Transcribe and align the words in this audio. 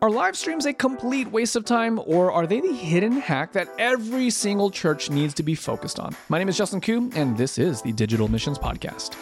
Are 0.00 0.10
live 0.10 0.36
streams 0.36 0.64
a 0.64 0.72
complete 0.72 1.26
waste 1.32 1.56
of 1.56 1.64
time, 1.64 1.98
or 2.06 2.30
are 2.30 2.46
they 2.46 2.60
the 2.60 2.72
hidden 2.72 3.14
hack 3.14 3.50
that 3.54 3.68
every 3.80 4.30
single 4.30 4.70
church 4.70 5.10
needs 5.10 5.34
to 5.34 5.42
be 5.42 5.56
focused 5.56 5.98
on? 5.98 6.14
My 6.28 6.38
name 6.38 6.48
is 6.48 6.56
Justin 6.56 6.80
Koo, 6.80 7.10
and 7.16 7.36
this 7.36 7.58
is 7.58 7.82
the 7.82 7.90
Digital 7.90 8.28
Missions 8.28 8.60
Podcast. 8.60 9.16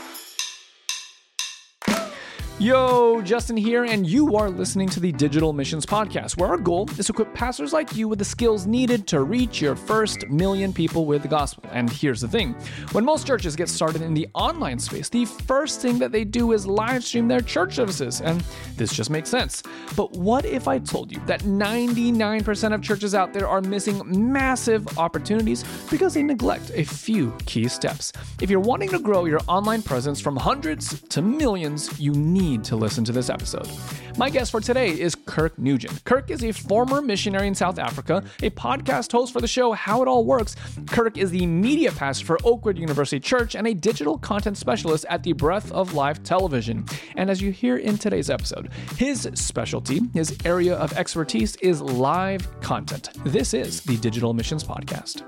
Yo, 2.59 3.21
Justin 3.21 3.55
here, 3.55 3.85
and 3.85 4.07
you 4.07 4.35
are 4.35 4.49
listening 4.49 4.89
to 4.89 4.99
the 4.99 5.13
Digital 5.13 5.53
Missions 5.53 5.85
Podcast, 5.85 6.39
where 6.39 6.49
our 6.49 6.57
goal 6.57 6.89
is 6.97 7.05
to 7.05 7.13
equip 7.13 7.35
pastors 7.35 7.75
like 7.75 7.95
you 7.95 8.09
with 8.09 8.19
the 8.19 8.25
skills 8.25 8.67
needed 8.67 9.07
to 9.09 9.25
reach 9.25 9.61
your 9.61 9.77
first 9.77 10.27
million 10.29 10.73
people 10.73 11.05
with 11.05 11.21
the 11.21 11.29
gospel. 11.29 11.65
And 11.71 11.91
here's 11.91 12.23
the 12.23 12.29
thing 12.29 12.55
when 12.93 13.05
most 13.05 13.27
churches 13.27 13.57
get 13.57 13.69
started 13.69 14.01
in 14.01 14.15
the 14.15 14.27
online 14.33 14.79
space, 14.79 15.11
the 15.11 15.27
first 15.27 15.83
thing 15.83 15.99
that 15.99 16.13
they 16.13 16.25
do 16.25 16.53
is 16.53 16.67
live 16.67 17.05
stream 17.05 17.29
their 17.29 17.43
church 17.43 17.75
services, 17.75 18.23
and 18.23 18.43
this 18.77 18.91
just 18.91 19.11
makes 19.11 19.29
sense. 19.29 19.63
But 19.95 20.13
what 20.13 20.47
if 20.47 20.67
I 20.67 20.79
told 20.79 21.13
you 21.13 21.21
that 21.27 21.43
99% 21.43 22.73
of 22.73 22.81
churches 22.81 23.15
out 23.15 23.35
there 23.35 23.47
are 23.47 23.61
missing 23.61 24.01
massive 24.33 24.97
opportunities 24.97 25.63
because 25.91 26.15
they 26.15 26.23
neglect 26.23 26.71
a 26.75 26.85
few 26.85 27.37
key 27.45 27.69
steps? 27.69 28.15
If 28.41 28.49
you're 28.49 28.61
wanting 28.61 28.89
to 28.93 28.99
grow 28.99 29.27
your 29.27 29.41
online 29.47 29.83
presence 29.83 30.23
from 30.23 30.37
hundreds 30.39 31.03
to 31.03 31.21
millions, 31.21 32.01
you 32.01 32.13
need 32.13 32.46
need 32.47 32.63
to 32.63 32.77
listen 32.77 33.03
to 33.05 33.13
this 33.13 33.29
episode. 33.29 33.69
My 34.17 34.31
guest 34.31 34.53
for 34.53 34.61
today 34.61 34.91
is 34.99 35.15
Kirk 35.15 35.59
Nugent. 35.59 36.05
Kirk 36.05 36.31
is 36.31 36.45
a 36.45 36.53
former 36.53 37.03
missionary 37.03 37.49
in 37.49 37.55
South 37.55 37.79
Africa, 37.79 38.23
a 38.43 38.51
podcast 38.51 39.11
host 39.11 39.33
for 39.33 39.41
the 39.41 39.49
show 39.49 39.73
How 39.73 40.01
It 40.03 40.09
All 40.09 40.25
Works. 40.25 40.55
Kirk 40.87 41.19
is 41.19 41.31
the 41.31 41.45
media 41.45 41.91
pastor 41.91 42.25
for 42.25 42.39
Oakwood 42.45 42.79
University 42.79 43.19
Church 43.19 43.57
and 43.57 43.67
a 43.67 43.75
digital 43.75 44.17
content 44.19 44.57
specialist 44.57 45.05
at 45.09 45.25
the 45.25 45.33
Breath 45.33 45.73
of 45.73 45.95
Life 45.95 46.23
Television. 46.23 46.87
And 47.17 47.31
as 47.31 47.43
you 47.43 47.51
hear 47.51 47.79
in 47.79 47.99
today's 47.99 48.31
episode, 48.31 48.71
his 48.97 49.29
specialty, 49.35 50.01
his 50.15 50.37
area 50.45 50.77
of 50.77 50.93
expertise 50.93 51.57
is 51.57 51.83
live 51.83 52.61
content. 52.61 53.11
This 53.25 53.55
is 53.55 53.81
the 53.81 53.97
Digital 53.97 54.33
Missions 54.33 54.63
Podcast. 54.63 55.25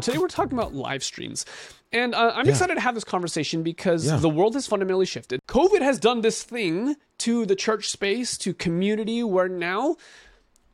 Today 0.00 0.18
we're 0.18 0.28
talking 0.28 0.56
about 0.56 0.74
live 0.74 1.02
streams. 1.02 1.44
And 1.92 2.14
uh, 2.14 2.32
I'm 2.34 2.46
yeah. 2.46 2.52
excited 2.52 2.74
to 2.74 2.80
have 2.80 2.94
this 2.94 3.04
conversation 3.04 3.62
because 3.62 4.06
yeah. 4.06 4.16
the 4.16 4.28
world 4.28 4.54
has 4.54 4.66
fundamentally 4.66 5.06
shifted. 5.06 5.40
COVID 5.48 5.80
has 5.80 5.98
done 5.98 6.20
this 6.20 6.42
thing 6.42 6.96
to 7.18 7.46
the 7.46 7.56
church 7.56 7.88
space, 7.88 8.36
to 8.38 8.52
community, 8.52 9.22
where 9.22 9.48
now 9.48 9.96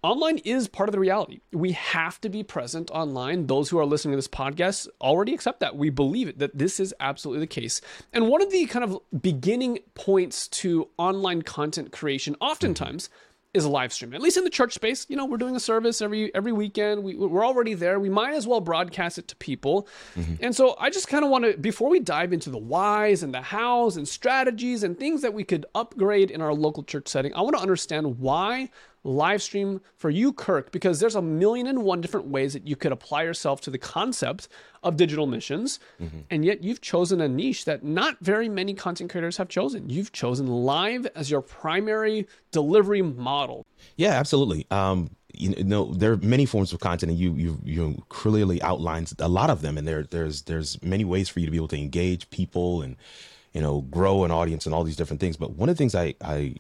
online 0.03 0.39
is 0.39 0.69
part 0.69 0.89
of 0.89 0.93
the 0.93 0.99
reality. 0.99 1.41
We 1.53 1.73
have 1.73 2.21
to 2.23 2.29
be 2.29 2.43
present 2.43 2.91
online. 2.91 3.47
Those 3.47 3.71
who 3.71 3.79
are 3.79 3.87
listening 3.87 4.13
to 4.13 4.17
this 4.17 4.29
podcast 4.29 4.89
already 5.01 5.33
accept 5.35 5.61
that. 5.61 5.77
We 5.77 5.89
believe 5.89 6.29
it, 6.29 6.39
that 6.41 6.59
this 6.59 6.81
is 6.81 6.93
absolutely 6.99 7.41
the 7.41 7.47
case. 7.47 7.81
And 8.13 8.29
one 8.29 8.43
of 8.43 8.51
the 8.51 8.67
kind 8.67 8.85
of 8.85 8.99
beginning 9.23 9.79
points 9.95 10.49
to 10.49 10.89
online 10.99 11.43
content 11.43 11.93
creation, 11.93 12.37
oftentimes, 12.41 13.09
mm-hmm 13.09 13.31
is 13.55 13.65
a 13.65 13.69
live 13.69 13.93
stream. 13.93 14.13
At 14.13 14.21
least 14.21 14.37
in 14.37 14.45
the 14.45 14.51
church 14.51 14.75
space, 14.75 15.07
you 15.09 15.17
know, 15.17 15.25
we're 15.25 15.39
doing 15.39 15.57
a 15.57 15.61
service 15.61 16.03
every 16.03 16.35
every 16.35 16.53
weekend. 16.53 17.05
We, 17.05 17.15
we're 17.15 17.47
already 17.47 17.75
there. 17.75 17.99
We 18.01 18.11
might 18.11 18.35
as 18.35 18.47
well 18.47 18.61
broadcast 18.61 19.17
it 19.17 19.29
to 19.29 19.37
people. 19.37 19.89
Mm-hmm. 20.17 20.35
And 20.41 20.55
so 20.55 20.77
I 20.79 20.91
just 20.91 21.09
kind 21.09 21.25
of 21.25 21.31
want 21.31 21.45
to, 21.45 21.57
before 21.57 21.89
we 21.89 22.01
dive 22.01 22.33
into 22.33 22.51
the 22.51 22.59
whys 22.59 23.23
and 23.23 23.33
the 23.33 23.41
hows 23.41 23.97
and 23.97 24.07
strategies 24.07 24.83
and 24.83 24.99
things 24.99 25.23
that 25.23 25.33
we 25.33 25.45
could 25.45 25.65
upgrade 25.75 26.31
in 26.31 26.41
our 26.41 26.53
local 26.53 26.83
church 26.83 27.09
setting, 27.09 27.33
I 27.35 27.43
want 27.43 27.57
to 27.57 27.63
understand 27.63 28.19
why 28.19 28.71
live 29.05 29.43
stream 29.43 29.81
for 29.97 30.11
you, 30.11 30.33
Kirk, 30.33 30.73
because 30.73 30.99
there's 30.99 31.15
a 31.15 31.23
million 31.23 31.67
and 31.67 31.85
one 31.85 32.01
different 32.01 32.27
ways 32.27 32.55
that 32.55 32.67
you 32.67 32.75
could 32.75 32.91
apply 32.91 33.23
yourself 33.23 33.61
to 33.63 33.71
the 33.71 33.79
concept 33.79 34.49
of 34.83 34.97
digital 34.97 35.27
missions. 35.27 35.79
Mm-hmm. 36.01 36.21
And 36.31 36.45
yet 36.45 36.65
you've 36.65 36.81
chosen 36.81 37.21
a 37.21 37.29
niche 37.29 37.67
that 37.67 37.85
not 37.85 38.19
very 38.21 38.49
many 38.49 38.75
content 38.75 39.11
creators 39.11 39.37
have 39.37 39.49
chosen. 39.49 39.89
You've 39.89 40.13
chosen 40.13 40.47
live 40.47 41.07
as 41.15 41.31
your 41.31 41.43
primary 41.43 42.27
delivery 42.51 43.03
model. 43.03 43.67
Yeah, 43.97 44.13
absolutely. 44.13 44.67
Um, 44.71 45.11
you 45.37 45.65
know, 45.65 45.93
there 45.93 46.13
are 46.13 46.17
many 46.17 46.47
forms 46.47 46.73
of 46.73 46.81
content, 46.81 47.11
and 47.11 47.19
you 47.19 47.35
you 47.35 47.59
you 47.65 48.05
clearly 48.09 48.63
outlined 48.63 49.13
a 49.19 49.29
lot 49.29 49.51
of 49.51 49.63
them. 49.63 49.77
And 49.77 49.87
there 49.87 50.05
there's 50.05 50.43
there's 50.43 50.81
many 50.83 51.05
ways 51.05 51.29
for 51.29 51.41
you 51.41 51.47
to 51.47 51.51
be 51.51 51.57
able 51.57 51.69
to 51.69 51.77
engage 51.77 52.31
people 52.31 52.83
and 52.83 52.97
you 53.53 53.61
know 53.61 53.81
grow 53.81 54.25
an 54.25 54.31
audience 54.31 54.65
and 54.65 54.75
all 54.75 54.85
these 54.85 54.97
different 54.97 55.21
things. 55.21 55.37
But 55.37 55.51
one 55.57 55.69
of 55.69 55.75
the 55.75 55.79
things 55.79 55.95
I 55.97 56.15
I 56.23 56.55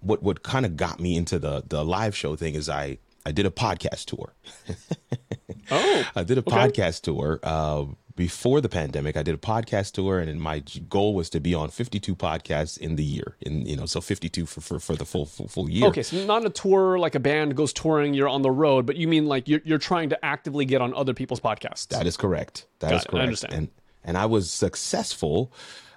what 0.00 0.22
what 0.22 0.42
kind 0.42 0.66
of 0.66 0.76
got 0.76 1.00
me 1.00 1.16
into 1.16 1.38
the 1.38 1.62
the 1.66 1.84
live 1.84 2.16
show 2.16 2.36
thing 2.36 2.54
is 2.54 2.68
I 2.68 2.98
I 3.24 3.32
did 3.32 3.46
a 3.46 3.50
podcast 3.50 4.06
tour. 4.06 4.34
oh, 5.70 6.10
I 6.16 6.24
did 6.24 6.38
a 6.38 6.40
okay. 6.40 6.50
podcast 6.50 7.02
tour 7.02 7.38
uh, 7.42 7.84
before 8.16 8.60
the 8.60 8.68
pandemic. 8.68 9.16
I 9.16 9.22
did 9.22 9.34
a 9.34 9.38
podcast 9.38 9.92
tour, 9.92 10.18
and 10.18 10.40
my 10.40 10.62
goal 10.88 11.14
was 11.14 11.28
to 11.30 11.40
be 11.40 11.54
on 11.54 11.68
52 11.68 12.16
podcasts 12.16 12.78
in 12.78 12.96
the 12.96 13.04
year. 13.04 13.36
In 13.40 13.66
you 13.66 13.76
know, 13.76 13.86
so 13.86 14.00
52 14.00 14.46
for 14.46 14.60
for, 14.60 14.80
for 14.80 14.96
the 14.96 15.04
full, 15.04 15.26
full, 15.26 15.48
full 15.48 15.68
year. 15.68 15.86
Okay, 15.88 16.02
so 16.02 16.24
not 16.24 16.46
a 16.46 16.50
tour 16.50 16.98
like 16.98 17.14
a 17.14 17.20
band 17.20 17.56
goes 17.56 17.72
touring. 17.72 18.14
You're 18.14 18.28
on 18.28 18.42
the 18.42 18.50
road, 18.50 18.86
but 18.86 18.96
you 18.96 19.06
mean 19.06 19.26
like 19.26 19.48
you're 19.48 19.60
you're 19.64 19.78
trying 19.78 20.08
to 20.10 20.24
actively 20.24 20.64
get 20.64 20.80
on 20.80 20.94
other 20.94 21.12
people's 21.12 21.40
podcasts. 21.40 21.88
That 21.88 22.06
is 22.06 22.16
correct. 22.16 22.66
That 22.78 22.90
Got 22.90 22.96
is 22.96 23.02
it. 23.02 23.08
correct. 23.08 23.20
I 23.20 23.24
understand. 23.24 23.54
And 23.54 23.68
and 24.04 24.16
I 24.16 24.26
was 24.26 24.50
successful 24.50 25.52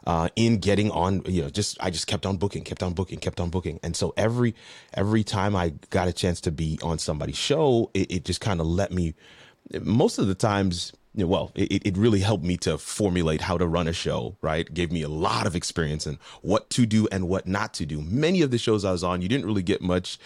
uh, 0.05 0.29
in 0.35 0.57
getting 0.57 0.91
on, 0.91 1.21
you 1.25 1.43
know, 1.43 1.49
just 1.49 1.77
I 1.79 1.89
just 1.89 2.07
kept 2.07 2.25
on 2.25 2.37
booking, 2.37 2.63
kept 2.63 2.83
on 2.83 2.93
booking, 2.93 3.19
kept 3.19 3.39
on 3.39 3.49
booking, 3.49 3.79
and 3.83 3.95
so 3.95 4.13
every 4.17 4.53
every 4.93 5.23
time 5.23 5.55
I 5.55 5.73
got 5.89 6.07
a 6.07 6.13
chance 6.13 6.41
to 6.41 6.51
be 6.51 6.77
on 6.83 6.99
somebody's 6.99 7.37
show, 7.37 7.89
it, 7.93 8.11
it 8.11 8.25
just 8.25 8.41
kind 8.41 8.59
of 8.59 8.67
let 8.67 8.91
me. 8.91 9.13
Most 9.81 10.17
of 10.17 10.27
the 10.27 10.35
times, 10.35 10.91
you 11.15 11.23
know, 11.23 11.27
well, 11.27 11.51
it, 11.55 11.87
it 11.87 11.97
really 11.97 12.19
helped 12.19 12.43
me 12.43 12.57
to 12.57 12.77
formulate 12.77 13.39
how 13.39 13.57
to 13.57 13.65
run 13.65 13.87
a 13.87 13.93
show, 13.93 14.35
right? 14.41 14.71
Gave 14.73 14.91
me 14.91 15.03
a 15.03 15.09
lot 15.09 15.47
of 15.47 15.55
experience 15.55 16.05
in 16.05 16.19
what 16.41 16.69
to 16.71 16.85
do 16.85 17.07
and 17.11 17.29
what 17.29 17.47
not 17.47 17.73
to 17.75 17.85
do. 17.85 18.01
Many 18.01 18.41
of 18.41 18.51
the 18.51 18.57
shows 18.57 18.83
I 18.83 18.91
was 18.91 19.05
on, 19.05 19.21
you 19.21 19.29
didn't 19.29 19.45
really 19.45 19.63
get 19.63 19.81
much 19.81 20.17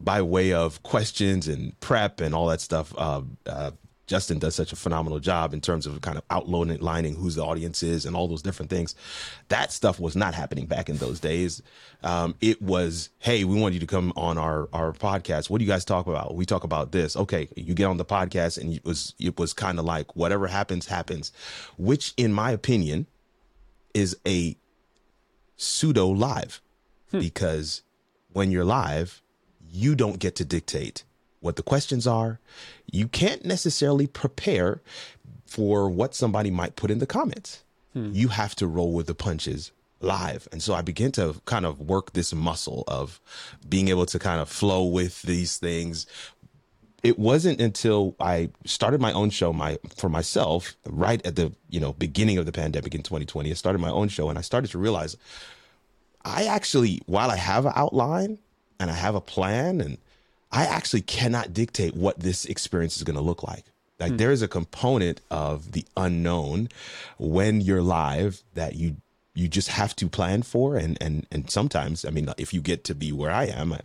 by 0.00 0.22
way 0.22 0.52
of 0.52 0.82
questions 0.82 1.46
and 1.46 1.78
prep 1.78 2.20
and 2.20 2.34
all 2.34 2.48
that 2.48 2.60
stuff. 2.60 2.92
Uh, 2.98 3.22
uh, 3.46 3.70
Justin 4.10 4.40
does 4.40 4.56
such 4.56 4.72
a 4.72 4.76
phenomenal 4.76 5.20
job 5.20 5.54
in 5.54 5.60
terms 5.60 5.86
of 5.86 6.00
kind 6.00 6.18
of 6.18 6.24
outlining 6.30 7.14
who 7.14 7.30
the 7.30 7.44
audience 7.44 7.80
is 7.84 8.04
and 8.04 8.16
all 8.16 8.26
those 8.26 8.42
different 8.42 8.68
things. 8.68 8.96
That 9.50 9.70
stuff 9.70 10.00
was 10.00 10.16
not 10.16 10.34
happening 10.34 10.66
back 10.66 10.88
in 10.88 10.96
those 10.96 11.20
days. 11.20 11.62
Um, 12.02 12.34
it 12.40 12.60
was, 12.60 13.10
hey, 13.20 13.44
we 13.44 13.60
want 13.60 13.74
you 13.74 13.78
to 13.78 13.86
come 13.86 14.12
on 14.16 14.36
our 14.36 14.68
our 14.72 14.92
podcast. 14.92 15.48
What 15.48 15.58
do 15.58 15.64
you 15.64 15.70
guys 15.70 15.84
talk 15.84 16.08
about? 16.08 16.34
We 16.34 16.44
talk 16.44 16.64
about 16.64 16.90
this. 16.90 17.14
Okay, 17.16 17.48
you 17.54 17.72
get 17.72 17.84
on 17.84 17.98
the 17.98 18.04
podcast, 18.04 18.58
and 18.60 18.74
it 18.74 18.84
was 18.84 19.14
it 19.20 19.38
was 19.38 19.52
kind 19.52 19.78
of 19.78 19.84
like 19.84 20.16
whatever 20.16 20.48
happens 20.48 20.86
happens, 20.86 21.30
which 21.78 22.12
in 22.16 22.32
my 22.32 22.50
opinion 22.50 23.06
is 23.94 24.16
a 24.26 24.56
pseudo 25.56 26.08
live 26.08 26.60
hmm. 27.12 27.20
because 27.20 27.82
when 28.32 28.50
you're 28.50 28.64
live, 28.64 29.22
you 29.70 29.94
don't 29.94 30.18
get 30.18 30.34
to 30.34 30.44
dictate 30.44 31.04
what 31.40 31.56
the 31.56 31.62
questions 31.62 32.06
are. 32.06 32.38
You 32.90 33.08
can't 33.08 33.44
necessarily 33.44 34.06
prepare 34.06 34.80
for 35.46 35.88
what 35.88 36.14
somebody 36.14 36.50
might 36.50 36.76
put 36.76 36.90
in 36.90 36.98
the 36.98 37.06
comments. 37.06 37.64
Hmm. 37.92 38.10
You 38.12 38.28
have 38.28 38.54
to 38.56 38.66
roll 38.66 38.92
with 38.92 39.06
the 39.06 39.14
punches 39.14 39.72
live. 40.00 40.48
And 40.52 40.62
so 40.62 40.74
I 40.74 40.82
began 40.82 41.12
to 41.12 41.40
kind 41.44 41.66
of 41.66 41.80
work 41.80 42.12
this 42.12 42.32
muscle 42.32 42.84
of 42.88 43.20
being 43.68 43.88
able 43.88 44.06
to 44.06 44.18
kind 44.18 44.40
of 44.40 44.48
flow 44.48 44.84
with 44.84 45.22
these 45.22 45.56
things. 45.58 46.06
It 47.02 47.18
wasn't 47.18 47.60
until 47.60 48.14
I 48.20 48.50
started 48.64 49.00
my 49.00 49.12
own 49.12 49.30
show 49.30 49.52
my 49.52 49.78
for 49.96 50.08
myself 50.08 50.76
right 50.86 51.24
at 51.26 51.36
the, 51.36 51.52
you 51.68 51.80
know, 51.80 51.94
beginning 51.94 52.38
of 52.38 52.46
the 52.46 52.52
pandemic 52.52 52.94
in 52.94 53.02
2020. 53.02 53.50
I 53.50 53.54
started 53.54 53.78
my 53.78 53.90
own 53.90 54.08
show 54.08 54.28
and 54.28 54.38
I 54.38 54.42
started 54.42 54.70
to 54.70 54.78
realize 54.78 55.16
I 56.24 56.44
actually 56.44 57.00
while 57.06 57.30
I 57.30 57.36
have 57.36 57.66
an 57.66 57.72
outline 57.74 58.38
and 58.78 58.90
I 58.90 58.94
have 58.94 59.14
a 59.14 59.20
plan 59.20 59.80
and 59.80 59.98
I 60.52 60.64
actually 60.64 61.02
cannot 61.02 61.52
dictate 61.52 61.94
what 61.94 62.20
this 62.20 62.44
experience 62.44 62.96
is 62.96 63.04
going 63.04 63.16
to 63.16 63.22
look 63.22 63.42
like. 63.42 63.64
Like 63.98 64.12
hmm. 64.12 64.16
there 64.16 64.32
is 64.32 64.42
a 64.42 64.48
component 64.48 65.20
of 65.30 65.72
the 65.72 65.84
unknown 65.96 66.68
when 67.18 67.60
you're 67.60 67.82
live 67.82 68.42
that 68.54 68.76
you 68.76 68.96
you 69.32 69.46
just 69.46 69.68
have 69.68 69.94
to 69.96 70.08
plan 70.08 70.42
for 70.42 70.76
and 70.76 70.98
and 71.00 71.26
and 71.30 71.48
sometimes 71.50 72.04
I 72.04 72.10
mean 72.10 72.28
if 72.36 72.52
you 72.52 72.60
get 72.60 72.82
to 72.84 72.94
be 72.94 73.12
where 73.12 73.30
I 73.30 73.44
am 73.44 73.76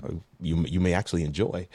you 0.42 0.66
you 0.66 0.80
may 0.80 0.94
actually 0.94 1.24
enjoy. 1.24 1.68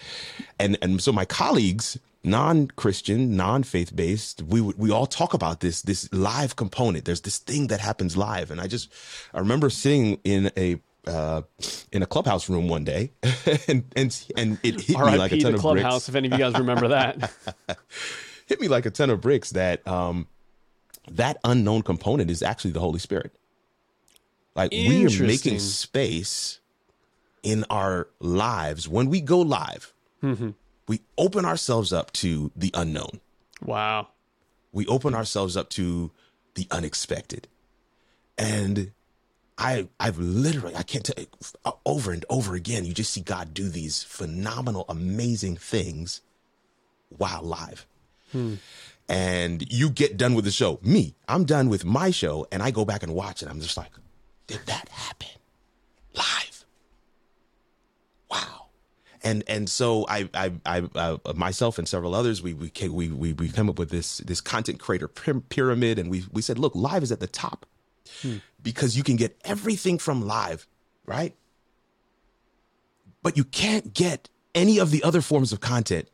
And 0.58 0.76
and 0.82 1.00
so 1.02 1.12
my 1.12 1.24
colleagues 1.24 1.98
non-Christian, 2.22 3.34
non-faith 3.34 3.96
based, 3.96 4.42
we 4.42 4.60
we 4.60 4.90
all 4.90 5.06
talk 5.06 5.32
about 5.34 5.60
this 5.60 5.82
this 5.82 6.12
live 6.12 6.56
component. 6.56 7.04
There's 7.04 7.22
this 7.22 7.38
thing 7.38 7.68
that 7.68 7.80
happens 7.80 8.16
live 8.16 8.50
and 8.50 8.60
I 8.60 8.66
just 8.66 8.92
I 9.32 9.38
remember 9.38 9.70
sitting 9.70 10.18
in 10.24 10.50
a 10.56 10.80
uh, 11.10 11.42
in 11.92 12.02
a 12.02 12.06
clubhouse 12.06 12.48
room 12.48 12.68
one 12.68 12.84
day, 12.84 13.12
and 13.68 13.84
and 13.96 14.24
and 14.36 14.58
it 14.62 14.80
hit 14.80 14.98
me 14.98 15.16
like 15.18 15.32
a 15.32 15.38
ton 15.38 15.54
of 15.54 15.60
clubhouse. 15.60 15.92
bricks. 15.92 16.08
If 16.08 16.14
any 16.14 16.28
of 16.28 16.32
you 16.32 16.38
guys 16.38 16.54
remember 16.54 16.88
that, 16.88 17.32
hit 18.46 18.60
me 18.60 18.68
like 18.68 18.86
a 18.86 18.90
ton 18.90 19.10
of 19.10 19.20
bricks. 19.20 19.50
That 19.50 19.86
um, 19.86 20.28
that 21.10 21.38
unknown 21.44 21.82
component 21.82 22.30
is 22.30 22.42
actually 22.42 22.72
the 22.72 22.80
Holy 22.80 22.98
Spirit. 22.98 23.34
Like 24.54 24.70
we 24.72 25.06
are 25.06 25.22
making 25.22 25.58
space 25.58 26.60
in 27.42 27.64
our 27.70 28.08
lives 28.20 28.88
when 28.88 29.08
we 29.08 29.20
go 29.20 29.40
live. 29.40 29.92
Mm-hmm. 30.22 30.50
We 30.86 31.00
open 31.16 31.44
ourselves 31.44 31.92
up 31.92 32.12
to 32.14 32.50
the 32.56 32.70
unknown. 32.74 33.20
Wow. 33.62 34.08
We 34.72 34.86
open 34.86 35.14
ourselves 35.14 35.56
up 35.56 35.70
to 35.70 36.10
the 36.54 36.66
unexpected, 36.70 37.48
and 38.36 38.92
I 39.60 39.88
I've 40.00 40.18
literally 40.18 40.74
I 40.74 40.82
can't 40.82 41.04
tell 41.04 41.24
uh, 41.66 41.72
over 41.84 42.12
and 42.12 42.24
over 42.30 42.54
again. 42.54 42.86
You 42.86 42.94
just 42.94 43.12
see 43.12 43.20
God 43.20 43.52
do 43.52 43.68
these 43.68 44.02
phenomenal, 44.02 44.86
amazing 44.88 45.56
things 45.56 46.22
while 47.10 47.42
live. 47.42 47.86
Hmm. 48.32 48.54
And 49.08 49.70
you 49.70 49.90
get 49.90 50.16
done 50.16 50.34
with 50.34 50.46
the 50.46 50.50
show. 50.50 50.78
Me, 50.82 51.14
I'm 51.28 51.44
done 51.44 51.68
with 51.68 51.84
my 51.84 52.10
show, 52.10 52.46
and 52.50 52.62
I 52.62 52.70
go 52.70 52.84
back 52.84 53.02
and 53.02 53.14
watch 53.14 53.42
it. 53.42 53.48
I'm 53.48 53.60
just 53.60 53.76
like, 53.76 53.90
did 54.46 54.60
that 54.66 54.88
happen 54.88 55.28
live? 56.14 56.64
Wow. 58.30 58.68
And 59.22 59.44
and 59.46 59.68
so 59.68 60.06
I 60.08 60.30
I, 60.32 60.52
I 60.64 60.78
uh, 60.94 61.18
myself 61.34 61.78
and 61.78 61.86
several 61.86 62.14
others 62.14 62.40
we 62.40 62.54
we 62.54 62.72
we 62.88 63.08
we 63.10 63.32
we 63.34 63.48
come 63.50 63.68
up 63.68 63.78
with 63.78 63.90
this 63.90 64.18
this 64.18 64.40
content 64.40 64.80
creator 64.80 65.08
pyramid, 65.08 65.98
and 65.98 66.10
we 66.10 66.24
we 66.32 66.40
said, 66.40 66.58
look, 66.58 66.74
live 66.74 67.02
is 67.02 67.12
at 67.12 67.20
the 67.20 67.26
top 67.26 67.66
hmm. 68.22 68.36
because 68.62 68.96
you 68.96 69.02
can 69.02 69.16
get 69.16 69.38
everything 69.44 69.98
from 69.98 70.26
live, 70.26 70.66
right? 71.06 71.34
But 73.22 73.36
you 73.36 73.44
can't 73.44 73.92
get 73.92 74.28
any 74.54 74.78
of 74.78 74.90
the 74.90 75.02
other 75.02 75.20
forms 75.20 75.52
of 75.52 75.60
content. 75.60 76.08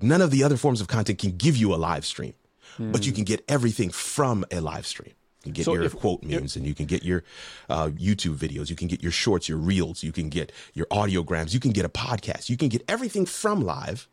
None 0.00 0.22
of 0.22 0.30
the 0.30 0.42
other 0.42 0.56
forms 0.56 0.80
of 0.80 0.88
content 0.88 1.18
can 1.18 1.36
give 1.36 1.56
you 1.56 1.74
a 1.74 1.76
live 1.76 2.06
stream, 2.06 2.34
hmm. 2.76 2.92
but 2.92 3.04
you 3.04 3.12
hmm. 3.12 3.16
can 3.16 3.24
get 3.24 3.44
everything 3.48 3.90
from 3.90 4.44
a 4.50 4.60
live 4.60 4.86
stream. 4.86 5.14
You 5.44 5.48
can 5.48 5.52
get 5.54 5.64
so 5.64 5.74
your 5.74 5.82
if, 5.82 5.96
quote 5.96 6.22
memes 6.22 6.54
if, 6.54 6.56
and 6.56 6.66
you 6.66 6.74
can 6.74 6.86
get 6.86 7.02
your 7.02 7.24
uh, 7.68 7.88
YouTube 7.88 8.36
videos. 8.36 8.70
You 8.70 8.76
can 8.76 8.86
get 8.86 9.02
your 9.02 9.10
shorts, 9.10 9.48
your 9.48 9.58
reels. 9.58 10.02
You 10.04 10.12
can 10.12 10.28
get 10.28 10.52
your 10.72 10.86
audiograms. 10.86 11.52
You 11.52 11.58
can 11.58 11.72
get 11.72 11.84
a 11.84 11.88
podcast. 11.88 12.48
You 12.48 12.56
can 12.56 12.68
get 12.68 12.84
everything 12.86 13.26
from 13.26 13.60
live, 13.60 14.08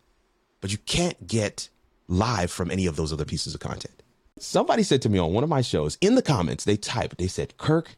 but 0.59 0.71
you 0.71 0.79
can't 0.79 1.27
get 1.27 1.69
live 2.07 2.49
from 2.49 2.71
any 2.71 2.87
of 2.87 2.95
those 2.95 3.13
other 3.13 3.25
pieces 3.25 3.53
of 3.53 3.59
content. 3.59 4.01
Somebody 4.39 4.83
said 4.83 5.01
to 5.03 5.09
me 5.09 5.19
on 5.19 5.33
one 5.33 5.43
of 5.43 5.49
my 5.49 5.61
shows 5.61 5.97
in 6.01 6.15
the 6.15 6.21
comments, 6.21 6.63
they 6.63 6.77
typed, 6.77 7.17
they 7.17 7.27
said, 7.27 7.57
Kirk, 7.57 7.95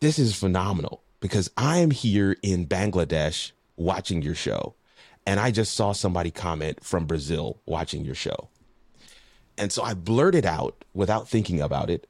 this 0.00 0.18
is 0.18 0.34
phenomenal 0.34 1.02
because 1.20 1.50
I 1.56 1.78
am 1.78 1.90
here 1.90 2.36
in 2.42 2.66
Bangladesh 2.66 3.52
watching 3.76 4.22
your 4.22 4.34
show. 4.34 4.74
And 5.24 5.38
I 5.38 5.52
just 5.52 5.74
saw 5.74 5.92
somebody 5.92 6.30
comment 6.30 6.82
from 6.84 7.06
Brazil 7.06 7.60
watching 7.64 8.04
your 8.04 8.14
show. 8.14 8.48
And 9.56 9.70
so 9.70 9.82
I 9.82 9.94
blurted 9.94 10.44
out 10.44 10.84
without 10.94 11.28
thinking 11.28 11.60
about 11.60 11.88
it. 11.88 12.08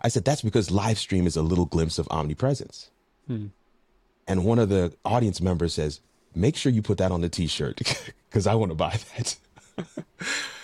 I 0.00 0.08
said, 0.08 0.24
that's 0.24 0.42
because 0.42 0.70
live 0.70 0.98
stream 0.98 1.26
is 1.26 1.36
a 1.36 1.42
little 1.42 1.66
glimpse 1.66 1.98
of 1.98 2.06
omnipresence. 2.10 2.90
Hmm. 3.26 3.46
And 4.28 4.44
one 4.44 4.58
of 4.58 4.68
the 4.68 4.94
audience 5.04 5.40
members 5.40 5.74
says, 5.74 6.00
make 6.34 6.56
sure 6.56 6.70
you 6.70 6.82
put 6.82 6.98
that 6.98 7.12
on 7.12 7.20
the 7.20 7.28
t 7.28 7.46
shirt 7.46 7.80
because 8.30 8.46
I 8.46 8.54
want 8.54 8.70
to 8.70 8.76
buy 8.76 8.98
that. 9.16 9.36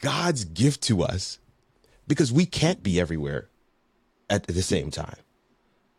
God's 0.00 0.44
gift 0.44 0.82
to 0.84 1.02
us 1.02 1.38
because 2.06 2.32
we 2.32 2.46
can't 2.46 2.82
be 2.82 3.00
everywhere 3.00 3.48
at 4.30 4.46
the 4.46 4.62
same 4.62 4.90
time. 4.90 5.16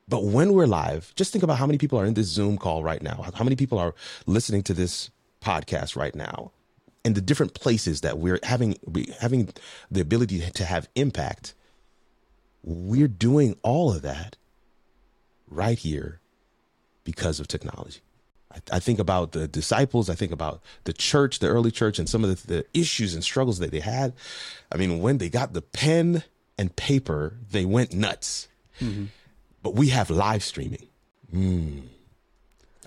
But 0.07 0.23
when 0.23 0.53
we're 0.53 0.65
live, 0.65 1.13
just 1.15 1.31
think 1.31 1.43
about 1.43 1.59
how 1.59 1.67
many 1.67 1.77
people 1.77 1.99
are 1.99 2.05
in 2.05 2.15
this 2.15 2.27
Zoom 2.27 2.57
call 2.57 2.83
right 2.83 3.01
now, 3.01 3.25
how 3.35 3.43
many 3.43 3.55
people 3.55 3.77
are 3.77 3.93
listening 4.25 4.63
to 4.63 4.73
this 4.73 5.11
podcast 5.41 5.95
right 5.95 6.15
now, 6.15 6.51
and 7.05 7.13
the 7.13 7.21
different 7.21 7.53
places 7.53 8.01
that 8.01 8.17
we're 8.17 8.39
having 8.43 8.75
having 9.19 9.49
the 9.91 10.01
ability 10.01 10.39
to 10.39 10.65
have 10.65 10.89
impact. 10.95 11.53
We're 12.63 13.07
doing 13.07 13.55
all 13.61 13.93
of 13.93 14.01
that 14.01 14.35
right 15.47 15.77
here 15.77 16.19
because 17.03 17.39
of 17.39 17.47
technology. 17.47 18.01
I, 18.53 18.77
I, 18.77 18.79
think 18.79 18.99
about 18.99 19.31
the 19.33 19.47
disciples. 19.47 20.09
I 20.09 20.15
think 20.15 20.31
about 20.31 20.61
the 20.85 20.93
church, 20.93 21.39
the 21.39 21.47
early 21.47 21.71
church, 21.71 21.99
and 21.99 22.09
some 22.09 22.23
of 22.23 22.47
the, 22.47 22.55
the 22.55 22.65
issues 22.73 23.13
and 23.13 23.23
struggles 23.23 23.59
that 23.59 23.71
they 23.71 23.79
had. 23.79 24.13
I 24.71 24.77
mean, 24.77 24.99
when 25.01 25.19
they 25.19 25.29
got 25.29 25.53
the 25.53 25.61
pen 25.61 26.23
and 26.57 26.75
paper, 26.75 27.35
they 27.51 27.65
went 27.65 27.93
nuts. 27.93 28.47
Mm-hmm. 28.81 29.05
But 29.61 29.75
we 29.75 29.89
have 29.89 30.09
live 30.09 30.43
streaming. 30.43 30.87
Mm. 31.33 31.83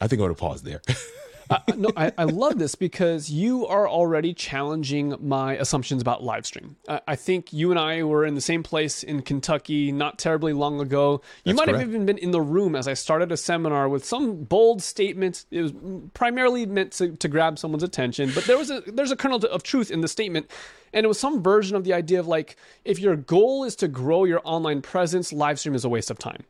I 0.01 0.09
think 0.09 0.21
I'm 0.21 0.27
going 0.27 0.35
to 0.35 0.41
pause 0.41 0.63
there. 0.63 0.83
uh, 1.53 1.73
no, 1.77 1.91
I, 1.97 2.13
I, 2.19 2.25
love 2.25 2.59
this 2.59 2.75
because 2.75 3.31
you 3.31 3.67
are 3.67 3.89
already 3.89 4.35
challenging 4.35 5.15
my 5.21 5.57
assumptions 5.57 6.03
about 6.03 6.23
live 6.23 6.47
stream. 6.47 6.77
Uh, 6.89 7.01
I 7.07 7.17
think 7.17 7.53
you 7.53 7.71
and 7.71 7.79
I 7.79 8.03
were 8.03 8.25
in 8.25 8.35
the 8.35 8.41
same 8.41 8.63
place 8.63 9.03
in 9.03 9.23
Kentucky 9.23 9.93
not 9.93 10.19
terribly 10.19 10.53
long 10.53 10.81
ago. 10.81 11.23
You 11.45 11.53
That's 11.53 11.57
might 11.57 11.65
correct. 11.67 11.81
have 11.81 11.89
even 11.89 12.07
been 12.07 12.19
in 12.19 12.31
the 12.31 12.41
room 12.41 12.75
as 12.75 12.89
I 12.89 12.95
started 12.95 13.33
a 13.33 13.37
seminar 13.37 13.89
with 13.89 14.05
some 14.05 14.45
bold 14.45 14.83
statements. 14.83 15.47
It 15.51 15.63
was 15.63 15.73
primarily 16.15 16.67
meant 16.67 16.93
to, 16.93 17.17
to 17.17 17.29
grab 17.29 17.59
someone's 17.59 17.83
attention, 17.83 18.31
but 18.35 18.45
there 18.45 18.59
was 18.59 18.71
a 18.71 18.83
there's 18.87 19.11
a 19.11 19.17
kernel 19.17 19.45
of 19.45 19.63
truth 19.63 19.91
in 19.91 20.01
the 20.01 20.09
statement. 20.09 20.51
And 20.93 21.05
it 21.05 21.09
was 21.09 21.19
some 21.19 21.43
version 21.43 21.77
of 21.77 21.85
the 21.85 21.95
idea 21.95 22.21
of 22.21 22.27
like, 22.27 22.57
if 22.85 22.99
your 22.99 23.17
goal 23.17 23.65
is 23.65 23.77
to 23.77 23.89
grow 23.89 24.25
your 24.25 24.43
online 24.45 24.83
presence, 24.83 25.33
live 25.33 25.59
stream 25.59 25.75
is 25.75 25.85
a 25.85 25.89
waste 25.89 26.11
of 26.11 26.19
time. 26.19 26.45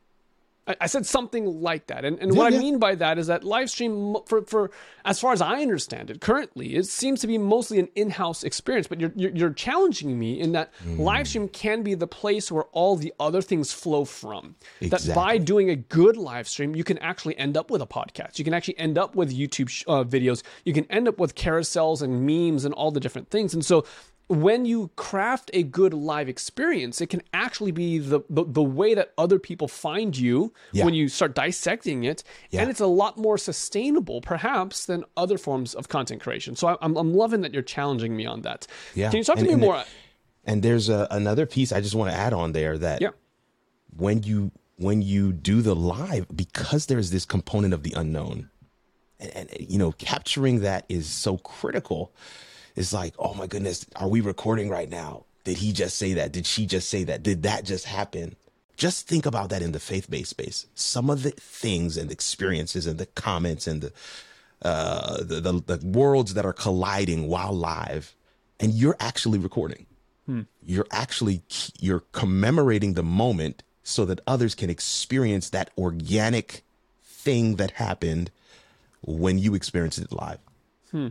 I 0.67 0.87
said 0.87 1.06
something 1.06 1.44
like 1.61 1.88
that. 1.88 2.05
And, 2.05 2.20
and 2.20 2.32
yeah, 2.32 2.38
what 2.38 2.53
yeah. 2.53 2.59
I 2.59 2.62
mean 2.62 2.79
by 2.79 2.94
that 2.94 3.19
is 3.19 3.26
that 3.26 3.43
live 3.43 3.69
stream, 3.69 4.17
for, 4.26 4.43
for 4.43 4.70
as 5.05 5.19
far 5.19 5.32
as 5.32 5.43
I 5.43 5.61
understand 5.61 6.09
it 6.09 6.20
currently, 6.20 6.76
it 6.76 6.87
seems 6.87 7.20
to 7.23 7.26
be 7.26 7.37
mostly 7.37 7.81
an 7.81 7.88
in 7.97 8.11
house 8.11 8.44
experience. 8.44 8.87
But 8.87 9.00
you're, 9.00 9.12
you're, 9.17 9.32
you're, 9.32 9.53
challenging 9.53 10.19
me 10.19 10.41
in 10.41 10.53
that 10.53 10.73
mm. 10.85 11.00
live 11.00 11.26
stream 11.26 11.49
can 11.49 11.82
be 11.82 11.94
the 11.94 12.06
place 12.06 12.50
where 12.50 12.64
all 12.73 12.94
the 12.97 13.12
other 13.19 13.43
things 13.43 13.73
flow 13.73 14.05
from. 14.05 14.55
Exactly. 14.81 15.09
That 15.09 15.14
by 15.17 15.38
doing 15.38 15.70
a 15.70 15.76
good 15.76 16.17
live 16.17 16.47
stream, 16.47 16.76
you 16.76 16.85
can 16.85 16.99
actually 16.99 17.37
end 17.38 17.56
up 17.56 17.69
with 17.69 17.82
a 17.82 17.87
podcast. 17.87 18.38
You 18.38 18.44
can 18.44 18.55
actually 18.55 18.79
end 18.79 18.99
up 18.99 19.17
with 19.17 19.37
YouTube 19.37 19.69
sh- 19.69 19.82
uh, 19.88 20.05
videos. 20.05 20.44
You 20.64 20.73
can 20.73 20.85
end 20.91 21.09
up 21.09 21.19
with 21.19 21.35
carousels 21.35 22.03
and 22.03 22.25
memes 22.25 22.64
and 22.64 22.73
all 22.73 22.93
the 22.93 23.00
different 23.00 23.31
things. 23.31 23.53
And 23.53 23.64
so 23.64 23.85
when 24.29 24.65
you 24.65 24.91
craft 24.97 25.51
a 25.53 25.63
good 25.63 25.93
live 25.93 26.29
experience, 26.29 27.01
it 27.01 27.09
can 27.09 27.23
actually 27.33 27.73
be 27.73 27.99
the 27.99 28.21
the, 28.31 28.45
the 28.45 28.63
way 28.63 28.95
that 28.95 29.13
other 29.19 29.39
people 29.39 29.69
find 29.69 30.17
you 30.17 30.53
yeah. 30.73 30.85
when 30.85 30.95
you 30.95 31.09
start 31.09 31.35
dissecting 31.35 32.05
it, 32.05 32.23
yeah. 32.51 32.61
and 32.61 32.71
it's 32.71 32.81
a 32.81 32.87
lot 32.87 33.19
more 33.19 33.37
sustainable, 33.37 34.21
perhaps, 34.21 34.87
than 34.87 35.05
other 35.17 35.39
forms 35.39 35.75
of 35.75 35.89
content 35.89 36.23
creation. 36.23 36.57
So 36.57 36.79
I'm 36.81 36.97
I'm 36.97 37.15
loving 37.15 37.43
that 37.43 37.53
you're 37.53 37.63
challenging 37.63 38.17
me 38.17 38.27
on 38.27 38.43
that. 38.43 38.67
Yeah. 38.95 39.11
Can 39.11 39.19
you 39.19 39.25
talk 39.25 39.39
and, 39.39 39.49
to 39.49 39.57
me 39.57 39.61
more? 39.61 39.85
and 40.45 40.63
there's 40.63 40.89
a, 40.89 41.07
another 41.11 41.47
piece 41.47 41.73
I 41.73 41.81
just 41.81 41.95
want 41.95 42.11
to 42.11 42.17
add 42.17 42.33
on 42.33 42.53
there 42.53 42.79
that 42.79 43.01
yeah. 43.01 43.11
when 43.97 44.23
you 44.23 44.51
when 44.77 45.03
you 45.03 45.33
do 45.33 45.63
the 45.63 45.77
live, 45.77 46.27
because 46.35 46.87
there's 46.87 47.11
this 47.11 47.25
component 47.25 47.75
of 47.75 47.83
the 47.83 47.93
unknown, 47.97 48.51
and, 49.21 49.31
and 49.35 49.51
you 49.61 49.79
know, 49.79 49.93
capturing 49.93 50.61
that 50.61 50.85
is 50.89 51.07
so 51.07 51.37
critical 51.39 52.13
it's 52.77 52.93
like, 52.93 53.15
oh 53.19 53.35
my 53.35 53.47
goodness, 53.47 53.87
are 53.97 54.09
we 54.09 54.21
recording 54.21 54.69
right 54.69 54.89
now? 54.89 55.25
Did 55.45 55.59
he 55.59 55.73
just 55.73 55.97
say 55.97 56.15
that? 56.15 56.33
Did 56.33 56.47
she 56.47 56.67
just 56.67 56.89
say 56.89 57.05
that? 57.05 57.23
Did 57.23 57.43
that 57.43 57.65
just 57.65 57.85
happen? 57.85 58.37
Just 58.77 59.07
think 59.07 59.27
about 59.27 59.51
that 59.51 59.63
in 59.63 59.73
the 59.73 59.81
faith 59.81 60.11
based 60.11 60.31
space. 60.31 60.67
Some 60.75 61.11
of 61.11 61.23
the 61.23 61.31
things 61.33 61.97
and 61.97 62.11
experiences 62.11 62.87
and 62.87 62.99
the 62.99 63.07
comments 63.07 63.67
and 63.67 63.83
the, 63.83 63.93
uh, 64.63 65.19
the, 65.19 65.41
the, 65.41 65.77
the 65.77 65.87
worlds 65.87 66.35
that 66.35 66.47
are 66.47 66.52
colliding 66.52 67.29
while 67.29 67.52
live, 67.52 68.14
and 68.61 68.73
you're 68.73 68.97
actually 69.00 69.38
recording. 69.38 69.87
Hmm. 70.26 70.43
You're 70.64 70.87
actually 70.93 71.43
you're 71.81 72.05
commemorating 72.12 72.95
the 72.95 73.02
moment 73.02 73.62
so 73.83 74.05
that 74.05 74.21
others 74.26 74.55
can 74.55 74.71
experience 74.71 75.50
that 75.50 75.71
organic 75.76 76.62
thing 77.02 77.57
that 77.57 77.73
happened 77.73 78.31
when 79.00 79.38
you 79.38 79.55
experienced 79.55 79.99
it 79.99 80.12
live. 80.12 80.38
Hmm. 80.93 81.09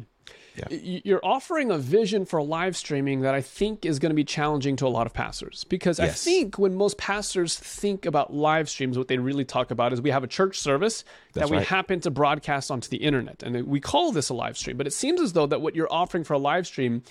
Yeah. 0.56 0.78
You're 1.04 1.24
offering 1.24 1.72
a 1.72 1.78
vision 1.78 2.26
for 2.26 2.42
live 2.42 2.76
streaming 2.76 3.22
that 3.22 3.34
I 3.34 3.42
think 3.42 3.86
is 3.86 4.00
going 4.00 4.10
to 4.10 4.16
be 4.16 4.24
challenging 4.24 4.76
to 4.78 4.88
a 4.88 4.90
lot 4.90 5.08
of 5.08 5.14
pastors 5.14 5.64
because 5.66 6.00
yes. 6.00 6.10
I 6.10 6.14
think 6.14 6.60
when 6.60 6.76
most 6.76 6.98
pastors 6.98 7.58
think 7.58 8.06
about 8.06 8.34
live 8.34 8.70
streams, 8.70 8.98
what 8.98 9.08
they 9.08 9.18
really 9.18 9.46
talk 9.46 9.72
about 9.72 9.94
is 9.94 10.02
we 10.02 10.12
have 10.12 10.24
a 10.24 10.28
church 10.28 10.60
service 10.60 11.06
That's 11.34 11.48
that 11.48 11.52
we 11.52 11.58
right. 11.58 11.68
happen 11.68 12.02
to 12.02 12.12
broadcast 12.12 12.70
onto 12.70 12.90
the 12.90 12.98
internet, 12.98 13.44
and 13.44 13.66
we 13.66 13.80
call 13.80 14.12
this 14.12 14.30
a 14.30 14.34
live 14.34 14.58
stream. 14.58 14.78
But 14.78 14.88
it 14.88 14.94
seems 14.94 15.22
as 15.22 15.34
though 15.34 15.48
that 15.48 15.62
what 15.62 15.76
you're 15.76 15.92
offering 15.92 16.24
for 16.24 16.34
a 16.34 16.40
live 16.40 16.68
stream 16.68 17.04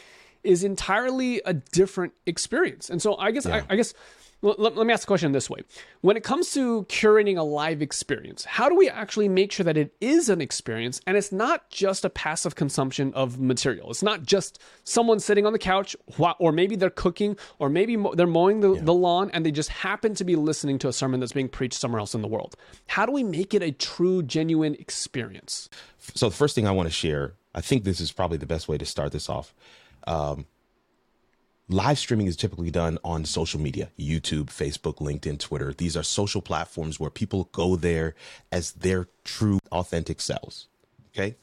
is 0.43 0.65
entirely 0.65 1.41
a 1.45 1.55
different 1.55 2.13
experience. 2.27 2.91
And 2.91 3.01
so 3.01 3.17
I 3.17 3.31
guess 3.31 3.47
yeah. 3.47 3.65
I, 3.69 3.75
I 3.75 3.77
guess 3.77 3.95
let, 4.43 4.77
let, 4.77 4.87
me 4.87 4.93
ask 4.93 5.03
the 5.03 5.07
question 5.07 5.33
this 5.33 5.51
way. 5.51 5.61
When 6.01 6.17
it 6.17 6.23
comes 6.23 6.53
to 6.53 6.85
curating 6.85 7.37
a 7.37 7.43
live 7.43 7.83
experience, 7.83 8.45
how 8.45 8.69
do 8.69 8.75
we 8.75 8.89
actually 8.89 9.29
make 9.29 9.53
sure 9.53 9.65
that 9.65 9.77
it 9.77 9.95
is 10.01 10.29
an 10.31 10.41
experience 10.41 11.01
and 11.07 11.17
it's 11.17 11.31
not 11.31 11.69
just 11.69 12.05
a 12.05 12.11
passive 12.11 12.55
consumption 12.55 13.13
of 13.15 13.39
material? 13.39 13.91
It's 13.91 14.03
not 14.03 14.23
just 14.23 14.59
someone 14.85 15.21
sitting 15.21 15.45
on 15.45 15.53
the 15.53 15.59
couch, 15.59 15.95
or 16.39 16.53
maybe 16.53 16.75
they're 16.75 16.89
cooking, 16.89 17.37
or 17.59 17.69
maybe 17.69 17.97
they're 18.15 18.27
mowing 18.27 18.61
the, 18.61 18.75
yeah. 18.75 18.83
the 18.83 18.95
lawn 18.95 19.31
and 19.33 19.45
they 19.45 19.51
just 19.51 19.69
happen 19.69 20.15
to 20.15 20.25
be 20.25 20.37
listening 20.37 20.79
to 20.79 20.89
a 20.89 20.93
sermon 20.93 21.21
that's 21.21 21.33
being 21.33 21.49
preached 21.49 21.79
somewhere 21.79 22.01
else 22.01 22.15
in 22.15 22.23
the 22.23 22.29
world. 22.29 22.57
How 22.87 23.05
do 23.05 23.13
we 23.13 23.23
make 23.23 23.53
it 23.53 23.63
a 23.63 23.73
true, 23.73 24.23
genuine 24.23 24.75
experience? 24.77 25.69
So, 26.15 26.31
the 26.31 26.35
first 26.35 26.55
thing 26.55 26.67
I 26.67 26.71
want 26.71 26.89
to 26.89 26.95
share, 26.95 27.35
I 27.55 27.61
think 27.61 27.85
this 27.85 28.01
is 28.01 28.11
probably 28.11 28.39
the 28.39 28.47
best 28.47 28.69
way 28.69 28.79
to 28.79 28.87
start 28.87 29.13
this 29.13 29.29
off. 29.29 29.55
Um, 30.07 30.47
live 31.71 31.99
streaming 31.99 32.27
is 32.27 32.37
typically 32.37 32.71
done 32.71 32.99
on 33.05 33.25
social 33.25 33.61
media 33.61 33.91
youtube 33.99 34.47
facebook 34.47 34.97
linkedin 34.97 35.39
twitter 35.39 35.73
these 35.73 35.97
are 35.97 36.03
social 36.03 36.43
platforms 36.43 36.99
where 36.99 37.11
people 37.11 37.49
go 37.53 37.77
there 37.77 38.15
as 38.53 38.73
their 38.73 39.07
true 39.25 39.59
authentic 39.73 40.21
selves 40.21 40.69
okay 41.15 41.37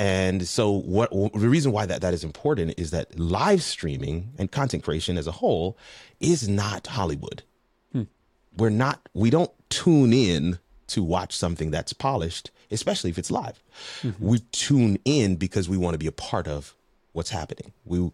and 0.00 0.46
so 0.46 0.70
what 0.70 1.10
the 1.10 1.48
reason 1.48 1.72
why 1.72 1.84
that, 1.84 2.00
that 2.02 2.14
is 2.14 2.22
important 2.22 2.72
is 2.76 2.92
that 2.92 3.18
live 3.18 3.62
streaming 3.62 4.30
and 4.38 4.50
content 4.50 4.82
creation 4.84 5.18
as 5.18 5.26
a 5.26 5.32
whole 5.32 5.76
is 6.20 6.48
not 6.48 6.86
hollywood 6.86 7.42
hmm. 7.92 8.02
we're 8.56 8.70
not 8.70 9.08
we 9.14 9.30
don't 9.30 9.52
tune 9.68 10.12
in 10.12 10.58
to 10.88 11.02
watch 11.02 11.36
something 11.36 11.70
that's 11.70 11.92
polished, 11.92 12.50
especially 12.70 13.10
if 13.10 13.18
it's 13.18 13.30
live. 13.30 13.62
Mm-hmm. 14.02 14.26
We 14.26 14.38
tune 14.52 14.98
in 15.04 15.36
because 15.36 15.68
we 15.68 15.76
want 15.76 15.94
to 15.94 15.98
be 15.98 16.06
a 16.06 16.12
part 16.12 16.48
of 16.48 16.74
what's 17.12 17.30
happening. 17.30 17.72
We 17.84 18.10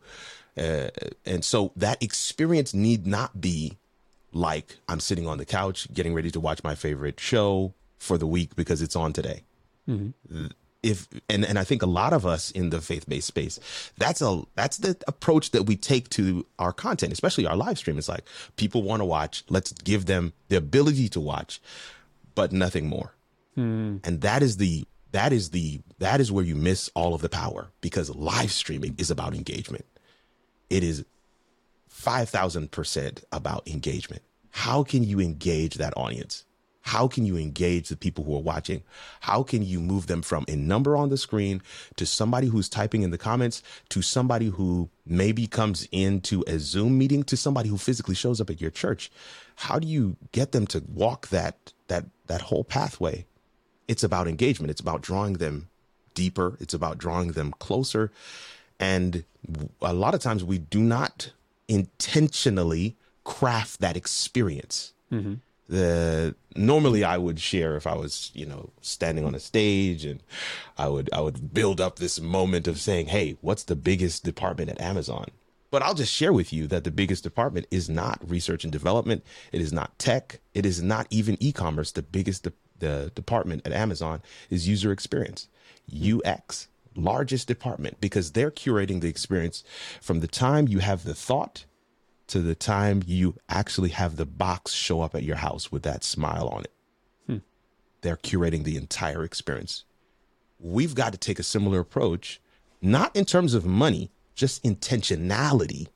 uh, 0.57 0.89
and 1.25 1.45
so 1.45 1.73
that 1.77 2.03
experience 2.03 2.75
need 2.75 3.07
not 3.07 3.41
be 3.41 3.77
like 4.33 4.77
I'm 4.89 5.01
sitting 5.01 5.27
on 5.27 5.39
the 5.39 5.45
couch 5.45 5.89
getting 5.93 6.15
ready 6.15 6.31
to 6.31 6.41
watch 6.41 6.63
my 6.63 6.75
favorite 6.75 7.19
show 7.21 7.75
for 7.99 8.19
the 8.19 8.27
week 8.27 8.57
because 8.57 8.83
it's 8.83 8.97
on 8.97 9.13
today. 9.13 9.43
Mm-hmm. 9.89 10.47
If 10.83 11.09
and 11.31 11.45
and 11.45 11.59
I 11.59 11.65
think 11.65 11.83
a 11.83 11.87
lot 11.87 12.13
of 12.13 12.27
us 12.27 12.51
in 12.51 12.71
the 12.71 12.81
faith 12.81 13.09
based 13.09 13.27
space, 13.27 13.59
that's 13.97 14.21
a 14.21 14.43
that's 14.55 14.77
the 14.79 14.97
approach 15.09 15.53
that 15.53 15.63
we 15.63 15.77
take 15.77 16.11
to 16.11 16.45
our 16.59 16.73
content, 16.73 17.13
especially 17.13 17.47
our 17.47 17.57
live 17.57 17.79
stream. 17.79 17.97
It's 17.97 18.09
like 18.09 18.25
people 18.57 18.83
want 18.83 19.01
to 19.01 19.07
watch, 19.07 19.45
let's 19.49 19.73
give 19.73 20.07
them 20.07 20.35
the 20.49 20.57
ability 20.57 21.09
to 21.11 21.21
watch, 21.21 21.61
but 22.35 22.53
nothing 22.53 22.87
more. 22.87 23.15
Mm. 23.57 24.07
And 24.07 24.21
that 24.21 24.43
is 24.43 24.59
the 24.59 24.85
that 25.13 25.33
is 25.33 25.51
the 25.51 25.81
that 26.01 26.21
is 26.21 26.31
where 26.31 26.45
you 26.45 26.55
miss 26.55 26.91
all 26.95 27.15
of 27.15 27.23
the 27.23 27.29
power 27.31 27.71
because 27.81 28.15
live 28.15 28.53
streaming 28.53 28.95
is 28.99 29.11
about 29.11 29.35
engagement. 29.35 29.87
It 30.71 30.83
is 30.83 31.05
5000% 31.91 33.25
about 33.33 33.69
engagement. 33.69 34.23
How 34.51 34.83
can 34.83 35.05
you 35.05 35.21
engage 35.21 35.75
that 35.77 35.97
audience? 35.97 36.45
How 36.83 37.09
can 37.09 37.25
you 37.25 37.39
engage 37.39 37.89
the 37.89 37.97
people 37.97 38.25
who 38.25 38.37
are 38.37 38.43
watching? 38.43 38.83
How 39.21 39.43
can 39.43 39.63
you 39.63 39.81
move 39.81 40.07
them 40.07 40.21
from 40.21 40.45
a 40.49 40.55
number 40.55 40.99
on 40.99 41.09
the 41.09 41.17
screen 41.17 41.63
to 41.97 42.05
somebody 42.05 42.49
who's 42.49 42.69
typing 42.69 43.03
in 43.03 43.11
the 43.11 43.17
comments 43.17 43.63
to 43.89 44.03
somebody 44.03 44.49
who 44.49 44.91
maybe 45.07 45.47
comes 45.47 45.89
into 45.93 46.45
a 46.47 46.59
Zoom 46.59 46.99
meeting 46.99 47.23
to 47.25 47.39
somebody 47.39 47.71
who 47.71 47.79
physically 47.79 48.15
shows 48.15 48.39
up 48.39 48.51
at 48.51 48.61
your 48.61 48.71
church? 48.71 49.11
How 49.57 49.79
do 49.79 49.87
you 49.87 50.17
get 50.33 50.53
them 50.53 50.67
to 50.69 50.85
walk 50.87 51.29
that 51.29 51.73
that 51.89 52.05
that 52.27 52.43
whole 52.43 52.65
pathway? 52.65 53.25
It's 53.89 54.05
about 54.05 54.29
engagement. 54.29 54.71
It's 54.71 54.81
about 54.81 55.01
drawing 55.01 55.35
them 55.35 55.69
deeper. 56.13 56.59
It's 56.61 56.75
about 56.75 56.99
drawing 56.99 57.33
them 57.33 57.55
closer. 57.59 58.13
And 58.79 59.25
a 59.81 59.93
lot 59.93 60.15
of 60.15 60.21
times 60.21 60.45
we 60.45 60.59
do 60.59 60.81
not 60.81 61.31
intentionally 61.69 62.97
craft 63.25 63.81
that 63.81 63.97
experience. 63.97 64.93
Mm-hmm 65.13 65.35
the 65.69 66.35
normally 66.55 67.05
I 67.05 67.19
would 67.19 67.41
share 67.41 67.77
if 67.77 67.87
I 67.87 67.95
was, 67.95 68.31
you 68.35 68.47
know, 68.47 68.71
standing 68.81 69.25
on 69.25 69.35
a 69.35 69.41
stage 69.41 70.05
and 70.05 70.23
I 70.77 70.89
would 70.89 71.09
I 71.13 71.21
would 71.21 71.55
build 71.55 71.81
up 71.81 71.99
this 71.99 72.21
moment 72.21 72.69
of 72.69 72.79
saying, 72.79 73.07
"Hey, 73.07 73.37
what's 73.41 73.65
the 73.65 73.77
biggest 73.77 74.25
department 74.25 74.71
at 74.71 74.81
Amazon?" 74.81 75.29
But 75.71 75.83
I'll 75.83 75.95
just 75.95 76.13
share 76.13 76.33
with 76.33 76.53
you 76.53 76.67
that 76.69 76.85
the 76.85 76.91
biggest 76.91 77.25
department 77.25 77.67
is 77.71 77.89
not 77.89 78.21
research 78.29 78.63
and 78.63 78.73
development, 78.73 79.25
it 79.51 79.61
is 79.61 79.73
not 79.73 79.99
tech, 79.99 80.39
it 80.55 80.65
is 80.65 80.81
not 80.83 81.09
even 81.11 81.37
e-commerce. 81.41 81.91
The 81.91 82.03
biggest 82.03 82.45
de- 82.45 82.53
the 82.79 83.11
department 83.15 83.63
at 83.67 83.73
Amazon 83.73 84.23
is 84.51 84.69
user 84.69 84.93
experience, 84.93 85.49
UX, 85.93 86.69
largest 86.97 87.49
department 87.49 88.01
because 88.01 88.33
they're 88.33 88.51
curating 88.51 89.01
the 89.01 89.09
experience 89.09 89.65
from 90.01 90.21
the 90.21 90.27
time 90.27 90.69
you 90.69 90.79
have 90.79 91.05
the 91.05 91.15
thought 91.15 91.65
to 92.27 92.41
the 92.41 92.55
time 92.55 93.03
you 93.07 93.37
actually 93.49 93.91
have 93.91 94.17
the 94.17 94.27
box 94.27 94.73
show 94.73 95.01
up 95.01 95.15
at 95.15 95.23
your 95.23 95.37
house 95.37 95.71
with 95.71 95.83
that 95.83 96.05
smile 96.05 96.49
on 96.49 96.63
it. 96.63 96.73
Hmm. 97.27 97.39
They're 98.01 98.17
curating 98.17 98.65
the 98.65 98.77
entire 98.77 99.25
experience. 99.25 99.85
We've 100.59 100.95
got 100.95 101.13
to 101.13 101.19
take 101.19 101.39
a 101.39 101.43
similar 101.43 101.81
approach, 101.81 102.41
not 102.81 103.15
in 103.15 103.25
terms 103.25 103.55
of 103.55 103.67
money, 103.67 104.11
just 104.35 104.63
intentionality 104.65 105.89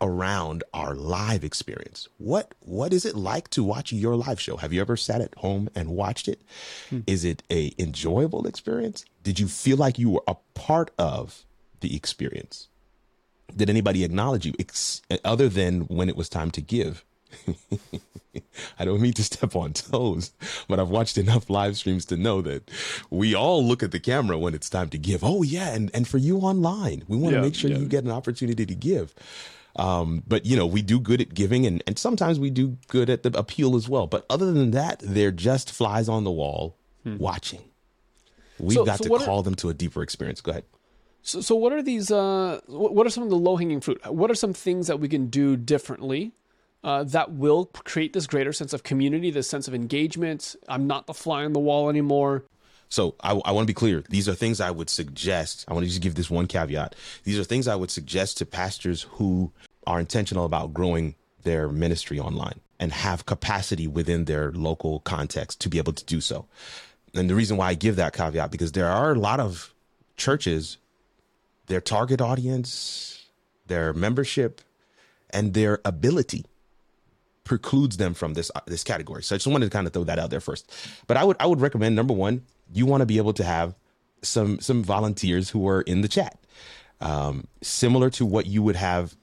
around 0.00 0.64
our 0.74 0.94
live 0.94 1.44
experience. 1.44 2.08
What 2.18 2.54
what 2.60 2.92
is 2.92 3.04
it 3.04 3.16
like 3.16 3.48
to 3.50 3.62
watch 3.62 3.92
your 3.92 4.16
live 4.16 4.40
show? 4.40 4.56
Have 4.56 4.72
you 4.72 4.80
ever 4.80 4.96
sat 4.96 5.20
at 5.20 5.34
home 5.36 5.68
and 5.74 5.90
watched 5.90 6.28
it? 6.28 6.42
Hmm. 6.90 7.00
Is 7.06 7.24
it 7.24 7.42
a 7.50 7.72
enjoyable 7.78 8.46
experience? 8.46 9.04
Did 9.22 9.38
you 9.40 9.48
feel 9.48 9.76
like 9.76 9.98
you 9.98 10.10
were 10.10 10.22
a 10.26 10.36
part 10.54 10.90
of 10.98 11.44
the 11.80 11.94
experience? 11.94 12.68
did 13.54 13.70
anybody 13.70 14.04
acknowledge 14.04 14.46
you 14.46 14.54
ex- 14.58 15.02
other 15.24 15.48
than 15.48 15.82
when 15.82 16.08
it 16.08 16.16
was 16.16 16.28
time 16.28 16.50
to 16.52 16.60
give? 16.60 17.04
I 18.78 18.84
don't 18.84 19.00
mean 19.00 19.12
to 19.14 19.24
step 19.24 19.56
on 19.56 19.72
toes, 19.72 20.32
but 20.68 20.78
I've 20.78 20.90
watched 20.90 21.18
enough 21.18 21.50
live 21.50 21.76
streams 21.76 22.04
to 22.06 22.16
know 22.16 22.42
that 22.42 22.70
we 23.10 23.34
all 23.34 23.64
look 23.64 23.82
at 23.82 23.92
the 23.92 24.00
camera 24.00 24.38
when 24.38 24.54
it's 24.54 24.70
time 24.70 24.88
to 24.90 24.98
give. 24.98 25.24
Oh 25.24 25.42
yeah, 25.42 25.74
and 25.74 25.90
and 25.94 26.06
for 26.06 26.18
you 26.18 26.38
online, 26.38 27.04
we 27.08 27.16
want 27.16 27.32
to 27.32 27.38
yeah, 27.38 27.42
make 27.42 27.54
sure 27.54 27.70
yeah. 27.70 27.78
you 27.78 27.86
get 27.86 28.04
an 28.04 28.10
opportunity 28.10 28.66
to 28.66 28.74
give. 28.74 29.14
Um, 29.76 30.22
but 30.26 30.46
you 30.46 30.56
know, 30.56 30.66
we 30.66 30.82
do 30.82 30.98
good 30.98 31.20
at 31.20 31.34
giving, 31.34 31.66
and 31.66 31.82
and 31.86 31.98
sometimes 31.98 32.40
we 32.40 32.50
do 32.50 32.78
good 32.88 33.10
at 33.10 33.22
the 33.22 33.38
appeal 33.38 33.76
as 33.76 33.88
well. 33.88 34.06
But 34.06 34.24
other 34.30 34.52
than 34.52 34.70
that, 34.72 35.00
they're 35.00 35.30
just 35.30 35.70
flies 35.70 36.08
on 36.08 36.24
the 36.24 36.30
wall 36.30 36.76
hmm. 37.04 37.18
watching. 37.18 37.62
We've 38.58 38.74
so, 38.74 38.84
got 38.84 38.98
so 38.98 39.18
to 39.18 39.24
call 39.24 39.40
are, 39.40 39.42
them 39.42 39.54
to 39.56 39.68
a 39.68 39.74
deeper 39.74 40.02
experience. 40.02 40.40
Go 40.40 40.52
ahead. 40.52 40.64
So, 41.22 41.40
so 41.40 41.54
what 41.56 41.72
are 41.72 41.82
these? 41.82 42.10
Uh, 42.10 42.60
what 42.66 43.06
are 43.06 43.10
some 43.10 43.24
of 43.24 43.30
the 43.30 43.36
low 43.36 43.56
hanging 43.56 43.80
fruit? 43.80 44.00
What 44.10 44.30
are 44.30 44.34
some 44.34 44.54
things 44.54 44.86
that 44.86 44.98
we 44.98 45.08
can 45.08 45.26
do 45.26 45.56
differently 45.56 46.32
uh, 46.82 47.04
that 47.04 47.32
will 47.32 47.66
create 47.66 48.12
this 48.14 48.26
greater 48.26 48.52
sense 48.52 48.72
of 48.72 48.82
community, 48.82 49.30
this 49.30 49.48
sense 49.48 49.68
of 49.68 49.74
engagement? 49.74 50.56
I'm 50.68 50.86
not 50.86 51.06
the 51.06 51.14
fly 51.14 51.44
on 51.44 51.52
the 51.52 51.60
wall 51.60 51.90
anymore. 51.90 52.44
So 52.88 53.14
I, 53.22 53.32
I 53.44 53.52
want 53.52 53.66
to 53.66 53.70
be 53.70 53.74
clear. 53.74 54.04
These 54.08 54.28
are 54.28 54.34
things 54.34 54.60
I 54.60 54.70
would 54.70 54.90
suggest. 54.90 55.64
I 55.68 55.74
want 55.74 55.84
to 55.84 55.88
just 55.88 56.02
give 56.02 56.14
this 56.14 56.30
one 56.30 56.46
caveat. 56.46 56.94
These 57.24 57.38
are 57.38 57.44
things 57.44 57.68
I 57.68 57.74
would 57.74 57.90
suggest 57.90 58.38
to 58.38 58.46
pastors 58.46 59.02
who 59.12 59.52
are 59.86 60.00
intentional 60.00 60.44
about 60.44 60.74
growing 60.74 61.14
their 61.42 61.68
ministry 61.68 62.18
online 62.18 62.60
and 62.78 62.92
have 62.92 63.26
capacity 63.26 63.86
within 63.86 64.24
their 64.24 64.52
local 64.52 65.00
context 65.00 65.60
to 65.60 65.68
be 65.68 65.78
able 65.78 65.92
to 65.92 66.04
do 66.04 66.20
so. 66.20 66.46
And 67.14 67.30
the 67.30 67.34
reason 67.34 67.56
why 67.56 67.68
I 67.68 67.74
give 67.74 67.96
that 67.96 68.12
caveat 68.12 68.50
because 68.50 68.72
there 68.72 68.88
are 68.88 69.12
a 69.12 69.18
lot 69.18 69.40
of 69.40 69.72
churches 70.16 70.78
their 71.66 71.80
target 71.80 72.20
audience, 72.20 73.24
their 73.66 73.92
membership, 73.92 74.60
and 75.30 75.54
their 75.54 75.80
ability 75.84 76.44
precludes 77.44 77.96
them 77.96 78.14
from 78.14 78.34
this 78.34 78.50
uh, 78.54 78.60
this 78.66 78.84
category. 78.84 79.22
So 79.22 79.34
I 79.34 79.38
just 79.38 79.46
wanted 79.46 79.66
to 79.66 79.70
kind 79.70 79.86
of 79.86 79.92
throw 79.92 80.04
that 80.04 80.18
out 80.18 80.30
there 80.30 80.40
first. 80.40 80.72
But 81.06 81.16
I 81.16 81.24
would 81.24 81.36
I 81.40 81.46
would 81.46 81.60
recommend 81.60 81.96
number 81.96 82.14
one, 82.14 82.42
you 82.72 82.86
want 82.86 83.00
to 83.02 83.06
be 83.06 83.18
able 83.18 83.32
to 83.34 83.44
have 83.44 83.74
some 84.22 84.60
some 84.60 84.82
volunteers 84.82 85.50
who 85.50 85.68
are 85.68 85.82
in 85.82 86.00
the 86.00 86.08
chat, 86.08 86.38
um, 87.00 87.46
similar 87.62 88.10
to 88.10 88.26
what 88.26 88.46
you 88.46 88.62
would 88.62 88.76
have 88.76 89.16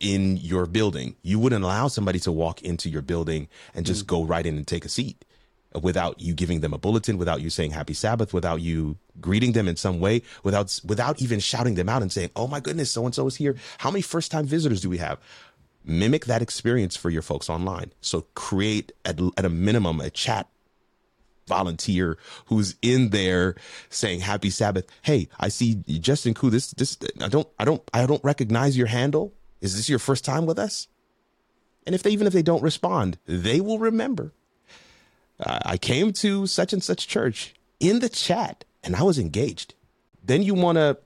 in 0.00 0.36
your 0.36 0.66
building. 0.66 1.16
You 1.22 1.38
wouldn't 1.38 1.64
allow 1.64 1.88
somebody 1.88 2.18
to 2.20 2.32
walk 2.32 2.62
into 2.62 2.88
your 2.88 3.02
building 3.02 3.48
and 3.74 3.84
just 3.84 4.04
mm. 4.04 4.08
go 4.08 4.24
right 4.24 4.44
in 4.44 4.56
and 4.56 4.66
take 4.66 4.84
a 4.84 4.88
seat 4.88 5.24
without 5.82 6.20
you 6.20 6.34
giving 6.34 6.60
them 6.60 6.72
a 6.72 6.78
bulletin, 6.78 7.18
without 7.18 7.40
you 7.40 7.50
saying 7.50 7.72
happy 7.72 7.94
Sabbath, 7.94 8.32
without 8.32 8.60
you 8.60 8.96
greeting 9.20 9.52
them 9.52 9.68
in 9.68 9.76
some 9.76 10.00
way, 10.00 10.22
without 10.42 10.80
without 10.84 11.20
even 11.20 11.40
shouting 11.40 11.74
them 11.74 11.88
out 11.88 12.02
and 12.02 12.12
saying, 12.12 12.30
"Oh 12.36 12.46
my 12.46 12.60
goodness, 12.60 12.90
so 12.90 13.04
and 13.04 13.14
so 13.14 13.26
is 13.26 13.36
here." 13.36 13.56
How 13.78 13.90
many 13.90 14.02
first 14.02 14.30
time 14.30 14.46
visitors 14.46 14.80
do 14.80 14.88
we 14.88 14.98
have? 14.98 15.18
Mimic 15.84 16.26
that 16.26 16.42
experience 16.42 16.96
for 16.96 17.10
your 17.10 17.22
folks 17.22 17.48
online. 17.48 17.92
So 18.00 18.26
create 18.34 18.92
at, 19.04 19.20
at 19.36 19.44
a 19.44 19.48
minimum 19.48 20.00
a 20.00 20.10
chat 20.10 20.48
volunteer 21.48 22.18
who's 22.46 22.76
in 22.82 23.10
there 23.10 23.56
saying 23.90 24.20
happy 24.20 24.50
sabbath. 24.50 24.86
Hey 25.02 25.28
i 25.40 25.48
see 25.48 25.76
justin 26.00 26.34
koo 26.34 26.50
this 26.50 26.70
this 26.72 26.96
i 27.20 27.28
don't 27.28 27.48
i 27.58 27.64
don't 27.64 27.82
i 27.92 28.06
don't 28.06 28.22
recognize 28.22 28.76
your 28.76 28.86
handle. 28.86 29.32
Is 29.60 29.76
this 29.76 29.88
your 29.88 29.98
first 29.98 30.24
time 30.24 30.46
with 30.46 30.58
us? 30.58 30.86
And 31.84 31.94
if 31.94 32.02
they 32.02 32.10
even 32.10 32.26
if 32.26 32.32
they 32.32 32.42
don't 32.42 32.62
respond 32.62 33.18
they 33.26 33.60
will 33.60 33.78
remember. 33.78 34.32
Uh, 35.40 35.60
I 35.64 35.76
came 35.78 36.12
to 36.14 36.46
such 36.46 36.72
and 36.72 36.82
such 36.82 37.06
church 37.06 37.54
in 37.80 38.00
the 38.00 38.08
chat 38.08 38.64
and 38.82 38.94
I 38.96 39.02
was 39.02 39.18
engaged. 39.18 39.74
Then 40.22 40.42
you 40.42 40.54
want 40.54 40.76
to 40.76 40.98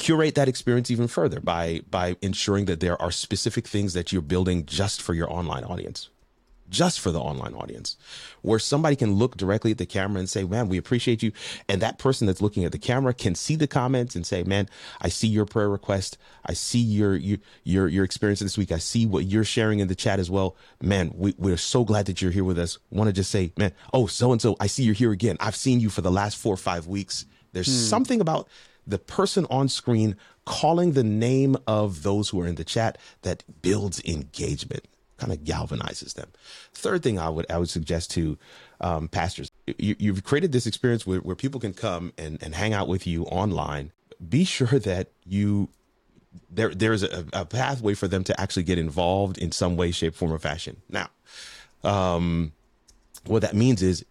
curate 0.00 0.34
that 0.34 0.48
experience 0.48 0.90
even 0.90 1.06
further 1.06 1.40
by 1.40 1.82
by 1.90 2.16
ensuring 2.22 2.64
that 2.64 2.80
there 2.80 3.00
are 3.00 3.10
specific 3.10 3.66
things 3.66 3.92
that 3.92 4.12
you're 4.12 4.22
building 4.22 4.64
just 4.64 5.02
for 5.02 5.12
your 5.12 5.30
online 5.30 5.62
audience 5.62 6.08
just 6.70 7.00
for 7.00 7.10
the 7.10 7.20
online 7.20 7.54
audience, 7.54 7.96
where 8.42 8.58
somebody 8.58 8.96
can 8.96 9.14
look 9.14 9.36
directly 9.36 9.72
at 9.72 9.78
the 9.78 9.86
camera 9.86 10.20
and 10.20 10.28
say, 10.28 10.44
man, 10.44 10.68
we 10.68 10.78
appreciate 10.78 11.22
you. 11.22 11.32
And 11.68 11.82
that 11.82 11.98
person 11.98 12.26
that's 12.26 12.40
looking 12.40 12.64
at 12.64 12.72
the 12.72 12.78
camera 12.78 13.12
can 13.12 13.34
see 13.34 13.56
the 13.56 13.66
comments 13.66 14.14
and 14.14 14.26
say, 14.26 14.42
man, 14.42 14.68
I 15.00 15.08
see 15.08 15.26
your 15.26 15.44
prayer 15.44 15.68
request. 15.68 16.16
I 16.46 16.54
see 16.54 16.78
your, 16.78 17.16
your, 17.16 17.38
your, 17.64 17.88
your 17.88 18.04
experience 18.04 18.40
this 18.40 18.56
week. 18.56 18.72
I 18.72 18.78
see 18.78 19.06
what 19.06 19.24
you're 19.24 19.44
sharing 19.44 19.80
in 19.80 19.88
the 19.88 19.94
chat 19.94 20.18
as 20.18 20.30
well. 20.30 20.56
Man, 20.80 21.12
we, 21.14 21.34
we're 21.36 21.56
so 21.56 21.84
glad 21.84 22.06
that 22.06 22.22
you're 22.22 22.30
here 22.30 22.44
with 22.44 22.58
us. 22.58 22.78
Want 22.90 23.08
to 23.08 23.12
just 23.12 23.30
say, 23.30 23.52
man, 23.58 23.72
oh, 23.92 24.06
so 24.06 24.32
and 24.32 24.40
so, 24.40 24.56
I 24.60 24.66
see 24.66 24.84
you're 24.84 24.94
here 24.94 25.12
again. 25.12 25.36
I've 25.40 25.56
seen 25.56 25.80
you 25.80 25.90
for 25.90 26.00
the 26.00 26.10
last 26.10 26.36
four 26.36 26.54
or 26.54 26.58
five 26.58 26.86
weeks. 26.86 27.26
There's 27.52 27.66
hmm. 27.66 27.72
something 27.72 28.20
about 28.20 28.48
the 28.86 28.98
person 28.98 29.46
on 29.50 29.68
screen 29.68 30.16
calling 30.44 30.92
the 30.92 31.04
name 31.04 31.56
of 31.66 32.02
those 32.02 32.30
who 32.30 32.40
are 32.40 32.46
in 32.46 32.54
the 32.56 32.64
chat 32.64 32.98
that 33.22 33.44
builds 33.62 34.02
engagement 34.04 34.86
kind 35.20 35.32
of 35.32 35.40
galvanizes 35.40 36.14
them. 36.14 36.30
Third 36.72 37.02
thing 37.02 37.18
I 37.18 37.28
would 37.28 37.46
I 37.50 37.58
would 37.58 37.68
suggest 37.68 38.10
to 38.12 38.38
um, 38.80 39.08
pastors, 39.08 39.50
you, 39.78 40.14
have 40.14 40.24
created 40.24 40.52
this 40.52 40.66
experience 40.66 41.06
where, 41.06 41.20
where 41.20 41.36
people 41.36 41.60
can 41.60 41.74
come 41.74 42.12
and, 42.16 42.42
and 42.42 42.54
hang 42.54 42.72
out 42.72 42.88
with 42.88 43.06
you 43.06 43.24
online. 43.24 43.92
Be 44.26 44.44
sure 44.44 44.78
that 44.78 45.08
you 45.26 45.68
there 46.50 46.70
there's 46.70 47.02
a, 47.02 47.26
a 47.32 47.44
pathway 47.44 47.94
for 47.94 48.08
them 48.08 48.24
to 48.24 48.40
actually 48.40 48.62
get 48.62 48.78
involved 48.78 49.38
in 49.38 49.52
some 49.52 49.76
way, 49.76 49.90
shape, 49.90 50.14
form, 50.14 50.32
or 50.32 50.38
fashion. 50.38 50.80
Now, 50.88 51.08
um, 51.84 52.52
what 53.26 53.42
that 53.42 53.54
means 53.54 53.82
is 53.82 54.04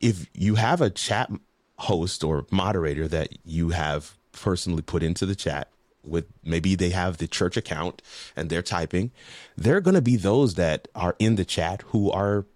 if 0.00 0.26
you 0.34 0.56
have 0.56 0.80
a 0.80 0.90
chat 0.90 1.30
host 1.78 2.22
or 2.22 2.46
moderator 2.50 3.08
that 3.08 3.30
you 3.44 3.70
have 3.70 4.16
personally 4.32 4.82
put 4.82 5.02
into 5.02 5.26
the 5.26 5.34
chat 5.34 5.71
with 6.04 6.26
maybe 6.44 6.74
they 6.74 6.90
have 6.90 7.18
the 7.18 7.28
church 7.28 7.56
account 7.56 8.02
and 8.36 8.50
they're 8.50 8.62
typing, 8.62 9.10
there 9.56 9.76
are 9.76 9.80
going 9.80 9.94
to 9.94 10.02
be 10.02 10.16
those 10.16 10.54
that 10.54 10.88
are 10.94 11.16
in 11.18 11.36
the 11.36 11.44
chat 11.44 11.82
who 11.86 12.10
are 12.10 12.46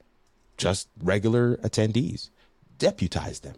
just 0.56 0.88
regular 1.02 1.56
attendees. 1.58 2.30
Deputize 2.78 3.40
them. 3.40 3.56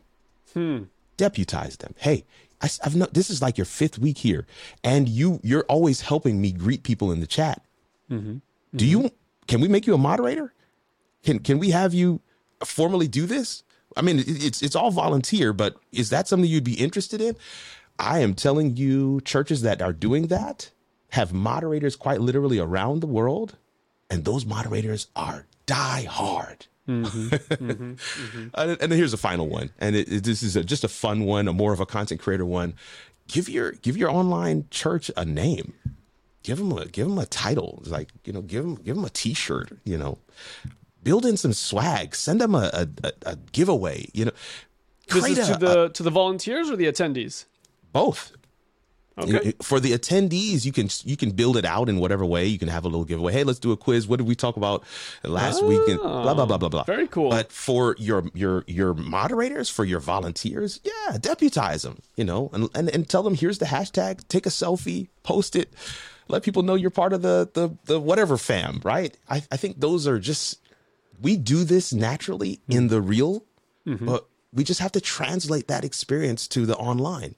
Hmm. 0.55 0.83
Deputize 1.17 1.77
them. 1.79 1.95
Hey, 1.99 2.25
I, 2.61 2.69
have 2.83 2.97
no, 2.97 3.07
this 3.07 3.31
is 3.31 3.41
like 3.41 3.57
your 3.57 3.65
fifth 3.65 3.99
week 3.99 4.19
here, 4.19 4.47
and 4.83 5.09
you 5.09 5.41
you're 5.43 5.65
always 5.65 6.03
helping 6.03 6.41
me 6.41 6.53
greet 6.53 6.83
people 6.83 7.13
in 7.13 7.21
the 7.21 7.27
chat. 7.27 7.63
Mm-hmm. 8.11 8.31
Mm-hmm. 8.31 8.77
Do 8.77 8.87
you? 8.87 9.11
Can 9.47 9.61
we 9.61 9.69
make 9.69 9.87
you 9.87 9.95
a 9.95 9.99
moderator? 9.99 10.53
Can 11.25 11.39
can 11.41 11.59
we 11.59 11.71
have 11.71 11.95
you 11.95 12.21
formally 12.65 13.09
do 13.09 13.27
this? 13.27 13.63
I 13.97 14.03
mean, 14.03 14.23
it's 14.27 14.63
it's 14.63 14.77
all 14.77 14.91
volunteer, 14.91 15.53
but 15.53 15.77
is 15.93 16.11
that 16.11 16.29
something 16.29 16.49
you'd 16.49 16.65
be 16.65 16.75
interested 16.75 17.21
in? 17.21 17.37
I 17.99 18.21
am 18.21 18.35
telling 18.35 18.77
you, 18.77 19.21
churches 19.23 19.63
that 19.63 19.83
are 19.83 19.93
doing 19.93 20.29
that 20.29 20.71
have 21.11 21.33
moderators 21.33 21.97
quite 21.97 22.21
literally 22.21 22.59
around 22.59 23.01
the 23.01 23.07
world, 23.07 23.57
and 24.11 24.25
those 24.25 24.45
moderators 24.45 25.09
are 25.17 25.47
die 25.67 26.03
hard. 26.03 26.67
Mm-hmm, 26.89 27.29
mm-hmm, 27.55 27.93
mm-hmm. 27.93 28.49
and, 28.55 28.83
and 28.83 28.93
here's 28.93 29.13
a 29.13 29.19
final 29.19 29.49
one, 29.49 29.71
and 29.79 29.97
it, 29.97 30.11
it, 30.11 30.25
this 30.25 30.43
is 30.43 30.57
a, 30.57 30.65
just 30.65 30.85
a 30.85 30.89
fun 30.89 31.25
one, 31.25 31.49
a 31.49 31.53
more 31.53 31.73
of 31.73 31.81
a 31.81 31.87
content 31.87 32.21
creator 32.21 32.47
one. 32.47 32.75
Give 33.27 33.49
your 33.49 33.73
give 33.73 33.97
your 33.97 34.11
online 34.11 34.67
church 34.71 35.11
a 35.17 35.25
name. 35.25 35.75
Give 36.43 36.57
them 36.57 36.73
a 36.73 36.87
give 36.87 37.09
them 37.09 37.19
a 37.19 37.27
title. 37.27 37.83
Like 37.85 38.09
you 38.25 38.33
know, 38.33 38.41
give 38.41 38.63
them 38.63 38.77
give 38.77 38.97
them 38.97 39.05
a 39.05 39.11
T-shirt. 39.11 39.73
You 39.85 39.99
know, 39.99 40.19
build 41.03 41.27
in 41.27 41.37
some 41.37 41.53
swag. 41.53 42.15
Send 42.15 42.41
them 42.41 42.55
a 42.55 42.89
a, 43.05 43.13
a 43.27 43.37
giveaway. 43.53 44.09
You 44.15 44.27
know, 44.27 44.31
this 45.09 45.27
is 45.27 45.49
to 45.49 45.59
the 45.59 45.89
to 45.91 46.03
the 46.03 46.11
volunteers 46.11 46.71
or 46.71 46.77
the 46.77 46.87
attendees. 46.87 47.45
Both. 47.93 48.33
Okay. 49.21 49.55
For 49.63 49.81
the 49.81 49.93
attendees, 49.93 50.65
you 50.65 50.73
can 50.73 50.89
you 51.05 51.17
can 51.17 51.33
build 51.33 51.57
it 51.57 51.65
out 51.65 51.89
in 51.89 51.99
whatever 51.99 52.25
way. 52.25 52.47
You 52.47 52.59
can 52.59 52.69
have 52.69 52.85
a 52.85 52.89
little 52.89 53.05
giveaway. 53.05 53.33
Hey, 53.33 53.45
let's 53.45 53.59
do 53.59 53.73
a 53.73 53.77
quiz. 53.77 54.07
What 54.07 54.19
did 54.19 54.29
we 54.29 54.35
talk 54.35 54.57
about 54.57 54.85
last 55.25 55.65
week? 55.65 55.81
And 55.89 55.99
blah 55.99 56.35
blah 56.35 56.47
blah 56.47 56.59
blah 56.59 56.69
blah. 56.69 56.85
Very 56.85 57.09
cool. 57.09 57.31
But 57.31 57.51
for 57.51 57.97
your 57.99 58.25
your 58.35 58.65
your 58.67 58.95
moderators, 58.95 59.69
for 59.69 59.85
your 59.85 60.01
volunteers, 60.01 60.81
yeah, 60.85 61.19
deputize 61.19 61.83
them. 61.83 61.99
You 62.17 62.25
know, 62.25 62.51
and 62.53 62.69
and, 62.75 62.89
and 62.91 63.09
tell 63.09 63.23
them 63.23 63.35
here's 63.35 63.59
the 63.59 63.67
hashtag. 63.67 64.27
Take 64.29 64.47
a 64.47 64.51
selfie, 64.51 65.09
post 65.23 65.57
it, 65.57 65.73
let 66.29 66.43
people 66.43 66.63
know 66.63 66.75
you're 66.75 66.91
part 66.91 67.13
of 67.13 67.23
the 67.23 67.51
the 67.53 67.77
the 67.87 68.01
whatever 68.01 68.37
fam. 68.37 68.81
Right. 68.85 69.17
I 69.29 69.43
I 69.51 69.57
think 69.57 69.81
those 69.81 70.07
are 70.07 70.19
just 70.19 70.61
we 71.21 71.37
do 71.37 71.65
this 71.65 71.93
naturally 71.93 72.61
in 72.69 72.89
the 72.89 73.01
real, 73.01 73.45
mm-hmm. 73.85 74.07
but 74.07 74.29
we 74.53 74.63
just 74.63 74.81
have 74.81 74.93
to 74.93 75.01
translate 75.01 75.67
that 75.69 75.85
experience 75.85 76.47
to 76.49 76.65
the 76.65 76.77
online 76.77 77.35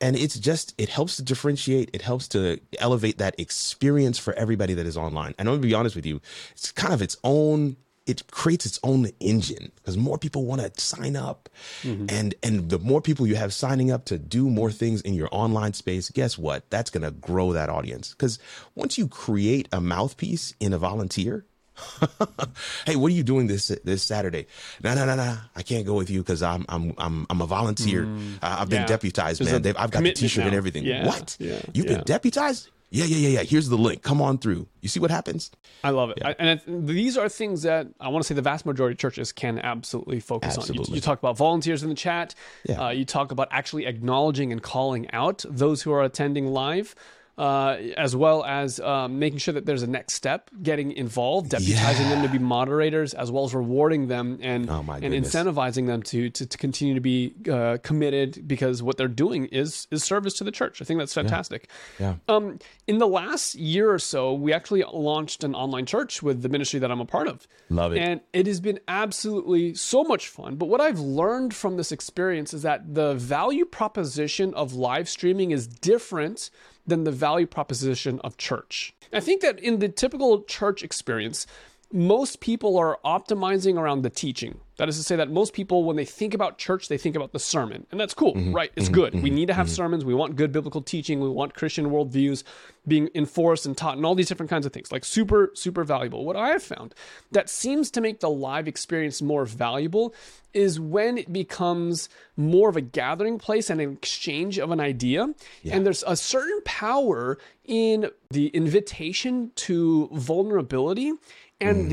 and 0.00 0.16
it's 0.16 0.38
just 0.38 0.74
it 0.78 0.88
helps 0.88 1.16
to 1.16 1.22
differentiate 1.22 1.90
it 1.92 2.02
helps 2.02 2.28
to 2.28 2.60
elevate 2.78 3.18
that 3.18 3.38
experience 3.38 4.18
for 4.18 4.34
everybody 4.34 4.74
that 4.74 4.86
is 4.86 4.96
online. 4.96 5.34
And 5.38 5.48
i'm 5.48 5.56
gonna 5.56 5.66
be 5.66 5.74
honest 5.74 5.96
with 5.96 6.06
you 6.06 6.20
it's 6.52 6.72
kind 6.72 6.94
of 6.94 7.02
its 7.02 7.16
own 7.24 7.76
it 8.06 8.30
creates 8.30 8.64
its 8.64 8.78
own 8.82 9.08
engine 9.20 9.72
because 9.76 9.96
more 9.96 10.16
people 10.16 10.44
want 10.44 10.60
to 10.60 10.80
sign 10.80 11.16
up. 11.16 11.48
Mm-hmm. 11.82 12.06
and 12.08 12.34
and 12.42 12.70
the 12.70 12.78
more 12.78 13.00
people 13.00 13.26
you 13.26 13.34
have 13.36 13.52
signing 13.52 13.90
up 13.90 14.04
to 14.06 14.18
do 14.18 14.48
more 14.48 14.70
things 14.70 15.00
in 15.00 15.14
your 15.14 15.28
online 15.32 15.72
space 15.72 16.10
guess 16.10 16.38
what? 16.38 16.68
That's 16.70 16.90
going 16.90 17.02
to 17.02 17.10
grow 17.10 17.52
that 17.52 17.68
audience. 17.68 18.10
Because 18.10 18.38
once 18.74 18.96
you 18.96 19.08
create 19.08 19.68
a 19.72 19.80
mouthpiece 19.80 20.54
in 20.60 20.72
a 20.72 20.78
volunteer 20.78 21.44
hey, 22.86 22.96
what 22.96 23.10
are 23.10 23.14
you 23.14 23.22
doing 23.22 23.46
this 23.46 23.68
this 23.84 24.02
Saturday? 24.02 24.46
No, 24.82 24.94
no, 24.94 25.04
no, 25.04 25.14
no. 25.16 25.36
I 25.54 25.62
can't 25.62 25.86
go 25.86 25.94
with 25.94 26.10
you 26.10 26.20
because 26.20 26.42
I'm 26.42 26.64
I'm 26.68 26.94
I'm 26.98 27.26
I'm 27.28 27.40
a 27.40 27.46
volunteer. 27.46 28.04
Mm, 28.04 28.36
uh, 28.42 28.56
I've 28.60 28.68
been 28.68 28.82
yeah. 28.82 28.86
deputized, 28.86 29.40
There's 29.40 29.52
man. 29.52 29.76
I've 29.76 29.90
got 29.90 30.02
the 30.02 30.12
T-shirt 30.12 30.42
now. 30.42 30.48
and 30.48 30.56
everything. 30.56 30.84
Yeah, 30.84 31.06
what? 31.06 31.36
Yeah, 31.38 31.60
You've 31.72 31.86
been 31.86 32.04
deputized? 32.04 32.70
Yeah, 32.90 33.04
yeah, 33.04 33.16
yeah, 33.16 33.40
yeah. 33.40 33.42
Here's 33.42 33.68
the 33.68 33.76
link. 33.76 34.02
Come 34.02 34.22
on 34.22 34.38
through. 34.38 34.68
You 34.80 34.88
see 34.88 35.00
what 35.00 35.10
happens? 35.10 35.50
I 35.82 35.90
love 35.90 36.10
it. 36.10 36.22
I, 36.24 36.36
and 36.38 36.60
it, 36.60 36.86
these 36.86 37.18
are 37.18 37.28
things 37.28 37.62
that 37.62 37.88
I 37.98 38.08
want 38.08 38.22
to 38.22 38.28
say 38.28 38.34
the 38.34 38.42
vast 38.42 38.64
majority 38.64 38.94
of 38.94 38.98
churches 38.98 39.32
can 39.32 39.58
absolutely 39.58 40.20
focus 40.20 40.56
absolutely. 40.56 40.84
on. 40.84 40.90
You, 40.90 40.94
you, 40.96 41.00
talk 41.00 41.18
about 41.18 41.36
volunteers 41.36 41.82
in 41.82 41.88
the 41.88 41.96
chat. 41.96 42.36
Yeah. 42.64 42.86
Uh, 42.86 42.90
you 42.90 43.04
talk 43.04 43.32
about 43.32 43.48
actually 43.50 43.86
acknowledging 43.86 44.52
and 44.52 44.62
calling 44.62 45.10
out 45.10 45.44
those 45.48 45.82
who 45.82 45.92
are 45.92 46.04
attending 46.04 46.46
live 46.46 46.94
uh, 47.38 47.76
as 47.96 48.16
well 48.16 48.44
as 48.44 48.80
um, 48.80 49.18
making 49.18 49.38
sure 49.38 49.52
that 49.52 49.66
there's 49.66 49.82
a 49.82 49.86
next 49.86 50.14
step, 50.14 50.50
getting 50.62 50.92
involved, 50.92 51.50
deputizing 51.50 52.04
yeah. 52.04 52.10
them 52.10 52.22
to 52.22 52.28
be 52.28 52.38
moderators, 52.38 53.12
as 53.12 53.30
well 53.30 53.44
as 53.44 53.54
rewarding 53.54 54.08
them 54.08 54.38
and 54.40 54.70
oh 54.70 54.84
and 54.90 55.12
incentivizing 55.12 55.86
them 55.86 56.02
to, 56.02 56.30
to, 56.30 56.46
to 56.46 56.56
continue 56.56 56.94
to 56.94 57.00
be 57.00 57.34
uh, 57.50 57.76
committed 57.82 58.48
because 58.48 58.82
what 58.82 58.96
they're 58.96 59.06
doing 59.06 59.46
is 59.46 59.86
is 59.90 60.02
service 60.02 60.34
to 60.34 60.44
the 60.44 60.50
church. 60.50 60.80
I 60.80 60.86
think 60.86 60.98
that's 60.98 61.12
fantastic. 61.12 61.68
Yeah. 61.98 62.16
yeah. 62.28 62.34
Um, 62.34 62.58
in 62.86 62.98
the 62.98 63.08
last 63.08 63.54
year 63.54 63.90
or 63.90 63.98
so, 63.98 64.32
we 64.32 64.54
actually 64.54 64.84
launched 64.90 65.44
an 65.44 65.54
online 65.54 65.84
church 65.84 66.22
with 66.22 66.40
the 66.40 66.48
ministry 66.48 66.80
that 66.80 66.90
I'm 66.90 67.00
a 67.00 67.06
part 67.06 67.28
of. 67.28 67.46
Love 67.68 67.92
it, 67.92 67.98
and 67.98 68.22
it 68.32 68.46
has 68.46 68.60
been 68.60 68.80
absolutely 68.88 69.74
so 69.74 70.04
much 70.04 70.28
fun. 70.28 70.56
But 70.56 70.66
what 70.66 70.80
I've 70.80 71.00
learned 71.00 71.52
from 71.54 71.76
this 71.76 71.92
experience 71.92 72.54
is 72.54 72.62
that 72.62 72.94
the 72.94 73.14
value 73.14 73.66
proposition 73.66 74.54
of 74.54 74.72
live 74.72 75.08
streaming 75.08 75.50
is 75.50 75.66
different 75.66 76.50
than 76.86 77.04
the 77.04 77.12
value 77.12 77.46
proposition 77.46 78.20
of 78.22 78.36
church. 78.36 78.94
I 79.12 79.20
think 79.20 79.42
that 79.42 79.58
in 79.60 79.78
the 79.78 79.88
typical 79.88 80.42
church 80.42 80.82
experience, 80.82 81.46
most 81.92 82.40
people 82.40 82.76
are 82.78 82.98
optimizing 83.04 83.76
around 83.78 84.02
the 84.02 84.10
teaching. 84.10 84.60
That 84.76 84.88
is 84.88 84.98
to 84.98 85.02
say 85.02 85.16
that 85.16 85.30
most 85.30 85.54
people, 85.54 85.84
when 85.84 85.96
they 85.96 86.04
think 86.04 86.34
about 86.34 86.58
church, 86.58 86.88
they 86.88 86.98
think 86.98 87.16
about 87.16 87.32
the 87.32 87.38
sermon. 87.38 87.86
And 87.90 87.98
that's 87.98 88.12
cool, 88.12 88.34
mm-hmm, 88.34 88.52
right? 88.52 88.70
It's 88.76 88.86
mm-hmm, 88.86 88.94
good. 88.94 89.12
Mm-hmm, 89.14 89.22
we 89.22 89.30
need 89.30 89.46
to 89.46 89.54
have 89.54 89.66
mm-hmm. 89.66 89.74
sermons. 89.74 90.04
We 90.04 90.14
want 90.14 90.36
good 90.36 90.52
biblical 90.52 90.82
teaching. 90.82 91.20
We 91.20 91.30
want 91.30 91.54
Christian 91.54 91.86
worldviews 91.86 92.42
being 92.86 93.08
enforced 93.14 93.66
and 93.66 93.76
taught 93.76 93.96
and 93.96 94.04
all 94.04 94.14
these 94.14 94.28
different 94.28 94.50
kinds 94.50 94.66
of 94.66 94.72
things. 94.72 94.92
Like 94.92 95.04
super, 95.04 95.50
super 95.54 95.82
valuable. 95.82 96.24
What 96.24 96.36
I 96.36 96.48
have 96.48 96.62
found 96.62 96.94
that 97.32 97.48
seems 97.48 97.90
to 97.92 98.00
make 98.00 98.20
the 98.20 98.30
live 98.30 98.68
experience 98.68 99.22
more 99.22 99.46
valuable 99.46 100.14
is 100.52 100.80
when 100.80 101.18
it 101.18 101.32
becomes 101.32 102.08
more 102.36 102.68
of 102.68 102.76
a 102.76 102.80
gathering 102.80 103.38
place 103.38 103.68
and 103.68 103.80
an 103.80 103.92
exchange 103.92 104.58
of 104.58 104.70
an 104.70 104.80
idea. 104.80 105.34
Yeah. 105.62 105.76
And 105.76 105.84
there's 105.84 106.02
a 106.06 106.16
certain 106.16 106.60
power 106.64 107.38
in 107.64 108.10
the 108.30 108.48
invitation 108.48 109.52
to 109.56 110.08
vulnerability 110.12 111.12
and 111.60 111.86
mm. 111.86 111.88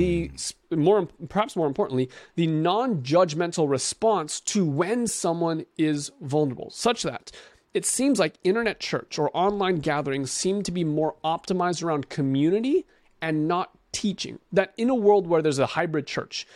the 0.69 0.76
more 0.76 1.08
perhaps 1.30 1.56
more 1.56 1.67
importantly 1.67 2.10
the 2.36 2.47
non-judgmental 2.47 3.69
response 3.69 4.39
to 4.39 4.65
when 4.65 5.08
someone 5.08 5.65
is 5.78 6.12
vulnerable 6.21 6.69
such 6.69 7.04
that 7.04 7.32
it 7.73 7.86
seems 7.86 8.19
like 8.19 8.36
internet 8.43 8.80
church 8.80 9.17
or 9.17 9.36
online 9.36 9.78
gatherings 9.78 10.32
seem 10.32 10.62
to 10.63 10.71
be 10.71 10.84
more 10.84 11.15
optimized 11.23 11.84
around 11.84 12.10
community 12.10 12.86
and 13.21 13.47
not 13.47 13.71
teaching 13.91 14.39
that 14.52 14.73
in 14.78 14.89
a 14.89 14.95
world 14.95 15.28
where 15.28 15.41
there's 15.41 15.60
a 15.60 15.67
hybrid 15.67 16.08
church 16.08 16.47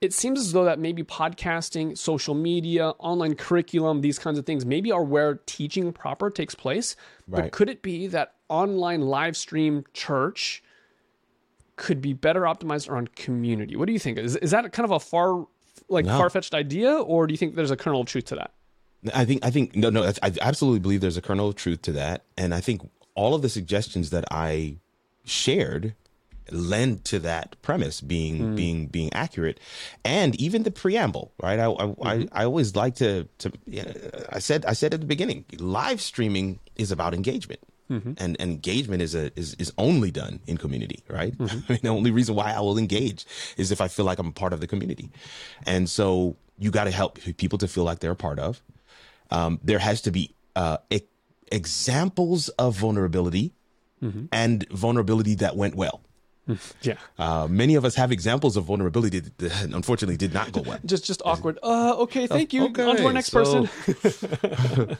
it 0.00 0.12
seems 0.12 0.40
as 0.40 0.52
though 0.52 0.64
that 0.64 0.80
maybe 0.80 1.04
podcasting 1.04 1.96
social 1.96 2.34
media 2.34 2.90
online 2.98 3.34
curriculum 3.34 4.02
these 4.02 4.18
kinds 4.18 4.38
of 4.38 4.46
things 4.46 4.66
maybe 4.66 4.92
are 4.92 5.04
where 5.04 5.40
teaching 5.46 5.92
proper 5.92 6.30
takes 6.30 6.54
place 6.54 6.96
right. 7.26 7.44
but 7.44 7.52
could 7.52 7.68
it 7.68 7.82
be 7.82 8.06
that 8.06 8.34
online 8.48 9.00
live 9.00 9.36
stream 9.36 9.84
church 9.94 10.62
could 11.82 12.00
be 12.00 12.12
better 12.12 12.42
optimized 12.42 12.88
around 12.88 13.16
community. 13.16 13.74
What 13.74 13.86
do 13.86 13.92
you 13.92 13.98
think? 13.98 14.16
Is, 14.16 14.36
is 14.36 14.52
that 14.52 14.72
kind 14.72 14.84
of 14.84 14.92
a 14.92 15.00
far 15.00 15.44
like 15.88 16.04
no. 16.04 16.16
far 16.16 16.30
fetched 16.30 16.54
idea, 16.54 16.94
or 16.94 17.26
do 17.26 17.34
you 17.34 17.38
think 17.38 17.56
there's 17.56 17.72
a 17.72 17.76
kernel 17.76 18.02
of 18.02 18.06
truth 18.06 18.26
to 18.26 18.36
that? 18.36 18.52
I 19.12 19.24
think 19.24 19.44
I 19.44 19.50
think 19.50 19.74
no 19.74 19.90
no 19.90 20.04
I 20.22 20.32
absolutely 20.40 20.78
believe 20.78 21.00
there's 21.00 21.16
a 21.16 21.22
kernel 21.22 21.48
of 21.48 21.56
truth 21.56 21.82
to 21.82 21.92
that, 21.92 22.22
and 22.38 22.54
I 22.54 22.60
think 22.60 22.88
all 23.16 23.34
of 23.34 23.42
the 23.42 23.48
suggestions 23.48 24.10
that 24.10 24.24
I 24.30 24.76
shared 25.24 25.94
lend 26.52 27.04
to 27.06 27.18
that 27.18 27.60
premise 27.62 28.00
being 28.00 28.38
mm. 28.38 28.56
being 28.56 28.86
being 28.86 29.12
accurate 29.12 29.58
and 30.04 30.38
even 30.40 30.64
the 30.64 30.72
preamble 30.72 31.32
right 31.40 31.60
i 31.60 31.64
I, 31.64 31.68
mm-hmm. 31.68 32.06
I, 32.06 32.28
I, 32.32 32.44
always 32.44 32.74
like 32.74 32.96
to 32.96 33.28
to 33.38 33.52
you 33.64 33.84
know, 33.84 33.92
i 34.30 34.40
said 34.40 34.66
i 34.66 34.72
said 34.72 34.92
at 34.92 35.00
the 35.00 35.06
beginning 35.06 35.44
live 35.58 36.00
streaming 36.00 36.58
is 36.74 36.90
about 36.90 37.14
engagement 37.14 37.60
Mm-hmm. 37.92 38.12
And, 38.16 38.36
and, 38.40 38.40
engagement 38.40 39.02
is 39.02 39.14
a 39.14 39.30
is, 39.38 39.54
is 39.54 39.72
only 39.76 40.10
done 40.10 40.40
in 40.46 40.56
community, 40.56 41.04
right? 41.08 41.36
Mm-hmm. 41.36 41.58
I 41.68 41.72
mean, 41.72 41.80
the 41.82 41.88
only 41.88 42.10
reason 42.10 42.34
why 42.34 42.52
I 42.52 42.60
will 42.60 42.78
engage 42.78 43.26
is 43.56 43.70
if 43.70 43.80
I 43.80 43.88
feel 43.88 44.06
like 44.06 44.18
I'm 44.18 44.28
a 44.28 44.32
part 44.32 44.52
of 44.52 44.60
the 44.60 44.66
community, 44.66 45.10
and 45.66 45.90
so 45.90 46.36
you 46.58 46.70
got 46.70 46.84
to 46.84 46.90
help 46.90 47.18
people 47.36 47.58
to 47.58 47.68
feel 47.68 47.84
like 47.84 47.98
they're 48.00 48.12
a 48.12 48.16
part 48.16 48.38
of. 48.38 48.62
Um, 49.30 49.60
there 49.62 49.78
has 49.78 50.00
to 50.02 50.10
be 50.10 50.34
uh, 50.56 50.78
e- 50.90 51.00
examples 51.50 52.48
of 52.50 52.76
vulnerability 52.76 53.52
mm-hmm. 54.02 54.26
and 54.32 54.68
vulnerability 54.70 55.34
that 55.36 55.56
went 55.56 55.74
well. 55.74 56.02
Yeah. 56.82 56.94
Uh, 57.18 57.46
many 57.48 57.76
of 57.76 57.84
us 57.84 57.94
have 57.94 58.10
examples 58.10 58.56
of 58.56 58.64
vulnerability 58.64 59.20
that 59.20 59.62
unfortunately 59.72 60.16
did 60.16 60.34
not 60.34 60.50
go 60.52 60.62
well. 60.62 60.80
just 60.84 61.04
just 61.04 61.22
awkward. 61.24 61.58
Uh, 61.62 61.94
okay, 61.98 62.26
thank 62.26 62.52
you. 62.52 62.66
Okay, 62.66 62.82
On 62.82 62.96
to 62.96 63.06
our 63.06 63.12
next 63.12 63.30
so, 63.30 63.68
person. 63.68 64.98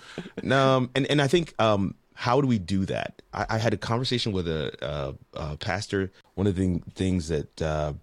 um, 0.52 0.90
and 0.94 1.07
and 1.07 1.20
I 1.20 1.26
think 1.26 1.52
um, 1.59 1.96
how 2.14 2.40
do 2.40 2.46
we 2.46 2.59
do 2.59 2.85
that? 2.87 3.22
I, 3.33 3.46
I 3.51 3.59
had 3.59 3.72
a 3.72 3.77
conversation 3.77 4.33
with 4.33 4.48
a, 4.48 4.72
a, 4.83 5.14
a, 5.38 5.57
pastor. 5.57 6.11
One 6.35 6.46
of 6.46 6.57
the 6.57 6.81
things 6.94 7.29
that 7.29 7.62
uh, 7.62 7.94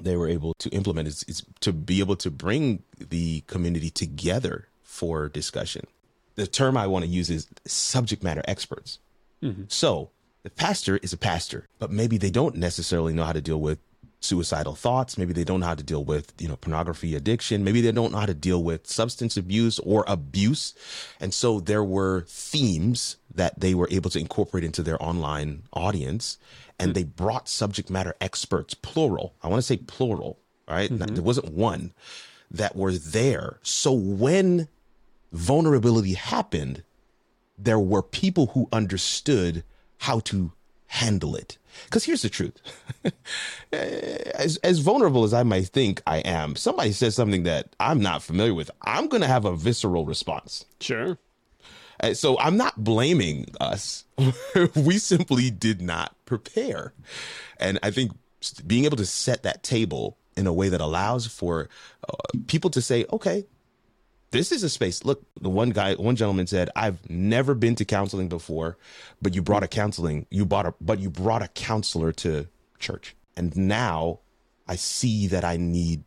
they 0.00 0.16
were 0.16 0.28
able 0.28 0.54
to 0.54 0.68
implement 0.70 1.08
is, 1.08 1.24
is 1.24 1.44
to 1.60 1.72
be 1.72 2.00
able 2.00 2.16
to 2.16 2.30
bring 2.30 2.82
the 2.98 3.42
community 3.46 3.90
together 3.90 4.68
for 4.82 5.28
discussion. 5.28 5.86
The 6.36 6.46
term 6.46 6.76
I 6.76 6.86
want 6.86 7.04
to 7.04 7.10
use 7.10 7.30
is 7.30 7.48
subject 7.66 8.22
matter 8.22 8.42
experts. 8.46 8.98
Mm-hmm. 9.42 9.64
So 9.68 10.10
the 10.42 10.50
pastor 10.50 10.98
is 10.98 11.12
a 11.12 11.18
pastor, 11.18 11.68
but 11.78 11.90
maybe 11.90 12.18
they 12.18 12.30
don't 12.30 12.56
necessarily 12.56 13.12
know 13.12 13.24
how 13.24 13.32
to 13.32 13.40
deal 13.40 13.60
with 13.60 13.78
suicidal 14.20 14.74
thoughts. 14.74 15.18
Maybe 15.18 15.32
they 15.32 15.44
don't 15.44 15.60
know 15.60 15.66
how 15.66 15.74
to 15.74 15.82
deal 15.82 16.04
with, 16.04 16.32
you 16.38 16.46
know, 16.46 16.56
pornography 16.56 17.14
addiction. 17.14 17.64
Maybe 17.64 17.80
they 17.80 17.92
don't 17.92 18.12
know 18.12 18.18
how 18.18 18.26
to 18.26 18.34
deal 18.34 18.62
with 18.62 18.86
substance 18.86 19.36
abuse 19.36 19.78
or 19.80 20.04
abuse. 20.06 20.74
And 21.18 21.32
so 21.34 21.58
there 21.58 21.82
were 21.82 22.24
themes 22.28 23.16
that 23.34 23.58
they 23.58 23.74
were 23.74 23.88
able 23.90 24.10
to 24.10 24.18
incorporate 24.18 24.64
into 24.64 24.82
their 24.82 25.02
online 25.02 25.62
audience. 25.72 26.38
And 26.78 26.94
they 26.94 27.04
brought 27.04 27.48
subject 27.48 27.90
matter 27.90 28.14
experts, 28.22 28.72
plural. 28.72 29.34
I 29.42 29.48
want 29.48 29.58
to 29.58 29.66
say 29.66 29.76
plural, 29.76 30.38
right? 30.68 30.90
Mm-hmm. 30.90 31.14
There 31.14 31.22
wasn't 31.22 31.52
one 31.52 31.92
that 32.50 32.74
were 32.74 32.92
there. 32.92 33.58
So 33.62 33.92
when 33.92 34.68
vulnerability 35.32 36.14
happened, 36.14 36.82
there 37.58 37.78
were 37.78 38.02
people 38.02 38.46
who 38.48 38.68
understood 38.72 39.62
how 39.98 40.20
to 40.20 40.52
handle 40.90 41.36
it. 41.36 41.56
Because 41.84 42.04
here's 42.04 42.22
the 42.22 42.28
truth. 42.28 42.60
as, 43.72 44.56
as 44.58 44.80
vulnerable 44.80 45.22
as 45.22 45.32
I 45.32 45.44
might 45.44 45.68
think 45.68 46.02
I 46.06 46.18
am, 46.18 46.56
somebody 46.56 46.90
says 46.92 47.14
something 47.14 47.44
that 47.44 47.74
I'm 47.78 48.00
not 48.00 48.22
familiar 48.22 48.54
with, 48.54 48.70
I'm 48.82 49.06
going 49.06 49.22
to 49.22 49.28
have 49.28 49.44
a 49.44 49.54
visceral 49.54 50.04
response. 50.04 50.66
Sure. 50.80 51.16
Uh, 52.00 52.14
so 52.14 52.38
I'm 52.40 52.56
not 52.56 52.82
blaming 52.82 53.46
us. 53.60 54.04
we 54.74 54.98
simply 54.98 55.50
did 55.50 55.80
not 55.80 56.16
prepare. 56.24 56.92
And 57.58 57.78
I 57.84 57.92
think 57.92 58.12
being 58.66 58.84
able 58.84 58.96
to 58.96 59.06
set 59.06 59.44
that 59.44 59.62
table 59.62 60.18
in 60.36 60.48
a 60.48 60.52
way 60.52 60.70
that 60.70 60.80
allows 60.80 61.26
for 61.26 61.68
uh, 62.08 62.14
people 62.48 62.70
to 62.70 62.82
say, 62.82 63.06
okay, 63.12 63.46
this 64.30 64.52
is 64.52 64.62
a 64.62 64.68
space. 64.68 65.04
Look, 65.04 65.24
the 65.40 65.50
one 65.50 65.70
guy, 65.70 65.94
one 65.94 66.16
gentleman 66.16 66.46
said, 66.46 66.70
"I've 66.76 67.08
never 67.10 67.54
been 67.54 67.74
to 67.76 67.84
counseling 67.84 68.28
before, 68.28 68.76
but 69.20 69.34
you 69.34 69.42
brought 69.42 69.62
a 69.62 69.68
counseling, 69.68 70.26
you 70.30 70.46
brought 70.46 70.66
a, 70.66 70.74
but 70.80 71.00
you 71.00 71.10
brought 71.10 71.42
a 71.42 71.48
counselor 71.48 72.12
to 72.12 72.46
church, 72.78 73.16
and 73.36 73.56
now 73.56 74.20
I 74.68 74.76
see 74.76 75.26
that 75.28 75.44
I 75.44 75.56
need 75.56 76.04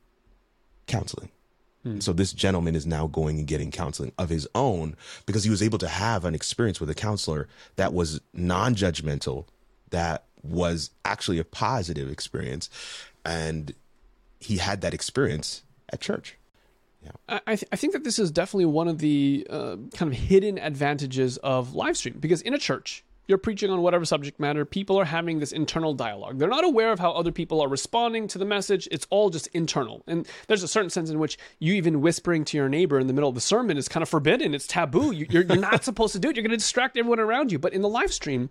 counseling." 0.88 1.30
Hmm. 1.84 2.00
So 2.00 2.14
this 2.14 2.32
gentleman 2.32 2.76
is 2.76 2.86
now 2.86 3.08
going 3.08 3.40
and 3.40 3.48
getting 3.48 3.72
counseling 3.72 4.14
of 4.18 4.30
his 4.30 4.48
own 4.56 4.96
because 5.26 5.44
he 5.44 5.50
was 5.50 5.62
able 5.62 5.78
to 5.80 5.88
have 5.90 6.24
an 6.24 6.34
experience 6.34 6.80
with 6.80 6.90
a 6.90 6.96
counselor 6.96 7.50
that 7.76 7.94
was 7.94 8.22
non-judgmental, 8.34 9.46
that 9.90 10.24
was 10.42 10.92
actually 11.04 11.40
a 11.40 11.44
positive 11.44 12.10
experience, 12.10 12.70
and 13.26 13.74
he 14.40 14.58
had 14.58 14.82
that 14.82 14.94
experience 14.94 15.64
at 15.90 16.00
church. 16.00 16.38
Yeah. 17.04 17.40
I, 17.48 17.56
th- 17.56 17.68
I 17.72 17.76
think 17.76 17.94
that 17.94 18.04
this 18.04 18.20
is 18.20 18.32
definitely 18.32 18.66
one 18.66 18.88
of 18.88 19.00
the 19.00 19.46
uh, 19.50 19.78
kind 19.94 20.12
of 20.12 20.18
hidden 20.18 20.58
advantages 20.58 21.38
of 21.38 21.74
live 21.74 21.98
stream 21.98 22.18
because 22.20 22.42
in 22.42 22.54
a 22.54 22.58
church, 22.58 23.04
you're 23.28 23.38
preaching 23.38 23.70
on 23.72 23.82
whatever 23.82 24.04
subject 24.04 24.40
matter, 24.40 24.66
people 24.66 25.00
are 25.00 25.06
having 25.06 25.40
this 25.40 25.52
internal 25.52 25.94
dialogue. 25.94 26.40
They're 26.40 26.50
not 26.50 26.66
aware 26.66 26.92
of 26.92 27.00
how 27.00 27.12
other 27.12 27.32
people 27.32 27.62
are 27.62 27.70
responding 27.70 28.28
to 28.30 28.38
the 28.38 28.46
message. 28.46 28.88
It's 28.92 29.08
all 29.10 29.30
just 29.30 29.48
internal. 29.48 30.04
And 30.08 30.28
there's 30.48 30.64
a 30.64 30.68
certain 30.68 30.90
sense 30.90 31.10
in 31.10 31.20
which 31.20 31.38
you 31.60 31.74
even 31.74 32.02
whispering 32.02 32.44
to 32.46 32.58
your 32.58 32.68
neighbor 32.68 33.00
in 33.00 33.08
the 33.08 33.14
middle 33.14 33.30
of 33.30 33.36
the 33.36 33.42
sermon 33.42 33.78
is 33.78 33.88
kind 33.88 34.02
of 34.02 34.10
forbidden. 34.10 34.54
It's 34.54 34.68
taboo. 34.68 35.12
You're, 35.12 35.44
you're 35.44 35.56
not 35.56 35.84
supposed 35.86 36.14
to 36.14 36.20
do 36.20 36.30
it. 36.30 36.36
You're 36.36 36.44
going 36.44 36.52
to 36.52 36.58
distract 36.58 36.98
everyone 36.98 37.20
around 37.20 37.52
you. 37.52 37.60
But 37.60 37.74
in 37.74 37.82
the 37.82 37.90
live 37.90 38.14
stream, 38.14 38.50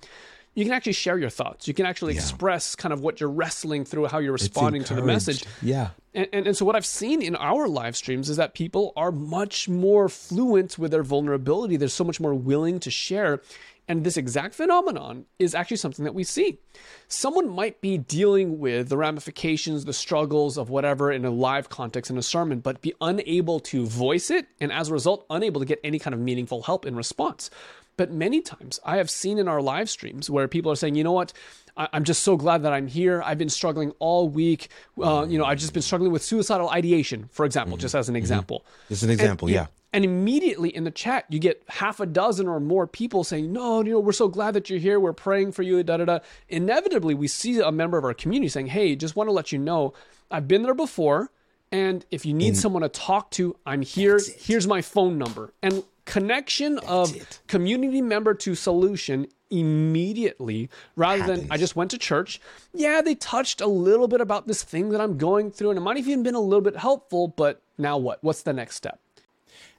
you 0.54 0.64
can 0.64 0.74
actually 0.74 0.92
share 0.92 1.18
your 1.18 1.30
thoughts. 1.30 1.66
You 1.66 1.74
can 1.74 1.86
actually 1.86 2.14
yeah. 2.14 2.20
express 2.20 2.74
kind 2.74 2.92
of 2.92 3.00
what 3.00 3.20
you're 3.20 3.30
wrestling 3.30 3.84
through, 3.84 4.06
how 4.06 4.18
you're 4.18 4.32
responding 4.32 4.84
to 4.84 4.94
the 4.94 5.02
message. 5.02 5.44
Yeah. 5.62 5.90
And, 6.14 6.28
and, 6.32 6.46
and, 6.48 6.56
so 6.56 6.66
what 6.66 6.76
I've 6.76 6.84
seen 6.84 7.22
in 7.22 7.34
our 7.36 7.68
live 7.68 7.96
streams 7.96 8.28
is 8.28 8.36
that 8.36 8.52
people 8.52 8.92
are 8.96 9.10
much 9.10 9.66
more 9.66 10.10
fluent 10.10 10.78
with 10.78 10.90
their 10.90 11.02
vulnerability. 11.02 11.78
They're 11.78 11.88
so 11.88 12.04
much 12.04 12.20
more 12.20 12.34
willing 12.34 12.80
to 12.80 12.90
share. 12.90 13.40
And 13.88 14.04
this 14.04 14.16
exact 14.16 14.54
phenomenon 14.54 15.26
is 15.38 15.54
actually 15.54 15.78
something 15.78 16.04
that 16.04 16.14
we 16.14 16.22
see. 16.24 16.60
Someone 17.08 17.48
might 17.48 17.80
be 17.80 17.98
dealing 17.98 18.58
with 18.60 18.88
the 18.88 18.96
ramifications, 18.96 19.84
the 19.84 19.92
struggles 19.92 20.56
of 20.56 20.70
whatever 20.70 21.10
in 21.10 21.24
a 21.24 21.30
live 21.30 21.68
context 21.68 22.10
in 22.10 22.16
a 22.16 22.22
sermon, 22.22 22.60
but 22.60 22.80
be 22.80 22.94
unable 23.00 23.58
to 23.60 23.84
voice 23.84 24.30
it, 24.30 24.46
and 24.60 24.72
as 24.72 24.88
a 24.88 24.92
result, 24.92 25.26
unable 25.30 25.60
to 25.60 25.66
get 25.66 25.80
any 25.82 25.98
kind 25.98 26.14
of 26.14 26.20
meaningful 26.20 26.62
help 26.62 26.86
in 26.86 26.94
response. 26.94 27.50
But 27.96 28.12
many 28.12 28.40
times 28.40 28.80
I 28.84 28.96
have 28.96 29.10
seen 29.10 29.38
in 29.38 29.48
our 29.48 29.60
live 29.60 29.90
streams 29.90 30.30
where 30.30 30.48
people 30.48 30.72
are 30.72 30.76
saying, 30.76 30.94
you 30.94 31.04
know 31.04 31.12
what, 31.12 31.32
I'm 31.76 32.04
just 32.04 32.22
so 32.22 32.36
glad 32.36 32.62
that 32.62 32.72
I'm 32.72 32.86
here. 32.86 33.22
I've 33.24 33.38
been 33.38 33.48
struggling 33.48 33.92
all 33.98 34.28
week. 34.28 34.68
Uh, 35.02 35.26
you 35.28 35.38
know, 35.38 35.44
I've 35.44 35.58
just 35.58 35.72
been 35.72 35.82
struggling 35.82 36.12
with 36.12 36.22
suicidal 36.22 36.70
ideation, 36.70 37.28
for 37.32 37.44
example, 37.44 37.76
mm-hmm. 37.76 37.82
just 37.82 37.94
as 37.94 38.08
an 38.08 38.12
mm-hmm. 38.12 38.18
example. 38.18 38.64
Just 38.88 39.02
an 39.02 39.10
example, 39.10 39.48
and, 39.48 39.54
yeah. 39.54 39.66
And 39.92 40.04
immediately 40.04 40.74
in 40.74 40.84
the 40.84 40.90
chat, 40.90 41.26
you 41.28 41.38
get 41.38 41.62
half 41.68 42.00
a 42.00 42.06
dozen 42.06 42.48
or 42.48 42.60
more 42.60 42.86
people 42.86 43.24
saying, 43.24 43.52
"No, 43.52 43.82
you 43.82 43.92
know, 43.92 44.00
we're 44.00 44.12
so 44.12 44.28
glad 44.28 44.54
that 44.54 44.70
you're 44.70 44.78
here. 44.78 44.98
We're 44.98 45.12
praying 45.12 45.52
for 45.52 45.62
you." 45.62 45.82
Da 45.82 45.98
da 45.98 46.04
da. 46.06 46.18
Inevitably, 46.48 47.14
we 47.14 47.28
see 47.28 47.60
a 47.60 47.70
member 47.70 47.98
of 47.98 48.04
our 48.04 48.14
community 48.14 48.48
saying, 48.48 48.68
"Hey, 48.68 48.96
just 48.96 49.16
want 49.16 49.28
to 49.28 49.32
let 49.32 49.52
you 49.52 49.58
know, 49.58 49.92
I've 50.30 50.48
been 50.48 50.62
there 50.62 50.74
before." 50.74 51.30
And 51.70 52.04
if 52.10 52.24
you 52.26 52.34
need 52.34 52.48
in, 52.48 52.54
someone 52.54 52.82
to 52.82 52.88
talk 52.88 53.30
to, 53.32 53.56
I'm 53.64 53.82
here. 53.82 54.18
Here's 54.38 54.66
my 54.66 54.82
phone 54.82 55.16
number. 55.18 55.52
And 55.62 55.84
connection 56.04 56.74
That's 56.76 56.86
of 56.86 57.16
it. 57.16 57.40
community 57.46 58.02
member 58.02 58.34
to 58.34 58.54
solution 58.54 59.26
immediately 59.50 60.68
rather 60.96 61.22
Happens. 61.22 61.40
than 61.42 61.52
I 61.52 61.56
just 61.56 61.76
went 61.76 61.90
to 61.92 61.98
church. 61.98 62.40
Yeah, 62.74 63.02
they 63.02 63.14
touched 63.14 63.60
a 63.60 63.66
little 63.66 64.08
bit 64.08 64.20
about 64.20 64.46
this 64.46 64.62
thing 64.62 64.90
that 64.90 65.00
I'm 65.00 65.18
going 65.18 65.50
through, 65.50 65.70
and 65.70 65.78
it 65.78 65.82
might 65.82 65.96
have 65.96 66.08
even 66.08 66.22
been 66.22 66.34
a 66.34 66.40
little 66.40 66.62
bit 66.62 66.76
helpful, 66.76 67.28
but 67.28 67.62
now 67.78 67.98
what? 67.98 68.22
What's 68.22 68.42
the 68.42 68.52
next 68.52 68.76
step? 68.76 68.98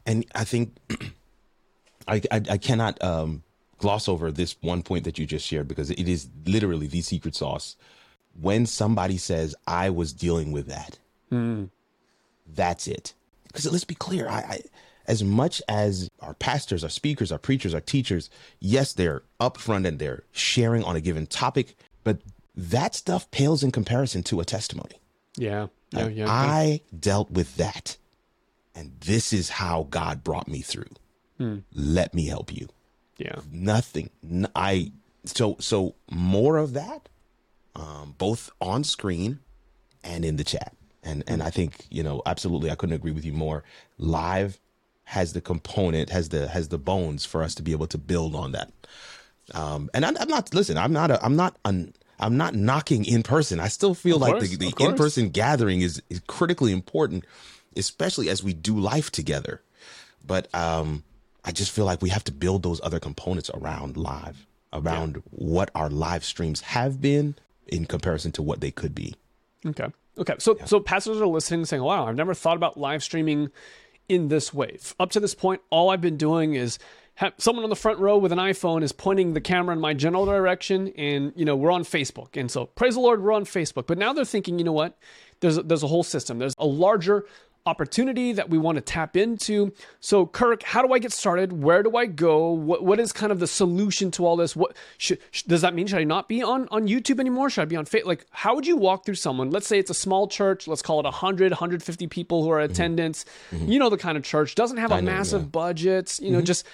And 0.06 0.26
I 0.36 0.44
think 0.44 0.76
I, 2.08 2.22
I, 2.32 2.42
I 2.52 2.58
cannot 2.58 3.02
um, 3.04 3.44
gloss 3.78 4.08
over 4.08 4.32
this 4.32 4.56
one 4.62 4.84
point 4.84 5.04
that 5.06 5.18
you 5.18 5.26
just 5.26 5.46
shared 5.46 5.68
because 5.68 5.92
it 5.92 6.08
is 6.08 6.28
literally 6.46 6.88
the 6.88 7.02
secret 7.02 7.36
sauce. 7.36 7.76
When 8.40 8.66
somebody 8.66 9.18
says, 9.18 9.56
I 9.68 9.90
was 9.90 10.12
dealing 10.12 10.52
with 10.52 10.68
that, 10.68 10.98
mm. 11.32 11.70
that's 12.54 12.88
it. 12.88 13.14
Because 13.48 13.72
let's 13.72 13.84
be 13.84 13.96
clear, 13.96 14.28
I, 14.28 14.38
I 14.38 14.60
as 15.06 15.24
much 15.24 15.62
as 15.68 16.10
our 16.22 16.34
pastors, 16.34 16.84
our 16.84 16.90
speakers, 16.90 17.32
our 17.32 17.38
preachers, 17.38 17.74
our 17.74 17.82
teachers, 17.82 18.30
yes, 18.60 18.94
they're 18.94 19.24
upfront 19.40 19.86
and 19.88 20.00
they're 20.00 20.24
sharing 20.32 20.84
on 20.84 20.96
a 20.96 21.02
given 21.02 21.28
topic, 21.28 21.76
but 22.04 22.20
that 22.56 22.96
stuff 22.96 23.30
pales 23.32 23.64
in 23.64 23.72
comparison 23.72 24.24
to 24.24 24.40
a 24.40 24.46
testimony. 24.46 24.96
Yeah. 25.36 25.68
Yeah, 25.92 26.08
yeah. 26.08 26.26
I 26.30 26.82
dealt 26.98 27.32
with 27.32 27.56
that. 27.58 27.98
And 28.76 28.94
this 29.00 29.34
is 29.34 29.50
how 29.50 29.88
God 29.90 30.24
brought 30.24 30.48
me 30.48 30.62
through. 30.62 30.90
Hmm. 31.38 31.60
Let 31.74 32.14
me 32.14 32.28
help 32.28 32.54
you. 32.54 32.70
Yeah. 33.18 33.40
Nothing. 33.52 34.10
I 34.56 34.92
so 35.26 35.58
so 35.60 35.96
more 36.10 36.58
of 36.58 36.74
that 36.74 37.08
um, 37.76 38.16
both 38.18 38.50
on 38.62 38.84
screen 38.84 39.40
and 40.04 40.26
in 40.26 40.38
the 40.38 40.44
chat. 40.44 40.76
And 41.04 41.24
and 41.28 41.44
I 41.44 41.50
think, 41.50 41.86
you 41.90 42.04
know, 42.04 42.22
absolutely 42.26 42.72
I 42.72 42.76
couldn't 42.76 42.96
agree 42.96 43.12
with 43.12 43.26
you 43.26 43.34
more. 43.34 43.64
Live 43.98 44.60
has 45.06 45.34
the 45.34 45.42
component, 45.42 46.10
has 46.10 46.30
the 46.30 46.48
has 46.48 46.70
the 46.70 46.78
bones 46.78 47.26
for 47.26 47.44
us 47.44 47.56
to 47.56 47.64
be 47.64 47.72
able 47.72 47.88
to 47.88 47.98
build 47.98 48.36
on 48.36 48.54
that. 48.54 48.72
Um, 49.54 49.90
and 49.94 50.06
I'm, 50.06 50.16
I'm, 50.18 50.30
not 50.30 50.54
listen. 50.54 50.78
I'm 50.78 50.94
not. 50.94 51.12
A, 51.12 51.24
I'm 51.24 51.36
not. 51.36 51.58
An, 51.66 51.94
I'm 52.20 52.38
not 52.38 52.56
knocking 52.56 53.04
in 53.04 53.24
person. 53.24 53.60
I 53.60 53.68
still 53.68 53.94
feel 53.94 54.16
of 54.16 54.22
like 54.22 54.34
course, 54.34 54.50
the, 54.50 54.72
the 54.72 54.74
in 54.80 54.96
person 54.96 55.30
gathering 55.30 55.82
is 55.82 56.02
is 56.10 56.22
critically 56.28 56.72
important, 56.72 57.26
especially 57.76 58.30
as 58.30 58.44
we 58.44 58.54
do 58.54 58.78
life 58.80 59.12
together. 59.12 59.62
But 60.26 60.54
um, 60.54 61.04
I 61.44 61.52
just 61.52 61.72
feel 61.72 61.86
like 61.86 62.02
we 62.02 62.10
have 62.10 62.24
to 62.26 62.32
build 62.32 62.64
those 62.64 62.80
other 62.82 63.00
components 63.00 63.50
around 63.54 63.98
live, 63.98 64.46
around 64.72 65.16
yeah. 65.16 65.22
what 65.32 65.72
our 65.76 65.90
live 65.90 66.24
streams 66.24 66.62
have 66.62 67.02
been 67.02 67.36
in 67.68 67.86
comparison 67.86 68.32
to 68.34 68.42
what 68.42 68.62
they 68.62 68.72
could 68.72 68.96
be. 68.96 69.16
Okay. 69.66 69.88
Okay. 70.18 70.36
So 70.40 70.56
yeah. 70.58 70.66
so 70.66 70.80
pastors 70.80 71.20
are 71.20 71.28
listening, 71.28 71.66
saying, 71.66 71.84
"Wow, 71.84 72.08
I've 72.08 72.16
never 72.16 72.34
thought 72.34 72.56
about 72.58 72.78
live 72.78 73.04
streaming 73.04 73.50
in 74.10 74.28
this 74.28 74.54
way. 74.54 74.78
Up 75.00 75.12
to 75.12 75.20
this 75.20 75.34
point, 75.34 75.62
all 75.70 75.90
I've 75.90 76.02
been 76.02 76.18
doing 76.18 76.56
is 76.56 76.78
have 77.16 77.34
someone 77.38 77.64
on 77.64 77.70
the 77.70 77.76
front 77.76 78.00
row 78.00 78.18
with 78.18 78.32
an 78.32 78.40
iPhone 78.40 78.82
is 78.82 78.92
pointing 78.92 79.34
the 79.34 79.42
camera 79.42 79.76
in 79.76 79.82
my 79.82 79.94
general 79.94 80.26
direction, 80.26 80.90
and 80.98 81.32
you 81.36 81.46
know 81.46 81.56
we're 81.56 81.72
on 81.72 81.84
Facebook, 81.84 82.40
and 82.40 82.50
so 82.50 82.66
praise 82.66 82.96
the 82.96 83.00
Lord, 83.00 83.22
we're 83.22 83.34
on 83.34 83.46
Facebook. 83.46 83.88
But 83.88 83.98
now 83.98 84.14
they're 84.14 84.26
thinking, 84.26 84.60
you 84.60 84.66
know 84.66 84.72
what? 84.72 84.98
There's 85.40 85.58
a, 85.58 85.64
there's 85.64 85.84
a 85.84 85.88
whole 85.88 86.04
system. 86.04 86.40
There's 86.40 86.56
a 86.58 86.66
larger 86.66 87.26
opportunity 87.66 88.34
that 88.34 88.50
we 88.50 88.58
want 88.58 88.76
to 88.76 88.82
tap 88.82 89.16
into. 89.16 89.72
So, 90.02 90.26
Kirk, 90.26 90.64
how 90.64 90.86
do 90.86 90.94
I 90.94 91.00
get 91.00 91.14
started? 91.14 91.64
Where 91.64 91.82
do 91.82 91.96
I 91.96 92.06
go? 92.06 92.52
What 92.52 92.84
what 92.84 93.00
is 93.00 93.12
kind 93.14 93.32
of 93.32 93.40
the 93.40 93.48
solution 93.48 94.12
to 94.12 94.26
all 94.26 94.36
this? 94.36 94.56
What 94.56 94.76
should, 94.98 95.20
does 95.48 95.62
that 95.62 95.74
mean? 95.74 95.88
Should 95.88 96.00
I 96.00 96.04
not 96.04 96.28
be 96.28 96.44
on 96.44 96.68
on 96.72 96.88
YouTube 96.88 97.20
anymore? 97.20 97.50
Should 97.50 97.62
I 97.62 97.66
be 97.66 97.76
on 97.76 97.86
Facebook? 97.86 98.06
Like, 98.06 98.26
how 98.32 98.56
would 98.56 98.68
you 98.68 98.76
walk 98.76 99.06
through 99.06 99.16
someone? 99.16 99.50
Let's 99.50 99.68
say 99.68 99.80
it's 99.80 99.90
a 99.90 99.96
small 99.96 100.28
church. 100.28 100.68
Let's 100.68 100.82
call 100.82 101.00
it 101.00 101.06
100, 101.06 101.52
150 101.52 102.08
people 102.08 102.44
who 102.44 102.50
are 102.50 102.60
mm-hmm. 102.60 102.72
attendance. 102.72 103.26
Mm-hmm. 103.52 103.72
You 103.72 103.80
know 103.80 103.90
the 103.90 103.98
kind 103.98 104.18
of 104.18 104.24
church 104.24 104.56
doesn't 104.56 104.78
have 104.78 104.92
a 104.92 105.02
massive 105.02 105.44
yeah. 105.44 105.48
budget. 105.48 106.20
You 106.22 106.32
know, 106.32 106.40
mm-hmm. 106.40 106.46
just 106.46 106.66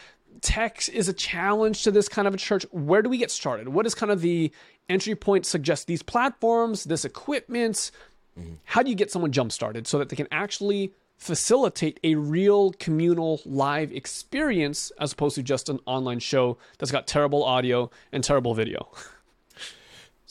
tech 0.42 0.88
is 0.90 1.08
a 1.08 1.14
challenge 1.14 1.84
to 1.84 1.92
this 1.92 2.10
kind 2.10 2.28
of 2.28 2.34
a 2.34 2.38
church. 2.38 2.66
Where 2.72 3.02
do 3.02 3.10
we 3.10 3.18
get 3.18 3.30
started? 3.30 3.70
What 3.70 3.86
is 3.86 3.94
kind 3.94 4.12
of 4.12 4.22
the 4.22 4.52
entry 4.88 5.16
point? 5.16 5.46
Suggest 5.46 5.88
these 5.88 6.02
platforms, 6.02 6.86
this 6.86 7.06
equipment 7.06 7.92
Mm-hmm. 8.40 8.54
How 8.64 8.84
do 8.84 8.90
you 8.90 8.96
get 8.96 9.12
someone 9.12 9.32
jump 9.32 9.52
started 9.52 9.88
so 9.88 10.00
that 10.00 10.10
they 10.10 10.16
can 10.16 10.28
actually 10.32 10.94
facilitate 11.18 12.00
a 12.04 12.16
real 12.16 12.72
communal 12.74 13.42
live 13.46 13.92
experience 13.92 14.92
as 15.00 15.12
opposed 15.12 15.36
to 15.36 15.44
just 15.44 15.68
an 15.68 15.80
online 15.86 16.20
show 16.20 16.58
that's 16.78 16.92
got 16.92 17.08
terrible 17.08 17.44
audio 17.44 17.90
and 18.12 18.24
terrible 18.24 18.54
video? 18.54 18.90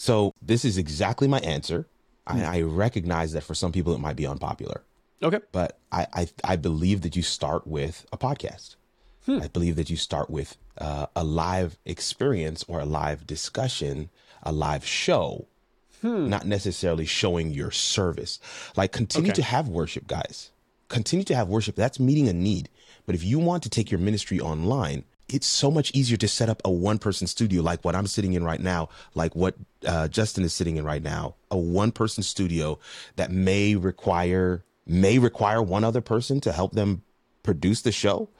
So 0.00 0.32
this 0.40 0.64
is 0.64 0.78
exactly 0.78 1.26
my 1.26 1.40
answer. 1.40 1.88
I, 2.24 2.34
hmm. 2.34 2.44
I 2.44 2.60
recognize 2.60 3.32
that 3.32 3.42
for 3.42 3.54
some 3.54 3.72
people 3.72 3.92
it 3.94 3.98
might 3.98 4.14
be 4.14 4.28
unpopular, 4.28 4.82
Okay. 5.24 5.40
but 5.50 5.80
I 5.90 6.06
I, 6.12 6.28
I 6.44 6.54
believe 6.54 7.00
that 7.00 7.16
you 7.16 7.22
start 7.22 7.66
with 7.66 8.06
a 8.12 8.16
podcast. 8.16 8.76
Hmm. 9.26 9.40
I 9.42 9.48
believe 9.48 9.74
that 9.74 9.90
you 9.90 9.96
start 9.96 10.30
with 10.30 10.56
uh, 10.78 11.06
a 11.16 11.24
live 11.24 11.78
experience 11.84 12.64
or 12.68 12.78
a 12.78 12.84
live 12.84 13.26
discussion, 13.26 14.08
a 14.44 14.52
live 14.52 14.86
show, 14.86 15.48
not 16.02 16.46
necessarily 16.46 17.06
showing 17.06 17.52
your 17.52 17.70
service. 17.70 18.38
Like 18.76 18.92
continue 18.92 19.30
Okay. 19.30 19.36
to 19.36 19.42
have 19.42 19.68
worship, 19.68 20.06
guys. 20.06 20.50
Continue 20.88 21.24
to 21.24 21.34
have 21.34 21.48
worship. 21.48 21.76
That's 21.76 22.00
meeting 22.00 22.28
a 22.28 22.32
need. 22.32 22.68
But 23.06 23.14
if 23.14 23.24
you 23.24 23.38
want 23.38 23.62
to 23.64 23.68
take 23.70 23.90
your 23.90 24.00
ministry 24.00 24.40
online, 24.40 25.04
it's 25.28 25.46
so 25.46 25.70
much 25.70 25.90
easier 25.94 26.16
to 26.16 26.28
set 26.28 26.48
up 26.48 26.62
a 26.64 26.70
one 26.70 26.98
person 26.98 27.26
studio 27.26 27.62
like 27.62 27.84
what 27.84 27.94
I'm 27.94 28.06
sitting 28.06 28.32
in 28.32 28.42
right 28.44 28.60
now, 28.60 28.88
like 29.14 29.36
what 29.36 29.56
uh, 29.86 30.08
Justin 30.08 30.44
is 30.44 30.54
sitting 30.54 30.76
in 30.78 30.84
right 30.84 31.02
now, 31.02 31.34
a 31.50 31.58
one 31.58 31.92
person 31.92 32.22
studio 32.22 32.78
that 33.16 33.30
may 33.30 33.76
require 33.76 34.64
may 34.86 35.18
require 35.18 35.62
one 35.62 35.84
other 35.84 36.00
person 36.00 36.40
to 36.40 36.52
help 36.52 36.72
them 36.72 37.02
produce 37.42 37.82
the 37.82 37.92
show. 37.92 38.30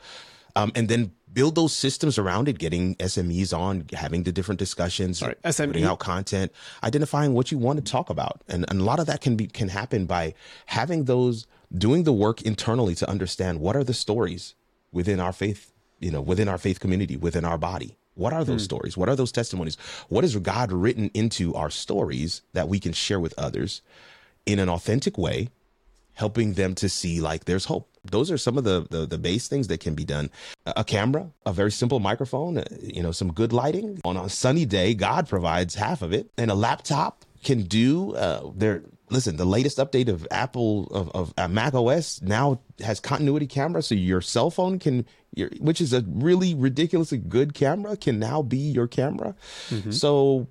Um, 0.57 0.73
and 0.75 0.88
then 0.88 1.12
build 1.32 1.54
those 1.54 1.74
systems 1.74 2.18
around 2.18 2.48
it, 2.48 2.58
getting 2.58 2.94
SMEs 2.96 3.56
on, 3.56 3.86
having 3.92 4.22
the 4.22 4.32
different 4.32 4.58
discussions, 4.58 5.22
right, 5.22 5.40
SME. 5.42 5.66
putting 5.66 5.84
out 5.84 5.98
content, 5.98 6.52
identifying 6.82 7.34
what 7.34 7.52
you 7.52 7.58
want 7.58 7.84
to 7.84 7.90
talk 7.90 8.10
about. 8.10 8.42
And, 8.48 8.64
and 8.68 8.80
a 8.80 8.84
lot 8.84 9.00
of 9.00 9.06
that 9.06 9.20
can 9.20 9.36
be 9.36 9.46
can 9.46 9.68
happen 9.68 10.06
by 10.06 10.34
having 10.66 11.04
those 11.04 11.46
doing 11.76 12.04
the 12.04 12.12
work 12.12 12.42
internally 12.42 12.94
to 12.96 13.08
understand 13.08 13.60
what 13.60 13.76
are 13.76 13.84
the 13.84 13.94
stories 13.94 14.54
within 14.92 15.20
our 15.20 15.32
faith, 15.32 15.72
you 16.00 16.10
know, 16.10 16.20
within 16.20 16.48
our 16.48 16.58
faith 16.58 16.80
community, 16.80 17.16
within 17.16 17.44
our 17.44 17.58
body. 17.58 17.96
What 18.14 18.32
are 18.32 18.42
those 18.42 18.64
stories? 18.64 18.96
What 18.96 19.08
are 19.08 19.14
those 19.14 19.30
testimonies? 19.30 19.76
What 20.08 20.24
is 20.24 20.34
God 20.34 20.72
written 20.72 21.08
into 21.14 21.54
our 21.54 21.70
stories 21.70 22.42
that 22.52 22.66
we 22.68 22.80
can 22.80 22.92
share 22.92 23.20
with 23.20 23.32
others 23.38 23.80
in 24.48 24.58
an 24.58 24.68
authentic 24.68 25.18
way, 25.18 25.50
helping 26.14 26.54
them 26.54 26.74
to 26.74 26.88
see 26.88 27.20
like 27.20 27.44
there's 27.44 27.66
hope. 27.66 27.86
Those 28.11 28.31
are 28.31 28.38
some 28.38 28.59
of 28.59 28.64
the, 28.64 28.87
the 28.90 29.07
the 29.07 29.18
base 29.18 29.49
things 29.49 29.68
that 29.68 29.81
can 29.81 29.94
be 29.94 30.05
done. 30.05 30.31
A 30.66 30.73
a 30.79 30.85
camera, 30.85 31.31
a 31.44 31.53
very 31.53 31.71
simple 31.73 32.01
microphone, 32.01 32.59
uh, 32.59 32.64
you 32.81 33.03
know, 33.03 33.12
some 33.12 33.33
good 33.33 33.53
lighting. 33.53 34.01
On 34.05 34.16
a 34.16 34.29
sunny 34.29 34.64
day, 34.64 34.94
God 34.94 35.29
provides 35.29 35.75
half 35.75 36.03
of 36.03 36.12
it, 36.12 36.31
and 36.38 36.51
a 36.51 36.55
laptop 36.55 37.25
can 37.44 37.62
do. 37.62 38.14
Uh, 38.14 38.51
their 38.55 38.83
listen, 39.11 39.37
the 39.37 39.44
latest 39.44 39.79
update 39.79 40.09
of 40.09 40.27
Apple 40.31 40.87
of, 40.88 41.11
of 41.11 41.35
uh, 41.37 41.49
Mac 41.49 41.75
OS 41.75 42.21
now 42.23 42.61
has 42.81 43.01
continuity 43.01 43.47
camera, 43.47 43.83
so 43.83 43.94
your 43.94 44.21
cell 44.21 44.51
phone 44.51 44.79
can, 44.79 45.07
your, 45.35 45.51
which 45.61 45.81
is 45.81 45.92
a 45.92 46.05
really 46.07 46.55
ridiculously 46.55 47.18
good 47.18 47.55
camera, 47.55 47.97
can 47.97 48.18
now 48.18 48.42
be 48.42 48.59
your 48.59 48.87
camera. 48.87 49.35
So 49.90 50.49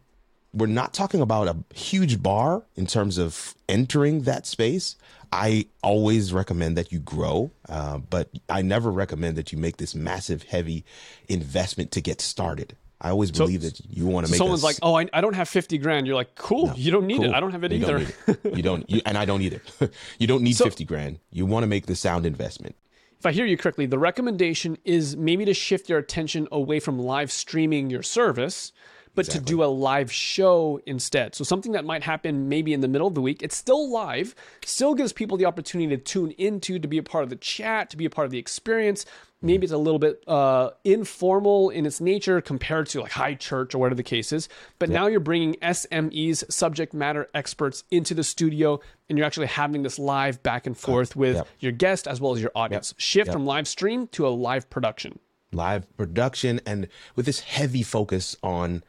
we're 0.54 0.68
not 0.68 0.94
talking 0.94 1.22
about 1.22 1.48
a 1.48 1.76
huge 1.76 2.22
bar 2.22 2.64
in 2.76 2.88
terms 2.88 3.18
of 3.18 3.56
entering 3.70 4.22
that 4.24 4.46
space. 4.46 4.96
I 5.32 5.68
always 5.84 6.34
recommend 6.34 6.78
that 6.78 6.92
you 6.92 7.00
grow, 7.00 7.52
uh, 7.70 7.98
but 7.98 8.30
I 8.50 8.62
never 8.62 8.92
recommend 8.92 9.38
that 9.38 9.52
you 9.52 9.58
make 9.58 9.78
this 9.78 9.94
massive, 9.96 10.44
heavy 10.44 10.86
investment 11.28 11.92
to 11.92 12.02
get 12.02 12.22
started. 12.22 12.76
I 13.00 13.10
always 13.12 13.30
believe 13.32 13.62
that 13.62 13.80
you 13.90 14.08
want 14.08 14.26
to 14.26 14.32
make. 14.32 14.40
Someone's 14.40 14.64
a 14.64 14.66
like, 14.66 14.78
"Oh, 14.82 14.96
I, 14.96 15.08
I 15.14 15.22
don't 15.22 15.36
have 15.36 15.48
50 15.48 15.78
grand." 15.78 16.08
You're 16.08 16.16
like, 16.16 16.34
"Cool, 16.36 16.74
you 16.76 16.92
don't 16.92 17.06
need 17.06 17.22
it. 17.22 17.32
I 17.32 17.40
don't 17.40 17.52
have 17.52 17.64
it 17.64 17.72
You 17.72 17.78
either." 17.84 18.00
Don't 18.00 18.46
it. 18.46 18.56
You 18.58 18.64
don't, 18.64 18.90
you, 18.90 19.02
and 19.06 19.18
I 19.18 19.26
don't 19.26 19.42
either. 19.42 19.62
you 20.18 20.26
don't 20.26 20.42
need 20.42 20.58
fifty 20.58 20.84
grand. 20.84 21.20
You 21.32 21.46
want 21.46 21.64
to 21.64 21.68
make 21.68 21.86
the 21.86 21.96
sound 21.96 22.26
investment. 22.26 22.76
if 23.20 23.26
I 23.26 23.34
hear 23.34 23.46
you 23.46 23.56
correctly, 23.56 23.86
the 23.86 24.00
recommendation 24.00 24.80
is 24.84 25.16
maybe 25.16 25.46
to 25.46 25.54
shift 25.54 25.90
your 25.90 26.00
attention 26.00 26.48
away 26.52 26.80
from 26.80 26.98
live 26.98 27.32
streaming 27.32 27.92
your 27.92 28.02
service, 28.02 28.72
but 29.18 29.26
to 29.32 29.40
do 29.40 29.62
a 29.64 29.66
live 29.66 30.10
show 30.12 30.80
instead. 30.86 31.36
So 31.36 31.44
something 31.44 31.74
that 31.74 31.84
might 31.84 32.04
happen 32.04 32.48
maybe 32.48 32.72
in 32.74 32.80
the 32.80 32.88
middle 32.88 33.08
of 33.08 33.16
the 33.16 33.22
week. 33.22 33.44
It's 33.44 33.58
still 33.58 33.92
live, 33.92 34.34
still 34.64 34.94
gives 34.96 35.12
people 35.12 35.36
the 35.38 35.46
opportunity 35.46 35.94
to 35.98 36.02
tune 36.02 36.32
into, 36.38 36.80
to 36.80 36.88
be 36.88 36.98
a 36.98 37.04
part 37.04 37.24
of 37.26 37.30
the 37.30 37.36
chat, 37.36 37.90
to 37.90 37.98
be 37.98 38.06
a 38.06 38.10
part 38.10 38.26
of 38.26 38.32
the 38.32 38.38
experience. 38.40 39.06
Maybe 39.42 39.66
it's 39.66 39.74
a 39.74 39.78
little 39.78 40.00
bit 40.00 40.24
uh, 40.28 40.72
informal 40.84 41.70
in 41.70 41.86
its 41.86 42.02
nature 42.02 42.42
compared 42.42 42.88
to 42.88 43.02
like 43.02 43.12
high 43.12 43.36
church 43.36 43.76
or 43.76 43.78
whatever 43.78 43.94
the 43.96 44.02
case 44.02 44.32
is. 44.32 44.50
But 44.80 44.90
now 44.90 45.06
you're 45.08 45.20
bringing 45.20 45.54
SMEs, 45.56 46.52
subject 46.52 46.94
matter 46.94 47.30
experts, 47.36 47.84
into 47.92 48.14
the 48.16 48.24
studio, 48.24 48.80
and 49.10 49.18
you're 49.18 49.28
actually 49.28 49.48
having 49.48 49.84
this 49.84 50.00
live 50.00 50.42
back 50.42 50.66
and 50.66 50.76
forth 50.78 51.16
with 51.16 51.36
Yep. 51.36 51.48
your 51.60 51.72
guest 51.72 52.08
as 52.08 52.20
well 52.20 52.34
as 52.34 52.42
your 52.42 52.52
audience. 52.56 52.94
Shift 52.98 53.32
from 53.32 53.46
live 53.46 53.68
stream 53.68 54.08
to 54.08 54.28
a 54.28 54.30
live 54.30 54.70
production. 54.70 55.20
live 55.54 55.86
production 55.96 56.60
and 56.66 56.88
with 57.16 57.26
this 57.26 57.40
heavy 57.40 57.82
focus 57.82 58.36
on 58.44 58.84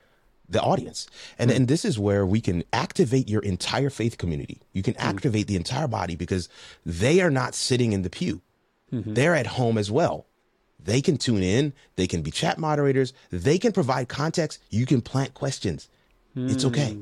the 0.49 0.63
audience. 0.63 1.07
And 1.39 1.51
and 1.51 1.69
this 1.69 1.85
is 1.85 1.99
where 1.99 2.25
we 2.25 2.41
can 2.41 2.65
activate 2.73 3.29
your 3.29 3.43
entire 3.43 3.91
faith 3.91 4.19
community. 4.19 4.61
You 4.73 4.83
can 4.83 4.95
mm-hmm. 4.95 5.09
activate 5.09 5.47
the 5.47 5.57
entire 5.57 5.89
body 5.89 6.17
because 6.17 6.49
they 6.87 7.21
are 7.21 7.31
not 7.31 7.55
sitting 7.55 7.93
in 7.93 8.03
the 8.03 8.11
pew. 8.11 8.41
Mm-hmm. 8.93 9.15
They're 9.15 9.35
at 9.35 9.47
home 9.47 9.79
as 9.79 9.91
well. 9.91 10.27
They 10.83 11.03
can 11.03 11.19
tune 11.19 11.43
in, 11.43 11.73
they 11.97 12.07
can 12.07 12.23
be 12.23 12.31
chat 12.31 12.57
moderators, 12.57 13.13
they 13.31 13.59
can 13.59 13.73
provide 13.73 14.09
context, 14.09 14.63
you 14.71 14.87
can 14.87 15.03
plant 15.03 15.35
questions. 15.35 15.89
It's 16.37 16.65
okay. 16.67 16.97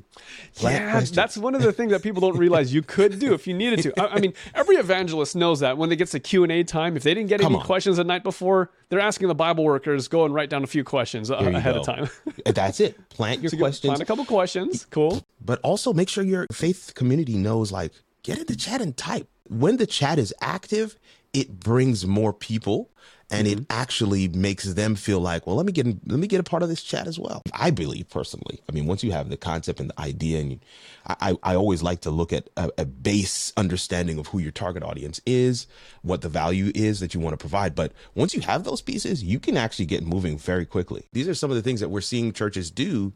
Plant 0.55 0.83
Yeah, 0.85 0.91
questions. 0.93 1.15
that's 1.15 1.37
one 1.37 1.55
of 1.55 1.61
the 1.63 1.71
things 1.73 1.91
that 1.93 2.03
people 2.03 2.23
don't 2.23 2.39
realize 2.39 2.73
you 2.73 2.81
could 2.81 3.19
do 3.19 3.35
if 3.35 3.47
you 3.47 3.53
needed 3.53 3.83
to. 3.83 4.01
I, 4.01 4.15
I 4.15 4.21
mean, 4.21 4.33
every 4.55 4.77
evangelist 4.77 5.37
knows 5.37 5.61
that 5.61 5.77
when 5.77 5.91
they 5.91 5.97
get 5.97 6.09
to 6.09 6.21
Q 6.21 6.43
and 6.45 6.53
A 6.53 6.65
time, 6.65 6.97
if 6.97 7.03
they 7.03 7.13
didn't 7.13 7.29
get 7.29 7.41
Come 7.41 7.53
any 7.53 7.61
on. 7.61 7.67
questions 7.67 7.99
the 7.99 8.05
night 8.05 8.23
before, 8.23 8.71
they're 8.89 9.01
asking 9.01 9.29
the 9.29 9.35
Bible 9.35 9.65
workers 9.65 10.09
go 10.09 10.25
and 10.25 10.33
write 10.33 10.49
down 10.49 10.65
a 10.65 10.67
few 10.67 10.85
questions 10.85 11.31
uh, 11.31 11.35
ahead 11.37 11.77
of 11.77 11.85
time. 11.85 12.09
That's 12.47 12.81
it. 12.81 12.97
Plant 13.11 13.43
your 13.43 13.51
questions. 13.59 13.91
Plant 13.91 14.01
a 14.01 14.07
couple 14.07 14.25
questions. 14.25 14.87
Cool. 14.91 15.23
but 15.45 15.61
also 15.61 15.93
make 15.93 16.09
sure 16.09 16.25
your 16.25 16.47
faith 16.51 16.93
community 16.95 17.35
knows 17.37 17.71
like 17.73 17.93
get 18.23 18.39
in 18.39 18.47
the 18.47 18.57
chat 18.57 18.81
and 18.81 18.97
type 18.97 19.29
when 19.49 19.77
the 19.77 19.87
chat 19.87 20.19
is 20.19 20.33
active 20.41 20.97
it 21.33 21.61
brings 21.61 22.07
more 22.07 22.33
people 22.33 22.91
and 23.31 23.49
it 23.49 23.59
mm-hmm. 23.59 23.65
actually 23.71 24.29
makes 24.29 24.65
them 24.75 24.95
feel 24.95 25.21
like 25.21 25.47
well 25.47 25.57
let 25.57 25.67
me 25.67 25.73
get 25.73 25.87
in, 25.87 26.01
let 26.07 26.19
me 26.19 26.27
get 26.27 26.41
a 26.41 26.45
part 26.45 26.63
of 26.63 26.69
this 26.69 26.83
chat 26.83 27.07
as 27.07 27.19
well. 27.19 27.43
I 27.53 27.71
believe 27.71 28.09
personally 28.09 28.61
i 28.69 28.73
mean 28.73 28.87
once 28.87 29.03
you 29.03 29.13
have 29.13 29.29
the 29.29 29.37
concept 29.37 29.81
and 29.81 29.91
the 29.91 30.01
idea 30.01 30.41
and 30.41 30.53
you, 30.53 30.61
I, 31.07 31.17
I 31.21 31.37
I 31.43 31.57
always 31.57 31.83
like 31.83 32.01
to 32.03 32.11
look 32.11 32.33
at 32.33 32.49
a, 32.57 32.71
a 32.79 32.85
base 32.85 33.53
understanding 33.57 34.19
of 34.19 34.29
who 34.29 34.39
your 34.39 34.53
target 34.53 34.83
audience 34.83 35.21
is 35.27 35.67
what 36.03 36.21
the 36.21 36.29
value 36.29 36.71
is 36.75 37.01
that 37.01 37.15
you 37.15 37.21
want 37.21 37.35
to 37.35 37.37
provide. 37.37 37.75
But 37.75 37.93
once 38.15 38.35
you 38.35 38.41
have 38.43 38.65
those 38.65 38.83
pieces 38.83 39.23
you 39.23 39.41
can 39.41 39.57
actually 39.57 39.87
get 39.87 40.05
moving 40.05 40.39
very 40.39 40.67
quickly. 40.67 41.05
These 41.13 41.29
are 41.29 41.35
some 41.35 41.51
of 41.51 41.57
the 41.57 41.63
things 41.63 41.81
that 41.81 41.89
we're 41.89 42.01
seeing 42.01 42.33
churches 42.33 42.71
do 42.71 43.13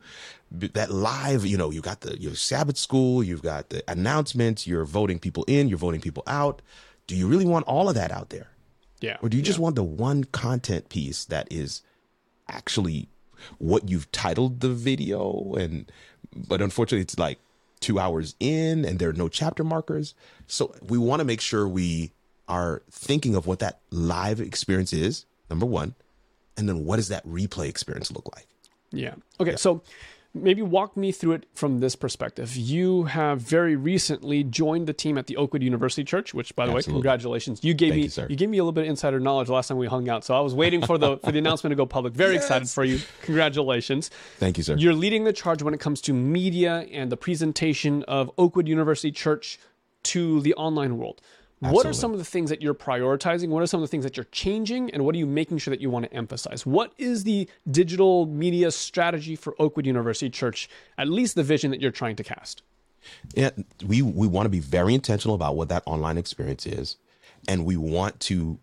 that 0.51 0.91
live 0.91 1.47
you 1.47 1.57
know 1.57 1.71
you 1.71 1.81
got 1.81 2.01
the 2.01 2.21
your 2.21 2.35
sabbath 2.35 2.77
school 2.77 3.23
you've 3.23 3.43
got 3.43 3.71
the 3.71 3.83
announcements 3.89 4.67
you're 4.67 4.85
voting 4.85 5.19
people 5.21 5.45
in 5.47 5.69
you're 5.69 5.79
voting 5.79 6.01
people 6.01 6.23
out. 6.27 6.63
Do 7.07 7.17
you 7.17 7.27
really 7.27 7.47
want 7.47 7.67
all 7.67 7.89
of 7.89 7.97
that 7.97 8.13
out 8.13 8.31
there 8.31 8.49
Yeah. 9.01 9.17
or 9.23 9.29
do 9.29 9.37
you 9.37 9.43
just 9.43 9.59
want 9.59 9.77
the 9.77 9.83
one 9.83 10.25
content 10.25 10.89
piece 10.89 11.25
that 11.27 11.49
is 11.51 11.83
actually 12.49 13.09
what 13.59 13.89
you've 13.89 14.11
titled 14.13 14.61
the 14.61 14.69
video 14.69 15.55
and 15.59 15.91
but 16.35 16.61
unfortunately 16.61 17.03
it's 17.03 17.19
like 17.19 17.39
two 17.81 17.99
hours 17.99 18.35
in 18.41 18.85
and 18.85 18.99
there 18.99 19.09
are 19.09 19.15
no 19.15 19.29
chapter 19.29 19.65
markers 19.65 20.15
so 20.47 20.75
we 20.87 20.99
want 20.99 21.21
to 21.21 21.25
make 21.25 21.41
sure 21.41 21.67
we 21.67 22.13
are 22.49 22.83
thinking 22.91 23.35
of 23.35 23.47
what 23.47 23.61
that 23.61 23.81
live 23.91 24.41
experience 24.41 24.93
is 24.93 25.25
number 25.49 25.65
one 25.65 25.95
and 26.57 26.69
then 26.69 26.85
what 26.85 26.97
does 26.97 27.09
that 27.09 27.27
replay 27.27 27.69
experience 27.69 28.11
look 28.13 28.29
like 28.37 28.47
Yeah. 28.93 29.15
Okay. 29.39 29.57
So 29.57 29.83
maybe 30.35 30.63
walk 30.63 30.97
me 30.97 31.13
through 31.13 31.33
it 31.33 31.47
from 31.55 31.81
this 31.81 31.97
perspective. 31.97 32.57
You 32.57 33.05
have 33.05 33.41
very 33.41 33.77
recently 33.77 34.45
joined 34.45 34.87
the 34.87 34.93
team 34.93 35.19
at 35.19 35.27
the 35.27 35.37
Oakwood 35.37 35.63
University 35.63 36.05
Church, 36.05 36.33
which, 36.33 36.55
by 36.55 36.67
the 36.67 36.73
way, 36.73 36.83
congratulations. 36.83 37.63
You 37.63 37.75
gave 37.75 37.95
me 37.95 38.03
you, 38.03 38.09
sir. 38.09 38.27
you 38.29 38.37
gave 38.37 38.49
me 38.49 38.59
a 38.59 38.63
little 38.63 38.73
bit 38.73 38.85
of 38.85 38.91
insider 38.91 39.21
knowledge 39.21 39.49
last 39.49 39.69
time 39.69 39.79
we 39.79 39.87
hung 39.87 40.09
out, 40.09 40.25
so 40.25 40.35
I 40.35 40.41
was 40.41 40.55
waiting 40.55 40.85
for 40.85 40.99
the 40.99 41.19
for 41.25 41.33
the 41.33 41.39
announcement 41.39 41.73
to 41.73 41.77
go 41.77 41.87
public. 41.87 42.15
Very 42.15 42.37
excited 42.37 42.69
for 42.69 42.85
you. 42.85 43.01
Congratulations. 43.23 44.11
thank 44.39 44.57
you 44.57 44.65
sir 44.65 44.77
You're 44.77 44.95
leading 44.95 45.25
the 45.25 45.33
charge 45.33 45.63
when 45.63 45.75
it 45.75 45.81
comes 45.81 46.01
to 46.03 46.13
media 46.13 46.87
and 46.93 47.11
the 47.11 47.17
presentation 47.17 48.03
of 48.05 48.31
Oakwood 48.39 48.69
University 48.69 49.11
Church 49.11 49.59
to 50.03 50.41
the 50.41 50.55
online 50.55 50.97
world. 50.99 51.21
What 51.61 51.87
are 51.87 51.93
some 51.93 52.13
of 52.13 52.19
the 52.19 52.25
things 52.25 52.51
that 52.51 52.63
you're 52.63 52.75
prioritizing? 52.75 53.49
What 53.49 53.63
are 53.63 53.67
some 53.67 53.83
of 53.83 53.83
the 53.83 53.91
things 53.91 54.05
that 54.05 54.17
you're 54.17 54.25
changing? 54.33 54.91
And 54.91 55.05
what 55.05 55.15
are 55.15 55.19
you 55.19 55.27
making 55.27 55.59
sure 55.59 55.71
that 55.71 55.81
you 55.81 55.91
want 55.91 56.07
to 56.07 56.13
emphasize? 56.15 56.65
What 56.65 56.93
is 56.97 57.25
the 57.25 57.49
digital 57.71 58.27
media 58.27 58.71
strategy 58.71 59.37
for 59.37 59.55
Oakwood 59.59 59.87
University 59.87 60.31
Church, 60.31 60.69
at 60.97 61.09
least 61.09 61.35
the 61.35 61.43
vision 61.43 61.71
that 61.71 61.81
you're 61.81 61.91
trying 61.91 62.17
to 62.17 62.25
cast? 62.25 62.63
Yeah, 63.35 63.51
we 63.87 64.03
we 64.03 64.27
want 64.27 64.47
to 64.47 64.51
be 64.51 64.61
very 64.61 64.95
intentional 64.95 65.35
about 65.35 65.57
what 65.57 65.69
that 65.71 65.83
online 65.87 66.19
experience 66.19 66.67
is, 66.67 66.97
and 67.49 67.65
we 67.65 67.77
want 67.77 68.21
to 68.21 68.59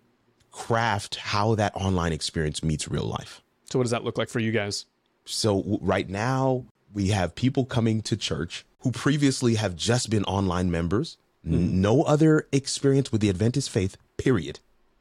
craft 0.52 1.16
how 1.16 1.56
that 1.56 1.76
online 1.76 2.14
experience 2.14 2.64
meets 2.64 2.88
real 2.88 3.06
life. 3.06 3.42
So, 3.66 3.80
what 3.80 3.84
does 3.84 3.92
that 3.92 4.04
look 4.04 4.18
like 4.18 4.30
for 4.30 4.40
you 4.40 4.52
guys? 4.52 4.86
So 5.28 5.78
right 5.82 6.10
now 6.10 6.66
we 6.94 7.10
have 7.10 7.36
people 7.36 7.66
coming 7.66 8.02
to 8.04 8.16
church 8.16 8.66
who 8.80 8.92
previously 8.92 9.56
have 9.56 9.76
just 9.76 10.10
been 10.10 10.24
online 10.24 10.72
members. 10.72 11.18
N- 11.50 11.82
No 11.82 12.04
other 12.04 12.48
experience 12.52 13.12
with 13.12 13.22
the 13.22 13.30
Adventist 13.30 13.70
faith, 13.70 13.98
period. 14.18 14.60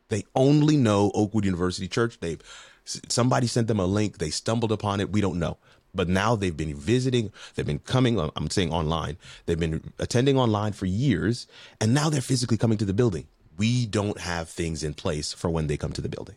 They 0.09 0.24
only 0.35 0.76
know 0.76 1.11
Oakwood 1.14 1.44
University 1.44 1.88
Church. 1.88 2.18
They've 2.20 2.40
somebody 2.85 3.46
sent 3.46 3.66
them 3.66 3.80
a 3.80 3.87
link. 3.87 4.18
They 4.18 4.30
stumbled 4.30 4.70
upon 4.72 5.00
it. 5.00 5.11
We 5.11 5.20
don't 5.20 5.38
know. 5.38 5.56
But 5.94 6.09
now 6.09 6.37
they've 6.37 6.56
been 6.56 6.76
visiting. 6.76 7.32
They've 7.54 7.66
been 7.66 7.78
coming. 7.80 8.20
uh, 8.20 8.30
I'm 8.37 8.50
saying 8.50 8.70
online. 8.72 9.16
They've 9.46 9.59
been 9.59 9.92
attending 9.98 10.38
online 10.38 10.72
for 10.72 10.87
years, 10.87 11.46
and 11.80 11.92
now 11.94 12.11
they're 12.11 12.20
physically 12.20 12.56
coming 12.59 12.78
to 12.78 12.85
the 12.85 12.92
building. 12.92 13.26
We 13.56 13.87
don't 13.87 14.20
have 14.20 14.48
things 14.50 14.85
in 14.85 14.92
place 14.94 15.32
for 15.32 15.48
when 15.48 15.66
they 15.66 15.78
come 15.78 15.92
to 15.94 16.02
the 16.02 16.11
building. 16.11 16.37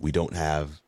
We 0.00 0.10
don't 0.10 0.34
have 0.34 0.80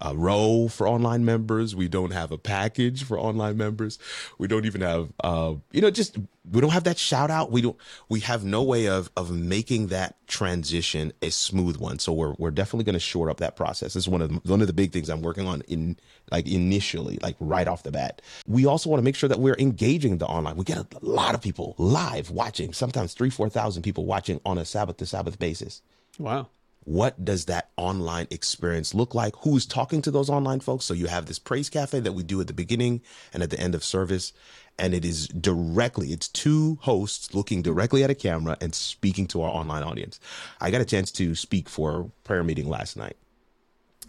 a 0.00 0.14
row 0.14 0.68
for 0.68 0.88
online 0.88 1.24
members. 1.24 1.76
We 1.76 1.88
don't 1.88 2.12
have 2.12 2.32
a 2.32 2.38
package 2.38 3.04
for 3.04 3.18
online 3.18 3.56
members. 3.56 3.98
We 4.38 4.48
don't 4.48 4.64
even 4.64 4.80
have, 4.80 5.12
uh, 5.22 5.54
you 5.72 5.80
know, 5.80 5.90
just 5.90 6.18
we 6.50 6.60
don't 6.60 6.70
have 6.70 6.84
that 6.84 6.98
shout 6.98 7.30
out. 7.30 7.50
We 7.50 7.62
don't. 7.62 7.76
We 8.08 8.20
have 8.20 8.44
no 8.44 8.62
way 8.62 8.88
of 8.88 9.10
of 9.16 9.30
making 9.30 9.88
that 9.88 10.16
transition 10.26 11.12
a 11.22 11.30
smooth 11.30 11.76
one. 11.76 11.98
So 11.98 12.12
we're 12.12 12.34
we're 12.38 12.50
definitely 12.50 12.84
going 12.84 12.94
to 12.94 13.00
short 13.00 13.30
up 13.30 13.38
that 13.38 13.56
process. 13.56 13.94
This 13.94 14.04
is 14.04 14.08
one 14.08 14.22
of 14.22 14.30
the, 14.30 14.50
one 14.50 14.60
of 14.60 14.66
the 14.66 14.72
big 14.72 14.92
things 14.92 15.08
I'm 15.08 15.22
working 15.22 15.46
on 15.46 15.62
in 15.62 15.96
like 16.30 16.48
initially, 16.48 17.18
like 17.22 17.36
right 17.40 17.68
off 17.68 17.82
the 17.82 17.90
bat. 17.90 18.22
We 18.46 18.66
also 18.66 18.88
want 18.88 19.00
to 19.00 19.04
make 19.04 19.16
sure 19.16 19.28
that 19.28 19.40
we're 19.40 19.56
engaging 19.58 20.18
the 20.18 20.26
online. 20.26 20.56
We 20.56 20.64
get 20.64 20.78
a 20.78 20.86
lot 21.02 21.34
of 21.34 21.42
people 21.42 21.74
live 21.78 22.30
watching. 22.30 22.72
Sometimes 22.72 23.14
three, 23.14 23.30
four 23.30 23.48
thousand 23.48 23.82
people 23.82 24.06
watching 24.06 24.40
on 24.46 24.58
a 24.58 24.64
Sabbath 24.64 24.96
to 24.98 25.06
Sabbath 25.06 25.38
basis 25.38 25.82
Wow. 26.20 26.48
What 26.84 27.24
does 27.24 27.44
that 27.44 27.70
online 27.76 28.26
experience 28.30 28.94
look 28.94 29.14
like? 29.14 29.34
Who's 29.40 29.66
talking 29.66 30.00
to 30.02 30.10
those 30.10 30.30
online 30.30 30.60
folks? 30.60 30.84
So 30.84 30.94
you 30.94 31.06
have 31.06 31.26
this 31.26 31.38
praise 31.38 31.68
cafe 31.68 32.00
that 32.00 32.12
we 32.12 32.22
do 32.22 32.40
at 32.40 32.46
the 32.46 32.52
beginning 32.52 33.02
and 33.32 33.42
at 33.42 33.50
the 33.50 33.60
end 33.60 33.74
of 33.74 33.84
service. 33.84 34.32
And 34.78 34.94
it 34.94 35.04
is 35.04 35.28
directly, 35.28 36.08
it's 36.08 36.26
two 36.28 36.78
hosts 36.82 37.34
looking 37.34 37.60
directly 37.60 38.02
at 38.02 38.08
a 38.08 38.14
camera 38.14 38.56
and 38.62 38.74
speaking 38.74 39.26
to 39.28 39.42
our 39.42 39.50
online 39.50 39.82
audience. 39.82 40.18
I 40.60 40.70
got 40.70 40.80
a 40.80 40.86
chance 40.86 41.12
to 41.12 41.34
speak 41.34 41.68
for 41.68 42.00
a 42.00 42.04
prayer 42.24 42.42
meeting 42.42 42.68
last 42.68 42.96
night. 42.96 43.16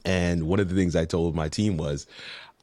And 0.05 0.43
one 0.47 0.59
of 0.59 0.69
the 0.69 0.75
things 0.75 0.95
I 0.95 1.05
told 1.05 1.35
my 1.35 1.49
team 1.49 1.77
was, 1.77 2.07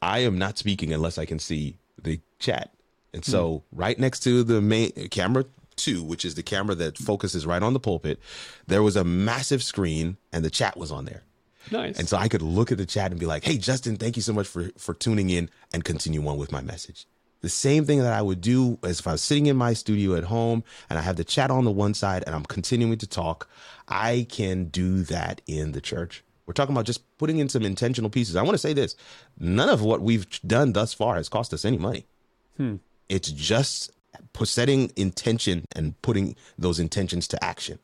I 0.01 0.19
am 0.19 0.37
not 0.37 0.57
speaking 0.57 0.91
unless 0.91 1.17
I 1.17 1.25
can 1.25 1.39
see 1.39 1.77
the 2.01 2.19
chat. 2.39 2.73
And 3.13 3.23
hmm. 3.23 3.31
so, 3.31 3.63
right 3.71 3.97
next 3.97 4.21
to 4.21 4.43
the 4.43 4.59
main 4.59 4.91
camera 5.09 5.45
two, 5.79 6.03
which 6.03 6.25
is 6.25 6.35
the 6.35 6.43
camera 6.43 6.75
that 6.75 6.97
focuses 6.97 7.45
right 7.45 7.63
on 7.63 7.73
the 7.73 7.79
pulpit, 7.79 8.19
there 8.67 8.83
was 8.83 8.95
a 8.95 9.03
massive 9.03 9.63
screen 9.63 10.17
and 10.31 10.45
the 10.45 10.49
chat 10.49 10.77
was 10.77 10.91
on 10.91 11.05
there. 11.05 11.23
Nice. 11.71 11.97
And 11.97 12.07
so 12.07 12.17
I 12.17 12.27
could 12.27 12.41
look 12.41 12.71
at 12.71 12.77
the 12.77 12.85
chat 12.85 13.11
and 13.11 13.19
be 13.19 13.25
like, 13.25 13.43
"Hey, 13.43 13.57
Justin, 13.57 13.97
thank 13.97 14.15
you 14.15 14.21
so 14.21 14.33
much 14.33 14.47
for 14.47 14.71
for 14.77 14.93
tuning 14.93 15.29
in 15.29 15.49
and 15.73 15.83
continue 15.83 16.25
on 16.27 16.37
with 16.37 16.51
my 16.51 16.61
message." 16.61 17.05
The 17.41 17.49
same 17.49 17.85
thing 17.85 17.99
that 17.99 18.13
I 18.13 18.21
would 18.21 18.41
do 18.41 18.79
as 18.83 18.99
if 18.99 19.07
I 19.07 19.13
was 19.13 19.21
sitting 19.21 19.45
in 19.45 19.55
my 19.55 19.73
studio 19.73 20.15
at 20.15 20.25
home 20.25 20.63
and 20.89 20.99
I 20.99 21.01
have 21.01 21.15
the 21.15 21.23
chat 21.23 21.51
on 21.51 21.63
the 21.63 21.71
one 21.71 21.93
side 21.93 22.23
and 22.25 22.35
I'm 22.35 22.43
continuing 22.43 22.97
to 22.97 23.07
talk, 23.07 23.47
I 23.87 24.27
can 24.29 24.65
do 24.65 25.03
that 25.03 25.41
in 25.47 25.71
the 25.71 25.79
church. 25.79 26.23
We're 26.45 26.53
talking 26.53 26.75
about 26.75 26.85
just 26.85 27.17
putting 27.17 27.37
in 27.37 27.47
some 27.47 27.63
intentional 27.63 28.09
pieces. 28.09 28.35
I 28.35 28.41
want 28.41 28.55
to 28.55 28.59
say 28.59 28.73
this: 28.73 28.95
none 29.37 29.69
of 29.69 29.81
what 29.81 30.01
we've 30.01 30.27
done 30.41 30.73
thus 30.73 30.93
far 30.93 31.15
has 31.15 31.29
cost 31.29 31.53
us 31.53 31.63
any 31.63 31.77
money. 31.77 32.07
Hmm. 32.57 32.77
It's 33.07 33.31
just 33.31 33.91
setting 34.43 34.91
intention 34.95 35.65
and 35.75 35.99
putting 36.01 36.35
those 36.57 36.79
intentions 36.79 37.27
to 37.29 37.43
action. 37.43 37.79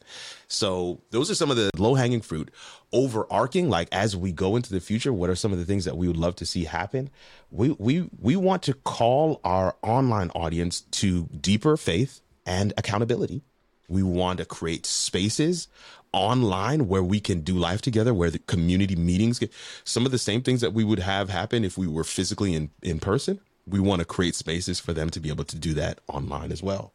So 0.48 1.02
those 1.12 1.30
are 1.30 1.36
some 1.36 1.52
of 1.52 1.58
the 1.58 1.70
low 1.78 1.96
hanging 1.96 2.22
fruit. 2.22 2.52
Overarching, 2.94 3.70
like 3.70 3.90
as 3.92 4.16
we 4.16 4.32
go 4.32 4.56
into 4.56 4.72
the 4.72 4.80
future, 4.80 5.12
what 5.12 5.30
are 5.30 5.36
some 5.36 5.52
of 5.52 5.60
the 5.60 5.66
things 5.66 5.86
that 5.86 5.98
we 5.98 6.08
would 6.08 6.18
love 6.18 6.36
to 6.38 6.46
see 6.46 6.64
happen? 6.66 7.10
We 7.52 7.72
we 7.78 8.10
we 8.20 8.36
want 8.36 8.64
to 8.64 8.74
call 8.74 9.42
our 9.44 9.76
online 9.82 10.30
audience 10.30 10.82
to 10.82 11.26
deeper 11.26 11.78
faith 11.78 12.22
and 12.46 12.74
accountability. 12.78 13.44
We 13.88 14.02
want 14.02 14.40
to 14.40 14.46
create 14.46 14.86
spaces 14.86 15.68
online 16.12 16.88
where 16.88 17.04
we 17.04 17.20
can 17.20 17.42
do 17.42 17.56
life 17.56 17.82
together, 17.82 18.14
where 18.14 18.32
the 18.32 18.40
community 18.40 18.96
meetings 18.96 19.38
get 19.38 19.52
some 19.84 20.06
of 20.06 20.12
the 20.12 20.18
same 20.18 20.42
things 20.42 20.62
that 20.62 20.74
we 20.74 20.84
would 20.84 21.00
have 21.00 21.30
happen 21.30 21.66
if 21.66 21.78
we 21.78 21.88
were 21.88 22.06
physically 22.06 22.54
in, 22.54 22.72
in 22.82 23.00
person. 23.00 23.40
We 23.68 23.80
want 23.80 24.00
to 24.00 24.06
create 24.06 24.36
spaces 24.36 24.80
for 24.80 24.94
them 24.94 25.10
to 25.12 25.20
be 25.20 25.30
able 25.30 25.46
to 25.46 25.56
do 25.56 25.74
that 25.74 26.00
online 26.08 26.52
as 26.52 26.62
well. 26.62 26.94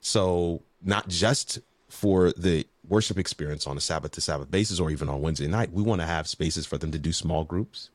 So, 0.00 0.62
not 0.82 1.08
just 1.08 1.60
for 1.88 2.32
the 2.32 2.66
worship 2.88 3.18
experience 3.18 3.66
on 3.66 3.76
a 3.76 3.80
Sabbath 3.80 4.12
to 4.12 4.20
Sabbath 4.20 4.50
basis 4.50 4.80
or 4.80 4.90
even 4.90 5.08
on 5.08 5.20
Wednesday 5.20 5.46
night, 5.46 5.72
we 5.72 5.82
want 5.82 6.00
to 6.00 6.06
have 6.06 6.26
spaces 6.26 6.66
for 6.66 6.78
them 6.78 6.90
to 6.92 6.98
do 6.98 7.12
small 7.12 7.44
groups 7.44 7.90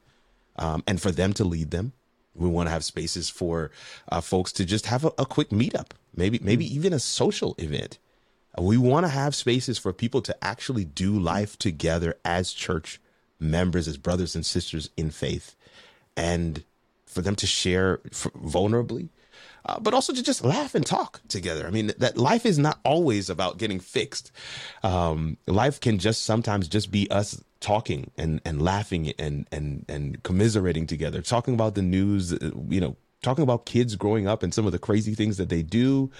um, 0.57 0.83
and 0.87 1.01
for 1.01 1.11
them 1.11 1.33
to 1.33 1.43
lead 1.43 1.71
them. 1.71 1.93
We 2.33 2.49
want 2.49 2.67
to 2.67 2.71
have 2.71 2.83
spaces 2.83 3.29
for 3.29 3.71
uh, 4.09 4.21
folks 4.21 4.51
to 4.53 4.65
just 4.65 4.87
have 4.87 5.05
a, 5.05 5.11
a 5.17 5.25
quick 5.25 5.49
meetup, 5.49 5.91
maybe 6.15 6.39
maybe 6.41 6.65
even 6.73 6.93
a 6.93 6.99
social 6.99 7.55
event. 7.57 7.97
We 8.57 8.77
want 8.77 9.05
to 9.05 9.09
have 9.09 9.35
spaces 9.35 9.77
for 9.77 9.91
people 9.93 10.21
to 10.21 10.43
actually 10.43 10.85
do 10.85 11.17
life 11.17 11.57
together 11.57 12.17
as 12.23 12.51
church 12.51 13.01
members, 13.39 13.87
as 13.87 13.97
brothers 13.97 14.35
and 14.35 14.45
sisters 14.45 14.89
in 14.95 15.11
faith, 15.11 15.55
and 16.15 16.63
for 17.05 17.21
them 17.21 17.35
to 17.35 17.47
share 17.47 17.97
vulnerably, 18.07 19.09
uh, 19.65 19.79
but 19.79 19.93
also 19.93 20.13
to 20.13 20.23
just 20.23 20.43
laugh 20.43 20.75
and 20.75 20.85
talk 20.85 21.21
together. 21.27 21.65
I 21.65 21.71
mean, 21.71 21.91
that 21.97 22.17
life 22.17 22.45
is 22.45 22.57
not 22.57 22.79
always 22.83 23.29
about 23.29 23.57
getting 23.57 23.79
fixed. 23.79 24.31
Um, 24.83 25.37
life 25.47 25.79
can 25.79 25.97
just 25.97 26.25
sometimes 26.25 26.67
just 26.67 26.91
be 26.91 27.09
us 27.09 27.43
talking 27.59 28.11
and, 28.17 28.41
and 28.45 28.61
laughing 28.61 29.11
and, 29.17 29.47
and, 29.51 29.85
and 29.87 30.21
commiserating 30.23 30.87
together, 30.87 31.21
talking 31.21 31.53
about 31.53 31.75
the 31.75 31.81
news, 31.81 32.33
uh, 32.33 32.51
you 32.69 32.79
know, 32.79 32.95
talking 33.21 33.43
about 33.43 33.65
kids 33.65 33.95
growing 33.95 34.27
up 34.27 34.43
and 34.43 34.53
some 34.53 34.65
of 34.65 34.71
the 34.71 34.79
crazy 34.79 35.15
things 35.15 35.37
that 35.37 35.49
they 35.49 35.63
do, 35.63 36.11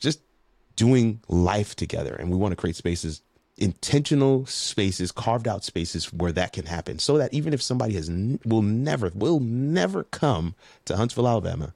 just 0.00 0.20
doing 0.74 1.20
life 1.28 1.76
together. 1.76 2.14
And 2.14 2.30
we 2.30 2.36
want 2.36 2.52
to 2.52 2.56
create 2.56 2.76
spaces, 2.76 3.20
intentional 3.58 4.46
spaces, 4.46 5.12
carved 5.12 5.48
out 5.48 5.64
spaces 5.64 6.12
where 6.12 6.32
that 6.32 6.52
can 6.52 6.66
happen 6.66 6.98
so 6.98 7.16
that 7.18 7.32
even 7.32 7.52
if 7.52 7.62
somebody 7.62 7.94
has, 7.94 8.10
will 8.44 8.62
never, 8.62 9.10
will 9.14 9.40
never 9.40 10.04
come 10.04 10.54
to 10.84 10.96
Huntsville, 10.96 11.28
Alabama, 11.28 11.72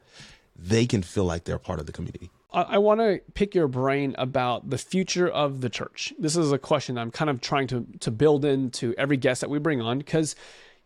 they 0.56 0.86
can 0.86 1.02
feel 1.02 1.24
like 1.24 1.44
they're 1.44 1.58
part 1.58 1.80
of 1.80 1.86
the 1.86 1.92
community. 1.92 2.30
I, 2.52 2.78
want 2.78 3.00
to 3.00 3.20
pick 3.34 3.54
your 3.54 3.68
brain 3.68 4.14
about 4.18 4.70
the 4.70 4.78
future 4.78 5.28
of 5.28 5.60
the 5.60 5.68
church. 5.68 6.12
This 6.18 6.36
is 6.36 6.50
a 6.50 6.58
question 6.58 6.98
I'm 6.98 7.12
kind 7.12 7.30
of 7.30 7.40
trying 7.40 7.68
to 7.68 7.86
to 8.00 8.10
build 8.10 8.44
into 8.44 8.92
every 8.98 9.16
guest 9.16 9.40
that 9.42 9.50
we 9.50 9.60
bring 9.60 9.80
on 9.80 9.98
because 9.98 10.34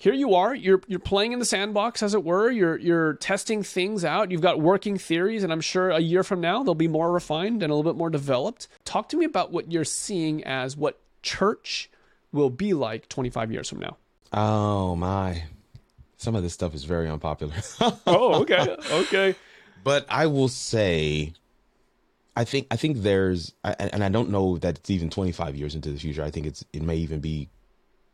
here 0.05 0.13
you 0.13 0.35
are, 0.35 0.55
you're 0.55 0.83
you're 0.87 0.99
playing 0.99 1.33
in 1.33 1.39
the 1.39 1.47
sandbox 1.47 2.03
as 2.03 2.13
it 2.13 2.23
were. 2.23 2.51
You're 2.51 2.77
you're 2.77 3.15
testing 3.15 3.63
things 3.63 4.05
out. 4.05 4.31
You've 4.31 4.43
got 4.43 4.61
working 4.61 4.99
theories, 4.99 5.43
and 5.43 5.51
I'm 5.51 5.63
sure 5.63 5.89
a 5.89 5.99
year 5.99 6.23
from 6.23 6.43
now 6.43 6.63
they'll 6.63 6.75
be 6.75 6.89
more 6.89 7.11
refined 7.11 7.63
and 7.63 7.73
a 7.73 7.75
little 7.75 7.91
bit 7.91 7.97
more 7.97 8.11
developed. 8.11 8.69
Talk 8.85 9.09
to 9.09 9.17
me 9.17 9.25
about 9.25 9.51
what 9.51 9.73
you're 9.73 9.87
seeing 9.87 10.45
as 10.45 10.77
what 10.77 11.01
church 11.23 11.91
will 12.33 12.51
be 12.51 12.75
like 12.75 13.09
25 13.09 13.51
years 13.51 13.71
from 13.71 13.79
now. 13.81 13.97
Oh 14.31 14.95
my. 14.95 15.45
Some 16.19 16.35
of 16.35 16.43
this 16.43 16.53
stuff 16.53 16.75
is 16.75 16.85
very 16.85 17.09
unpopular. 17.09 17.55
Oh, 18.07 18.43
okay, 18.43 18.77
okay. 18.91 19.35
but 19.83 20.05
I 20.11 20.27
will 20.27 20.49
say 20.49 21.33
I 22.37 22.45
think 22.45 22.67
I 22.71 22.77
think 22.77 22.99
there's 22.99 23.55
I- 23.65 23.73
and 23.73 24.05
I 24.05 24.11
don't 24.11 24.29
know 24.29 24.59
that 24.59 24.81
it's 24.81 24.91
even 24.91 25.09
25 25.09 25.57
years 25.57 25.75
into 25.75 25.91
the 25.91 25.99
future. 25.99 26.23
I 26.23 26.31
think 26.31 26.45
it's 26.45 26.63
it 26.75 26.83
may 26.83 26.97
even 26.97 27.21
be 27.21 27.49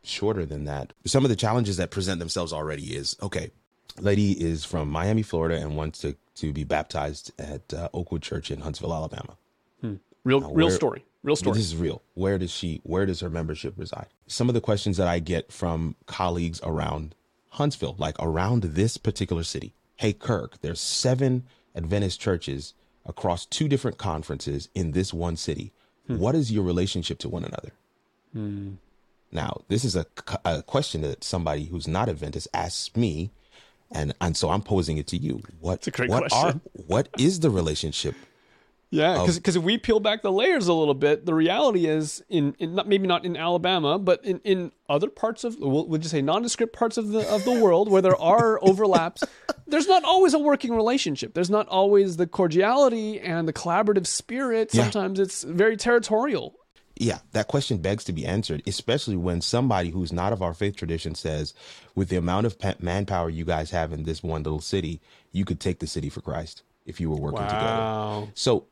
shorter 0.03 0.45
than 0.45 0.65
that. 0.65 0.93
Some 1.05 1.23
of 1.25 1.29
the 1.29 1.35
challenges 1.35 1.77
that 1.77 1.91
present 1.91 2.19
themselves 2.19 2.53
already 2.53 2.95
is 2.95 3.15
okay. 3.21 3.51
Lady 3.99 4.31
is 4.31 4.63
from 4.63 4.89
Miami, 4.89 5.21
Florida, 5.21 5.55
and 5.61 5.75
wants 5.75 5.99
to 5.99 6.15
to 6.35 6.53
be 6.53 6.63
baptized 6.63 7.31
at 7.37 7.73
uh, 7.73 7.89
Oakwood 7.93 8.21
Church 8.21 8.49
in 8.51 8.61
Huntsville, 8.61 8.93
Alabama. 8.93 9.37
Hmm. 9.81 9.95
Real 10.23 10.41
real 10.41 10.67
where- 10.67 10.71
story. 10.71 11.05
Real 11.23 11.35
story. 11.35 11.57
This 11.57 11.67
is 11.67 11.75
real. 11.75 12.01
Where 12.15 12.39
does 12.39 12.49
she? 12.49 12.81
Where 12.83 13.05
does 13.05 13.19
her 13.19 13.29
membership 13.29 13.75
reside? 13.77 14.07
Some 14.25 14.49
of 14.49 14.55
the 14.55 14.61
questions 14.61 14.97
that 14.97 15.07
I 15.07 15.19
get 15.19 15.51
from 15.51 15.95
colleagues 16.07 16.59
around 16.63 17.13
Huntsville, 17.49 17.95
like 17.99 18.15
around 18.19 18.63
this 18.63 18.97
particular 18.97 19.43
city. 19.43 19.73
Hey, 19.97 20.13
Kirk, 20.13 20.59
there's 20.61 20.79
seven 20.81 21.43
Adventist 21.75 22.19
churches 22.19 22.73
across 23.05 23.45
two 23.45 23.67
different 23.67 23.99
conferences 23.99 24.67
in 24.73 24.93
this 24.93 25.13
one 25.13 25.35
city. 25.35 25.73
Hmm. 26.07 26.17
What 26.17 26.33
is 26.33 26.51
your 26.51 26.63
relationship 26.63 27.19
to 27.19 27.29
one 27.29 27.43
another? 27.43 27.71
Hmm. 28.33 28.71
Now, 29.31 29.61
this 29.67 29.85
is 29.85 29.95
a, 29.95 30.05
a 30.43 30.61
question 30.61 31.01
that 31.01 31.23
somebody 31.23 31.65
who's 31.65 31.87
not 31.87 32.09
a 32.09 32.11
Adventist 32.11 32.47
asks 32.53 32.95
me, 32.95 33.31
and 33.91 34.13
and 34.19 34.35
so 34.35 34.49
I'm 34.49 34.61
posing 34.61 34.97
it 34.97 35.07
to 35.07 35.17
you. 35.17 35.41
What, 35.59 35.87
a 35.87 35.91
great 35.91 36.09
what 36.09 36.29
question. 36.29 36.49
Are, 36.49 36.61
what 36.87 37.09
is 37.17 37.39
the 37.39 37.49
relationship 37.49 38.15
Yeah, 38.89 39.25
because 39.25 39.55
if 39.55 39.63
we 39.63 39.77
peel 39.77 40.01
back 40.01 40.21
the 40.21 40.31
layers 40.31 40.67
a 40.67 40.73
little 40.73 40.93
bit, 40.93 41.25
the 41.25 41.33
reality 41.33 41.87
is 41.87 42.21
in, 42.27 42.55
in 42.59 42.75
not, 42.75 42.89
maybe 42.89 43.07
not 43.07 43.23
in 43.23 43.37
Alabama, 43.37 43.97
but 43.97 44.23
in, 44.25 44.39
in 44.43 44.73
other 44.89 45.09
parts 45.09 45.45
of 45.45 45.57
we'll, 45.57 45.87
we'll 45.87 45.99
just 45.99 46.11
say 46.11 46.21
nondescript 46.21 46.73
parts 46.73 46.97
of 46.97 47.09
the 47.09 47.27
of 47.33 47.45
the 47.45 47.53
world 47.53 47.89
where 47.89 48.01
there 48.01 48.19
are 48.19 48.59
overlaps, 48.61 49.23
there's 49.65 49.87
not 49.87 50.03
always 50.03 50.33
a 50.33 50.39
working 50.39 50.75
relationship. 50.75 51.33
There's 51.33 51.49
not 51.49 51.69
always 51.69 52.17
the 52.17 52.27
cordiality 52.27 53.21
and 53.21 53.47
the 53.47 53.53
collaborative 53.53 54.07
spirit. 54.07 54.73
Yeah. 54.73 54.83
Sometimes 54.83 55.19
it's 55.19 55.43
very 55.43 55.77
territorial. 55.77 56.55
Yeah, 57.01 57.19
that 57.31 57.47
question 57.47 57.79
begs 57.79 58.03
to 58.05 58.13
be 58.13 58.25
answered, 58.25 58.61
especially 58.67 59.15
when 59.15 59.41
somebody 59.41 59.89
who's 59.89 60.13
not 60.13 60.33
of 60.33 60.41
our 60.41 60.53
faith 60.53 60.75
tradition 60.75 61.15
says, 61.15 61.53
with 61.95 62.09
the 62.09 62.15
amount 62.15 62.45
of 62.45 62.59
pa- 62.59 62.75
manpower 62.79 63.29
you 63.29 63.43
guys 63.43 63.71
have 63.71 63.91
in 63.91 64.03
this 64.03 64.21
one 64.21 64.43
little 64.43 64.61
city, 64.61 65.01
you 65.31 65.43
could 65.43 65.59
take 65.59 65.79
the 65.79 65.87
city 65.87 66.09
for 66.09 66.21
Christ 66.21 66.61
if 66.85 66.99
you 66.99 67.09
were 67.09 67.15
working 67.17 67.41
together. 67.47 68.27
So 68.35 68.65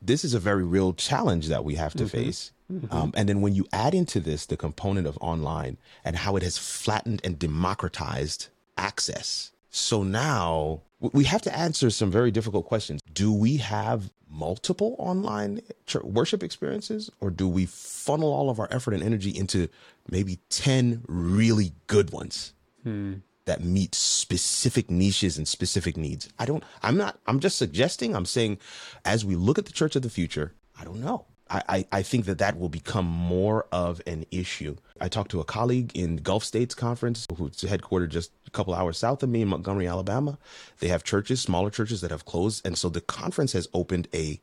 this 0.00 0.24
is 0.24 0.32
a 0.34 0.38
very 0.38 0.64
real 0.64 0.94
challenge 0.94 1.48
that 1.48 1.64
we 1.64 1.74
have 1.74 1.92
to 1.94 2.08
face. 2.08 2.52
Um, 2.90 3.12
and 3.14 3.28
then 3.28 3.42
when 3.42 3.54
you 3.54 3.66
add 3.72 3.94
into 3.94 4.18
this 4.20 4.46
the 4.46 4.56
component 4.56 5.06
of 5.06 5.18
online 5.20 5.76
and 6.04 6.16
how 6.16 6.36
it 6.36 6.42
has 6.42 6.56
flattened 6.56 7.20
and 7.22 7.38
democratized 7.38 8.48
access. 8.78 9.52
So 9.76 10.04
now 10.04 10.82
we 11.00 11.24
have 11.24 11.42
to 11.42 11.58
answer 11.58 11.90
some 11.90 12.08
very 12.08 12.30
difficult 12.30 12.64
questions. 12.64 13.00
Do 13.12 13.32
we 13.32 13.56
have 13.56 14.12
multiple 14.30 14.94
online 15.00 15.62
worship 16.04 16.44
experiences 16.44 17.10
or 17.20 17.30
do 17.30 17.48
we 17.48 17.66
funnel 17.66 18.32
all 18.32 18.50
of 18.50 18.60
our 18.60 18.68
effort 18.70 18.94
and 18.94 19.02
energy 19.02 19.30
into 19.36 19.68
maybe 20.08 20.38
10 20.48 21.02
really 21.08 21.72
good 21.88 22.12
ones? 22.12 22.52
Hmm. 22.84 23.14
that 23.46 23.64
meet 23.64 23.94
specific 23.94 24.90
niches 24.90 25.38
and 25.38 25.48
specific 25.48 25.96
needs. 25.96 26.28
I 26.38 26.46
don't, 26.46 26.62
I'm 26.82 26.96
not, 26.96 27.18
I'm 27.26 27.40
just 27.40 27.58
suggesting, 27.58 28.14
I'm 28.14 28.26
saying 28.26 28.58
as 29.04 29.24
we 29.24 29.34
look 29.36 29.58
at 29.58 29.66
the 29.66 29.72
church 29.72 29.96
of 29.96 30.02
the 30.02 30.10
future, 30.10 30.54
I 30.78 30.84
don't 30.84 31.00
know. 31.00 31.26
I, 31.68 31.86
I, 31.92 32.02
think 32.02 32.24
that 32.26 32.38
that 32.38 32.58
will 32.58 32.68
become 32.68 33.04
more 33.04 33.66
of 33.70 34.00
an 34.06 34.24
issue. 34.30 34.76
I 35.00 35.08
talked 35.08 35.30
to 35.32 35.40
a 35.40 35.44
colleague 35.44 35.92
in 35.94 36.16
Gulf 36.16 36.42
States 36.42 36.74
Conference 36.74 37.26
who's 37.36 37.60
headquartered 37.60 38.08
just 38.08 38.32
a 38.46 38.50
couple 38.50 38.74
hours 38.74 38.98
south 38.98 39.22
of 39.22 39.28
me 39.28 39.42
in 39.42 39.48
Montgomery, 39.48 39.86
Alabama. 39.86 40.38
They 40.80 40.88
have 40.88 41.04
churches, 41.04 41.40
smaller 41.40 41.70
churches 41.70 42.00
that 42.00 42.10
have 42.10 42.24
closed. 42.24 42.66
And 42.66 42.76
so 42.76 42.88
the 42.88 43.00
conference 43.00 43.52
has 43.52 43.68
opened 43.74 44.08
a 44.14 44.40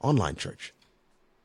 online 0.00 0.36
church. 0.36 0.74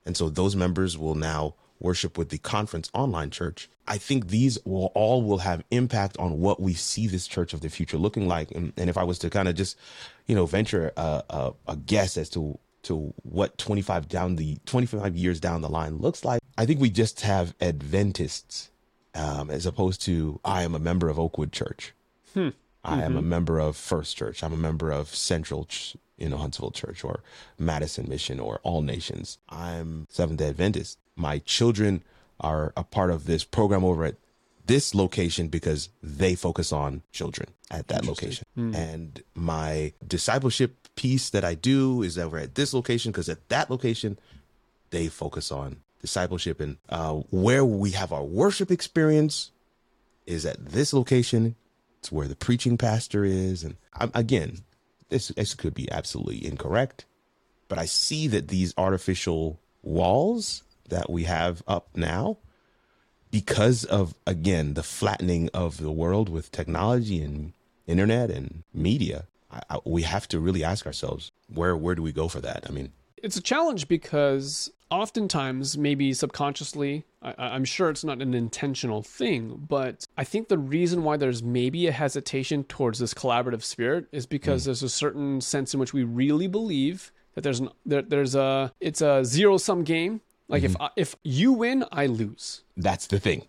And 0.05 0.15
so 0.15 0.29
those 0.29 0.55
members 0.55 0.97
will 0.97 1.15
now 1.15 1.55
worship 1.79 2.17
with 2.17 2.29
the 2.29 2.37
conference 2.37 2.89
online 2.93 3.29
church. 3.29 3.69
I 3.87 3.97
think 3.97 4.27
these 4.27 4.57
will 4.65 4.91
all 4.95 5.21
will 5.21 5.39
have 5.39 5.63
impact 5.71 6.17
on 6.17 6.39
what 6.39 6.59
we 6.59 6.73
see 6.73 7.07
this 7.07 7.27
church 7.27 7.53
of 7.53 7.61
the 7.61 7.69
future 7.69 7.97
looking 7.97 8.27
like. 8.27 8.51
And, 8.51 8.73
and 8.77 8.89
if 8.89 8.97
I 8.97 9.03
was 9.03 9.19
to 9.19 9.29
kind 9.29 9.47
of 9.47 9.55
just, 9.55 9.77
you 10.25 10.35
know, 10.35 10.45
venture 10.45 10.91
a, 10.97 11.23
a, 11.29 11.53
a 11.67 11.75
guess 11.75 12.17
as 12.17 12.29
to 12.31 12.57
to 12.87 13.13
what 13.23 13.57
25 13.57 14.07
down 14.07 14.35
the 14.35 14.57
25 14.65 15.15
years 15.15 15.39
down 15.39 15.61
the 15.61 15.69
line 15.69 15.97
looks 15.97 16.25
like, 16.25 16.41
I 16.57 16.65
think 16.65 16.79
we 16.79 16.89
just 16.89 17.21
have 17.21 17.53
Adventists 17.61 18.69
um, 19.13 19.49
as 19.49 19.65
opposed 19.65 20.01
to 20.03 20.39
I 20.43 20.63
am 20.63 20.75
a 20.75 20.79
member 20.79 21.09
of 21.09 21.19
Oakwood 21.19 21.51
Church. 21.51 21.93
Hmm. 22.33 22.49
I 22.83 23.01
am 23.01 23.17
a 23.17 23.19
mm-hmm. 23.19 23.29
member 23.29 23.59
of 23.59 23.75
First 23.75 24.15
Church. 24.15 24.43
I'm 24.43 24.53
a 24.53 24.57
member 24.57 24.91
of 24.91 25.13
Central, 25.13 25.65
Ch- 25.65 25.97
you 26.17 26.29
know, 26.29 26.37
Huntsville 26.37 26.71
Church 26.71 27.03
or 27.03 27.21
Madison 27.59 28.07
Mission 28.07 28.39
or 28.39 28.59
All 28.63 28.81
Nations. 28.81 29.37
I'm 29.49 30.07
Seventh 30.09 30.39
Day 30.39 30.49
Adventist. 30.49 30.97
My 31.15 31.39
children 31.39 32.03
are 32.39 32.71
a 32.77 32.83
part 32.83 33.11
of 33.11 33.25
this 33.25 33.43
program 33.43 33.83
over 33.83 34.05
at 34.05 34.15
this 34.65 34.95
location 34.95 35.47
because 35.49 35.89
they 36.01 36.35
focus 36.35 36.71
on 36.71 37.01
children 37.11 37.49
at 37.69 37.87
that 37.87 38.05
location. 38.05 38.45
Hmm. 38.55 38.73
And 38.75 39.23
my 39.35 39.93
discipleship 40.05 40.86
piece 40.97 41.29
that 41.29 41.45
I 41.45 41.53
do 41.53 42.01
is 42.01 42.15
that 42.15 42.29
we're 42.29 42.39
at 42.39 42.55
this 42.55 42.73
location 42.73 43.13
because 43.13 43.29
at 43.29 43.47
that 43.47 43.69
location, 43.69 44.19
they 44.89 45.07
focus 45.07 45.51
on 45.51 45.77
discipleship 46.01 46.59
and 46.59 46.77
uh, 46.89 47.13
where 47.29 47.63
we 47.63 47.91
have 47.91 48.11
our 48.11 48.23
worship 48.23 48.69
experience 48.69 49.51
is 50.25 50.45
at 50.45 50.63
this 50.65 50.91
location. 50.91 51.55
It's 51.99 52.11
where 52.11 52.27
the 52.27 52.35
preaching 52.35 52.77
pastor 52.77 53.23
is. 53.23 53.63
And 53.63 53.77
i 53.93 54.09
again, 54.13 54.59
this, 55.09 55.29
this 55.29 55.53
could 55.53 55.73
be 55.73 55.89
absolutely 55.89 56.45
incorrect, 56.45 57.05
but 57.69 57.77
I 57.77 57.85
see 57.85 58.27
that 58.27 58.49
these 58.49 58.73
artificial 58.77 59.59
walls 59.81 60.63
that 60.89 61.09
we 61.09 61.23
have 61.23 61.63
up 61.67 61.87
now, 61.95 62.37
because 63.31 63.85
of, 63.85 64.13
again, 64.25 64.73
the 64.73 64.83
flattening 64.83 65.49
of 65.53 65.77
the 65.77 65.91
world 65.91 66.27
with 66.27 66.51
technology 66.51 67.21
and 67.21 67.53
internet 67.85 68.29
and 68.29 68.63
media, 68.73 69.27
I, 69.51 69.61
I, 69.69 69.79
we 69.85 70.03
have 70.03 70.27
to 70.29 70.39
really 70.39 70.63
ask 70.63 70.85
ourselves, 70.85 71.31
where, 71.53 71.75
where 71.75 71.95
do 71.95 72.01
we 72.01 72.11
go 72.11 72.27
for 72.27 72.41
that? 72.41 72.65
I 72.67 72.71
mean, 72.71 72.91
it's 73.17 73.37
a 73.37 73.41
challenge 73.41 73.87
because 73.87 74.71
oftentimes, 74.91 75.77
maybe 75.77 76.13
subconsciously, 76.13 77.05
I, 77.21 77.33
I'm 77.37 77.65
sure 77.65 77.89
it's 77.89 78.03
not 78.03 78.21
an 78.21 78.33
intentional 78.33 79.01
thing, 79.01 79.65
but 79.67 80.07
I 80.17 80.23
think 80.23 80.47
the 80.47 80.57
reason 80.57 81.03
why 81.03 81.17
there's 81.17 81.41
maybe 81.43 81.87
a 81.87 81.91
hesitation 81.91 82.63
towards 82.63 82.99
this 82.99 83.13
collaborative 83.13 83.63
spirit 83.63 84.05
is 84.11 84.25
because 84.25 84.63
hmm. 84.63 84.69
there's 84.69 84.83
a 84.83 84.89
certain 84.89 85.41
sense 85.41 85.73
in 85.73 85.79
which 85.79 85.93
we 85.93 86.03
really 86.03 86.47
believe 86.47 87.11
that 87.33 87.41
there's 87.41 87.59
an, 87.59 87.69
there, 87.85 88.01
there's 88.01 88.35
a 88.35 88.73
it's 88.79 89.01
a 89.01 89.23
zero 89.23 89.57
sum 89.57 89.83
game. 89.83 90.21
Like 90.47 90.63
if 90.63 90.73
mm-hmm. 90.73 90.83
I, 90.83 90.89
if 90.95 91.15
you 91.23 91.51
win, 91.53 91.85
I 91.91 92.05
lose, 92.05 92.63
that's 92.77 93.07
the 93.07 93.19
thing. 93.19 93.47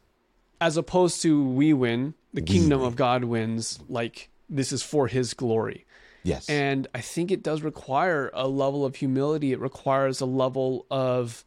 as 0.60 0.76
opposed 0.76 1.22
to 1.22 1.44
we 1.44 1.72
win, 1.72 2.14
the 2.34 2.42
kingdom 2.42 2.82
of 2.82 2.96
God 2.96 3.24
wins. 3.24 3.78
Like 3.88 4.30
this 4.48 4.72
is 4.72 4.82
for 4.82 5.06
His 5.06 5.32
glory. 5.34 5.86
Yes. 6.22 6.48
And 6.48 6.86
I 6.94 7.00
think 7.00 7.30
it 7.30 7.42
does 7.42 7.62
require 7.62 8.30
a 8.34 8.48
level 8.48 8.84
of 8.84 8.96
humility. 8.96 9.52
It 9.52 9.60
requires 9.60 10.20
a 10.20 10.26
level 10.26 10.86
of 10.90 11.44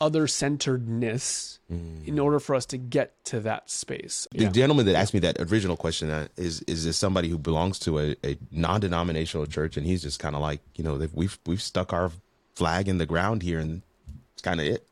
other 0.00 0.26
centeredness 0.26 1.58
in 1.70 2.18
order 2.18 2.38
for 2.38 2.54
us 2.54 2.66
to 2.66 2.76
get 2.76 3.12
to 3.24 3.40
that 3.40 3.70
space. 3.70 4.28
The 4.30 4.48
gentleman 4.48 4.86
that 4.86 4.94
asked 4.94 5.14
me 5.14 5.20
that 5.20 5.40
original 5.40 5.76
question 5.76 6.10
uh, 6.10 6.28
is 6.36 6.60
is 6.62 6.84
this 6.84 6.96
somebody 6.96 7.28
who 7.28 7.38
belongs 7.38 7.78
to 7.80 7.98
a, 7.98 8.16
a 8.22 8.36
non-denominational 8.52 9.46
church, 9.46 9.76
and 9.76 9.86
he's 9.86 10.02
just 10.02 10.20
kind 10.20 10.36
of 10.36 10.42
like, 10.42 10.60
you 10.76 10.84
know, 10.84 11.08
we've 11.14 11.38
we've 11.46 11.62
stuck 11.62 11.92
our 11.92 12.12
flag 12.54 12.88
in 12.88 12.98
the 12.98 13.06
ground 13.06 13.42
here, 13.42 13.58
and 13.58 13.82
it's 14.34 14.42
kind 14.42 14.60
of 14.60 14.66
it. 14.66 14.86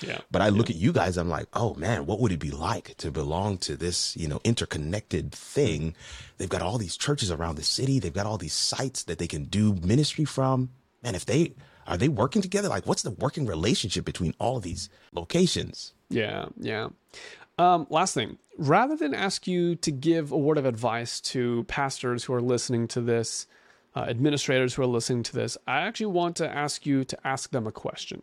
Yeah. 0.00 0.18
But 0.30 0.42
I 0.42 0.48
look 0.50 0.70
at 0.70 0.76
you 0.76 0.92
guys, 0.92 1.16
I'm 1.16 1.28
like, 1.28 1.46
oh 1.54 1.74
man, 1.74 2.06
what 2.06 2.20
would 2.20 2.32
it 2.32 2.40
be 2.40 2.50
like 2.50 2.96
to 2.98 3.10
belong 3.10 3.58
to 3.58 3.76
this, 3.76 4.16
you 4.16 4.28
know, 4.28 4.40
interconnected 4.44 5.32
thing? 5.32 5.94
They've 6.38 6.48
got 6.48 6.62
all 6.62 6.78
these 6.78 6.96
churches 6.96 7.30
around 7.30 7.56
the 7.56 7.62
city. 7.62 7.98
They've 7.98 8.12
got 8.12 8.26
all 8.26 8.38
these 8.38 8.52
sites 8.52 9.04
that 9.04 9.18
they 9.18 9.26
can 9.26 9.44
do 9.44 9.74
ministry 9.74 10.24
from. 10.24 10.70
Man, 11.02 11.14
if 11.14 11.26
they 11.26 11.54
are 11.86 11.96
they 11.96 12.08
working 12.08 12.42
together? 12.42 12.68
Like, 12.68 12.86
what's 12.86 13.02
the 13.02 13.12
working 13.12 13.46
relationship 13.46 14.04
between 14.04 14.34
all 14.38 14.56
of 14.56 14.62
these 14.62 14.88
locations? 15.12 15.94
Yeah, 16.08 16.46
yeah. 16.58 16.88
Um, 17.58 17.86
last 17.90 18.14
thing, 18.14 18.38
rather 18.58 18.96
than 18.96 19.14
ask 19.14 19.46
you 19.46 19.76
to 19.76 19.90
give 19.90 20.32
a 20.32 20.38
word 20.38 20.58
of 20.58 20.66
advice 20.66 21.20
to 21.22 21.64
pastors 21.64 22.24
who 22.24 22.34
are 22.34 22.42
listening 22.42 22.88
to 22.88 23.00
this, 23.00 23.46
uh, 23.94 24.00
administrators 24.00 24.74
who 24.74 24.82
are 24.82 24.86
listening 24.86 25.22
to 25.24 25.32
this, 25.32 25.56
I 25.66 25.80
actually 25.80 26.06
want 26.06 26.36
to 26.36 26.50
ask 26.50 26.84
you 26.84 27.04
to 27.04 27.26
ask 27.26 27.50
them 27.50 27.66
a 27.66 27.72
question. 27.72 28.22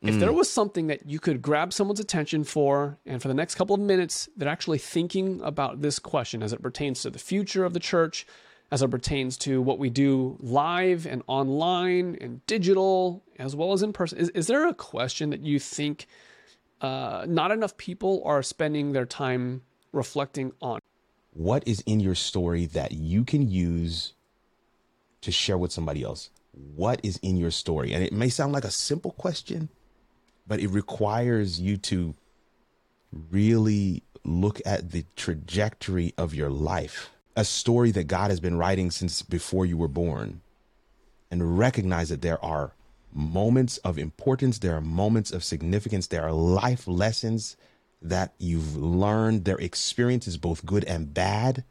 If 0.00 0.20
there 0.20 0.32
was 0.32 0.48
something 0.48 0.86
that 0.86 1.08
you 1.10 1.18
could 1.18 1.42
grab 1.42 1.72
someone's 1.72 1.98
attention 1.98 2.44
for, 2.44 2.98
and 3.04 3.20
for 3.20 3.26
the 3.26 3.34
next 3.34 3.56
couple 3.56 3.74
of 3.74 3.80
minutes, 3.80 4.28
they're 4.36 4.48
actually 4.48 4.78
thinking 4.78 5.40
about 5.42 5.82
this 5.82 5.98
question 5.98 6.40
as 6.40 6.52
it 6.52 6.62
pertains 6.62 7.02
to 7.02 7.10
the 7.10 7.18
future 7.18 7.64
of 7.64 7.72
the 7.74 7.80
church, 7.80 8.24
as 8.70 8.80
it 8.80 8.90
pertains 8.92 9.36
to 9.38 9.60
what 9.60 9.80
we 9.80 9.90
do 9.90 10.36
live 10.38 11.04
and 11.04 11.22
online 11.26 12.16
and 12.20 12.46
digital, 12.46 13.24
as 13.40 13.56
well 13.56 13.72
as 13.72 13.82
in 13.82 13.92
person, 13.92 14.18
is, 14.18 14.28
is 14.30 14.46
there 14.46 14.68
a 14.68 14.74
question 14.74 15.30
that 15.30 15.40
you 15.40 15.58
think 15.58 16.06
uh, 16.80 17.24
not 17.28 17.50
enough 17.50 17.76
people 17.76 18.22
are 18.24 18.40
spending 18.42 18.92
their 18.92 19.06
time 19.06 19.62
reflecting 19.92 20.52
on. 20.60 20.78
what 21.32 21.66
is 21.66 21.80
in 21.86 21.98
your 21.98 22.14
story 22.14 22.66
that 22.66 22.92
you 22.92 23.24
can 23.24 23.48
use 23.48 24.12
to 25.22 25.32
share 25.32 25.58
with 25.58 25.72
somebody 25.72 26.02
else? 26.02 26.30
What 26.52 27.00
is 27.02 27.16
in 27.18 27.36
your 27.36 27.50
story? 27.50 27.92
And 27.92 28.04
it 28.04 28.12
may 28.12 28.28
sound 28.28 28.52
like 28.52 28.64
a 28.64 28.70
simple 28.70 29.12
question, 29.12 29.68
but 30.48 30.60
it 30.60 30.68
requires 30.68 31.60
you 31.60 31.76
to 31.76 32.14
really 33.30 34.02
look 34.24 34.60
at 34.66 34.90
the 34.90 35.04
trajectory 35.14 36.14
of 36.16 36.34
your 36.34 36.50
life, 36.50 37.10
a 37.36 37.44
story 37.44 37.90
that 37.92 38.08
God 38.08 38.30
has 38.30 38.40
been 38.40 38.56
writing 38.56 38.90
since 38.90 39.22
before 39.22 39.66
you 39.66 39.76
were 39.76 39.88
born, 39.88 40.40
and 41.30 41.58
recognize 41.58 42.08
that 42.08 42.22
there 42.22 42.42
are 42.44 42.72
moments 43.12 43.76
of 43.78 43.98
importance, 43.98 44.58
there 44.58 44.74
are 44.74 44.80
moments 44.80 45.30
of 45.30 45.44
significance, 45.44 46.06
there 46.06 46.24
are 46.24 46.32
life 46.32 46.88
lessons 46.88 47.56
that 48.00 48.32
you've 48.38 48.76
learned, 48.76 49.44
there 49.44 49.56
are 49.56 49.60
experiences, 49.60 50.36
both 50.36 50.64
good 50.64 50.84
and 50.84 51.12
bad, 51.12 51.64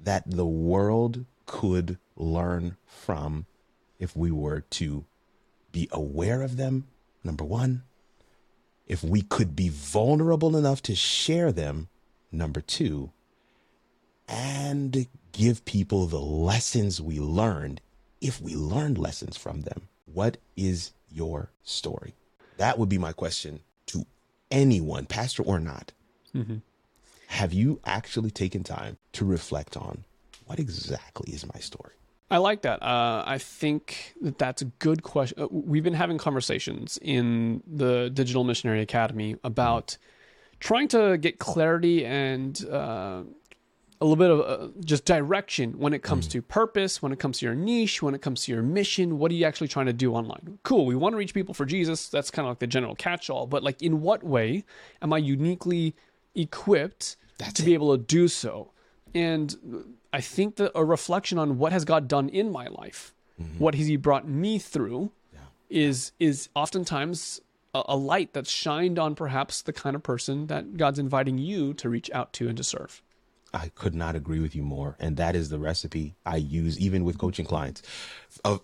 that 0.00 0.22
the 0.30 0.46
world 0.46 1.24
could 1.46 1.98
learn 2.16 2.76
from 2.86 3.46
if 3.98 4.16
we 4.16 4.30
were 4.30 4.60
to 4.60 5.04
be 5.72 5.88
aware 5.90 6.42
of 6.42 6.56
them, 6.56 6.86
number 7.22 7.44
one. 7.44 7.82
If 8.86 9.02
we 9.02 9.22
could 9.22 9.56
be 9.56 9.68
vulnerable 9.68 10.56
enough 10.56 10.82
to 10.82 10.94
share 10.94 11.52
them, 11.52 11.88
number 12.30 12.60
two, 12.60 13.12
and 14.28 15.06
give 15.32 15.64
people 15.64 16.06
the 16.06 16.20
lessons 16.20 17.00
we 17.00 17.18
learned 17.18 17.80
if 18.20 18.40
we 18.40 18.54
learned 18.54 18.98
lessons 18.98 19.36
from 19.36 19.62
them. 19.62 19.88
What 20.06 20.38
is 20.56 20.92
your 21.10 21.50
story? 21.62 22.14
That 22.56 22.78
would 22.78 22.88
be 22.88 22.98
my 22.98 23.12
question 23.12 23.60
to 23.86 24.06
anyone, 24.50 25.06
pastor 25.06 25.42
or 25.42 25.58
not. 25.58 25.92
Mm-hmm. 26.34 26.58
Have 27.28 27.52
you 27.52 27.80
actually 27.84 28.30
taken 28.30 28.62
time 28.62 28.96
to 29.12 29.24
reflect 29.24 29.76
on 29.76 30.04
what 30.46 30.58
exactly 30.58 31.32
is 31.32 31.46
my 31.52 31.60
story? 31.60 31.94
I 32.30 32.38
like 32.38 32.62
that. 32.62 32.82
Uh, 32.82 33.22
I 33.26 33.38
think 33.38 34.14
that 34.22 34.38
that's 34.38 34.62
a 34.62 34.66
good 34.66 35.02
question. 35.02 35.42
Uh, 35.42 35.48
We've 35.50 35.84
been 35.84 35.94
having 35.94 36.18
conversations 36.18 36.98
in 37.02 37.62
the 37.66 38.10
Digital 38.12 38.44
Missionary 38.44 38.80
Academy 38.80 39.36
about 39.44 39.98
trying 40.58 40.88
to 40.88 41.18
get 41.18 41.38
clarity 41.38 42.06
and 42.06 42.64
uh, 42.66 43.22
a 44.00 44.04
little 44.04 44.16
bit 44.16 44.30
of 44.30 44.40
uh, 44.40 44.72
just 44.84 45.04
direction 45.04 45.78
when 45.78 45.92
it 45.92 46.02
comes 46.02 46.26
to 46.28 46.42
purpose, 46.42 47.02
when 47.02 47.12
it 47.12 47.18
comes 47.18 47.38
to 47.38 47.46
your 47.46 47.54
niche, 47.54 48.02
when 48.02 48.14
it 48.14 48.22
comes 48.22 48.44
to 48.44 48.52
your 48.52 48.62
mission. 48.62 49.18
What 49.18 49.30
are 49.30 49.34
you 49.34 49.44
actually 49.44 49.68
trying 49.68 49.86
to 49.86 49.92
do 49.92 50.14
online? 50.14 50.58
Cool. 50.62 50.86
We 50.86 50.94
want 50.94 51.12
to 51.12 51.18
reach 51.18 51.34
people 51.34 51.54
for 51.54 51.66
Jesus. 51.66 52.08
That's 52.08 52.30
kind 52.30 52.46
of 52.46 52.50
like 52.52 52.58
the 52.58 52.66
general 52.66 52.94
catch 52.94 53.30
all. 53.30 53.46
But 53.46 53.62
like, 53.62 53.82
in 53.82 54.00
what 54.00 54.24
way 54.24 54.64
am 55.02 55.12
I 55.12 55.18
uniquely 55.18 55.94
equipped 56.34 57.16
to 57.54 57.62
be 57.62 57.74
able 57.74 57.96
to 57.96 58.02
do 58.02 58.28
so? 58.28 58.72
And 59.14 59.94
I 60.14 60.20
think 60.20 60.56
that 60.56 60.70
a 60.76 60.84
reflection 60.84 61.38
on 61.38 61.58
what 61.58 61.72
has 61.72 61.84
God 61.84 62.06
done 62.06 62.28
in 62.28 62.52
my 62.52 62.68
life, 62.68 63.12
mm-hmm. 63.40 63.58
what 63.58 63.74
has 63.74 63.88
He 63.88 63.96
brought 63.96 64.28
me 64.28 64.60
through, 64.60 65.10
is 65.68 66.12
is 66.20 66.48
oftentimes 66.54 67.40
a, 67.74 67.82
a 67.88 67.96
light 67.96 68.32
that's 68.32 68.50
shined 68.50 68.96
on 68.96 69.16
perhaps 69.16 69.62
the 69.62 69.72
kind 69.72 69.96
of 69.96 70.04
person 70.04 70.46
that 70.46 70.76
God's 70.76 71.00
inviting 71.00 71.38
you 71.38 71.74
to 71.74 71.88
reach 71.88 72.10
out 72.12 72.32
to 72.34 72.48
and 72.48 72.56
to 72.56 72.62
serve. 72.62 73.02
I 73.52 73.70
could 73.74 73.94
not 73.94 74.14
agree 74.14 74.38
with 74.38 74.54
you 74.54 74.62
more. 74.62 74.96
And 75.00 75.16
that 75.16 75.34
is 75.34 75.48
the 75.48 75.58
recipe 75.58 76.14
I 76.24 76.36
use 76.36 76.78
even 76.78 77.04
with 77.04 77.18
coaching 77.18 77.44
clients, 77.44 77.82
of, 78.44 78.60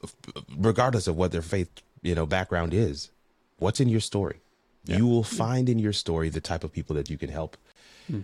regardless 0.56 1.08
of 1.08 1.16
what 1.16 1.32
their 1.32 1.42
faith, 1.42 1.70
you 2.02 2.14
know, 2.14 2.26
background 2.26 2.72
is. 2.72 3.10
What's 3.58 3.80
in 3.80 3.88
your 3.88 4.00
story? 4.00 4.40
You 4.84 5.06
will 5.06 5.24
find 5.24 5.68
in 5.68 5.78
your 5.78 5.92
story 5.92 6.28
the 6.28 6.40
type 6.40 6.64
of 6.64 6.72
people 6.72 6.96
that 6.96 7.10
you 7.10 7.18
can 7.18 7.28
help. 7.28 7.56
Hmm. 8.06 8.20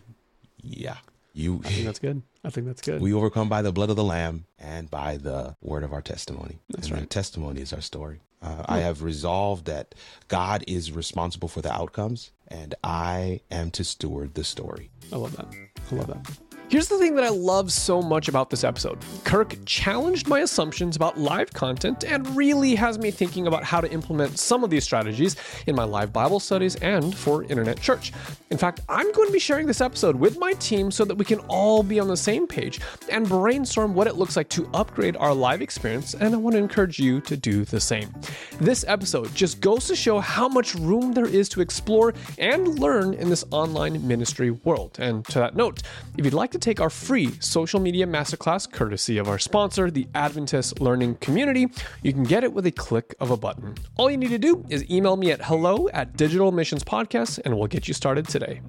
Yeah. 0.63 0.99
You 1.37 1.61
I 1.65 1.69
think 1.69 1.85
that's 1.85 1.99
good. 1.99 2.23
I 2.43 2.49
think 2.49 2.67
that's 2.67 2.81
good. 2.81 3.03
we 3.03 3.13
overcome 3.13 3.51
by 3.51 3.61
the 3.61 3.71
blood 3.71 3.91
of 3.91 3.97
the 3.97 4.05
lamb 4.05 4.47
and 4.59 4.91
by 4.91 5.19
the 5.19 5.55
word 5.61 5.85
of 5.85 5.93
our 5.93 6.01
testimony. 6.01 6.61
That's 6.71 6.89
and 6.89 6.97
right. 6.97 7.11
testimony 7.11 7.61
is 7.61 7.75
our 7.75 7.83
story. 7.83 8.21
Uh, 8.41 8.65
I 8.67 8.79
have 8.79 9.03
resolved 9.03 9.67
that 9.67 9.95
God 10.29 10.65
is 10.67 10.93
responsible 10.93 11.49
for 11.49 11.61
the 11.61 11.73
outcomes, 11.73 12.31
and 12.49 12.75
I 12.83 13.41
am 13.51 13.71
to 13.73 13.85
steward 13.85 14.35
the 14.35 14.45
story. 14.45 14.91
I 15.13 15.17
love 15.17 15.37
that. 15.37 15.47
I 15.93 15.95
love 15.95 16.07
that. 16.07 16.46
Here's 16.69 16.89
the 16.89 16.99
thing 16.99 17.15
that 17.15 17.23
I 17.23 17.29
love 17.29 17.71
so 17.71 18.03
much 18.03 18.27
about 18.27 18.51
this 18.51 18.65
episode 18.65 18.99
Kirk 19.23 19.55
challenged 19.67 20.27
my 20.27 20.41
assumptions 20.41 20.97
about 20.97 21.17
live 21.17 21.53
content 21.53 22.03
and 22.03 22.27
really 22.37 22.75
has 22.75 22.99
me 22.99 23.13
thinking 23.13 23.47
about 23.47 23.63
how 23.63 23.81
to 23.81 23.89
implement 23.93 24.37
some 24.37 24.65
of 24.65 24.71
these 24.71 24.83
strategies 24.83 25.37
in 25.69 25.77
my 25.77 25.85
live 25.85 26.13
Bible 26.13 26.41
studies 26.41 26.75
and 26.77 27.15
for 27.15 27.45
Internet 27.45 27.81
Church. 27.81 28.13
In 28.51 28.59
fact, 28.59 28.81
I'm 28.89 29.11
going 29.13 29.29
to 29.29 29.33
be 29.33 29.39
sharing 29.39 29.69
this 29.69 29.81
episode 29.81 30.17
with 30.17 30.39
my 30.39 30.55
team 30.55 30.91
so 30.91 31.05
that 31.05 31.15
we 31.15 31.25
can 31.25 31.39
all 31.49 31.85
be 31.85 32.01
on 32.01 32.09
the 32.09 32.17
same 32.17 32.49
page 32.49 32.81
and 33.11 33.29
brainstorm 33.29 33.95
what 33.95 34.09
it 34.09 34.17
looks 34.17 34.37
like 34.37 34.49
to 34.51 34.69
upgrade 34.75 35.17
our 35.17 35.35
live 35.35 35.63
experience, 35.63 36.15
and 36.15 36.35
I 36.35 36.39
want 36.39 36.55
to 36.55 36.59
encourage 36.59 36.99
you 36.99 37.21
to 37.23 37.37
do 37.37 37.65
the 37.65 37.81
same. 37.81 38.13
This 38.61 38.85
episode 38.89 39.33
just 39.35 39.61
goes 39.61 39.87
to 39.87 39.95
show 39.95 40.19
how 40.19 40.49
much 40.49 40.75
room 40.75 41.13
there 41.13 41.27
is 41.27 41.49
to 41.51 41.61
explore 41.61 42.13
and 42.39 42.79
learn 42.81 43.15
in 43.15 43.31
this 43.31 43.45
online 43.53 44.07
ministry 44.07 44.51
world. 44.51 44.97
And 44.99 45.25
to 45.27 45.39
that 45.39 45.55
note, 45.55 45.83
if 46.17 46.25
you'd 46.25 46.35
like 46.35 46.53
to 46.53 46.56
take 46.59 46.81
our 46.81 46.91
free 46.91 47.33
social 47.41 47.81
media 47.81 48.07
masterclass 48.07 48.71
courtesy 48.71 49.19
of 49.19 49.29
our 49.29 49.39
sponsor, 49.39 49.91
the 49.91 50.07
Adventist 50.15 50.81
Learning 50.81 51.15
Community, 51.17 51.69
you 52.03 52.13
can 52.13 52.25
get 52.25 52.45
it 52.45 52.53
with 52.53 52.67
a 52.67 52.71
click 52.71 53.15
of 53.21 53.31
a 53.31 53.37
button. 53.37 53.75
All 53.97 54.11
you 54.11 54.17
need 54.17 54.31
to 54.31 54.39
do 54.39 54.65
is 54.69 54.89
email 54.91 55.17
me 55.17 55.31
at 55.31 55.43
hello 55.43 55.89
at 55.91 56.17
Digital 56.17 56.53
Missions 56.53 56.85
Podcast, 56.85 57.41
and 57.45 57.57
we'll 57.57 57.69
get 57.69 57.89
you 57.89 57.95
started 57.95 58.29
today. 58.29 58.61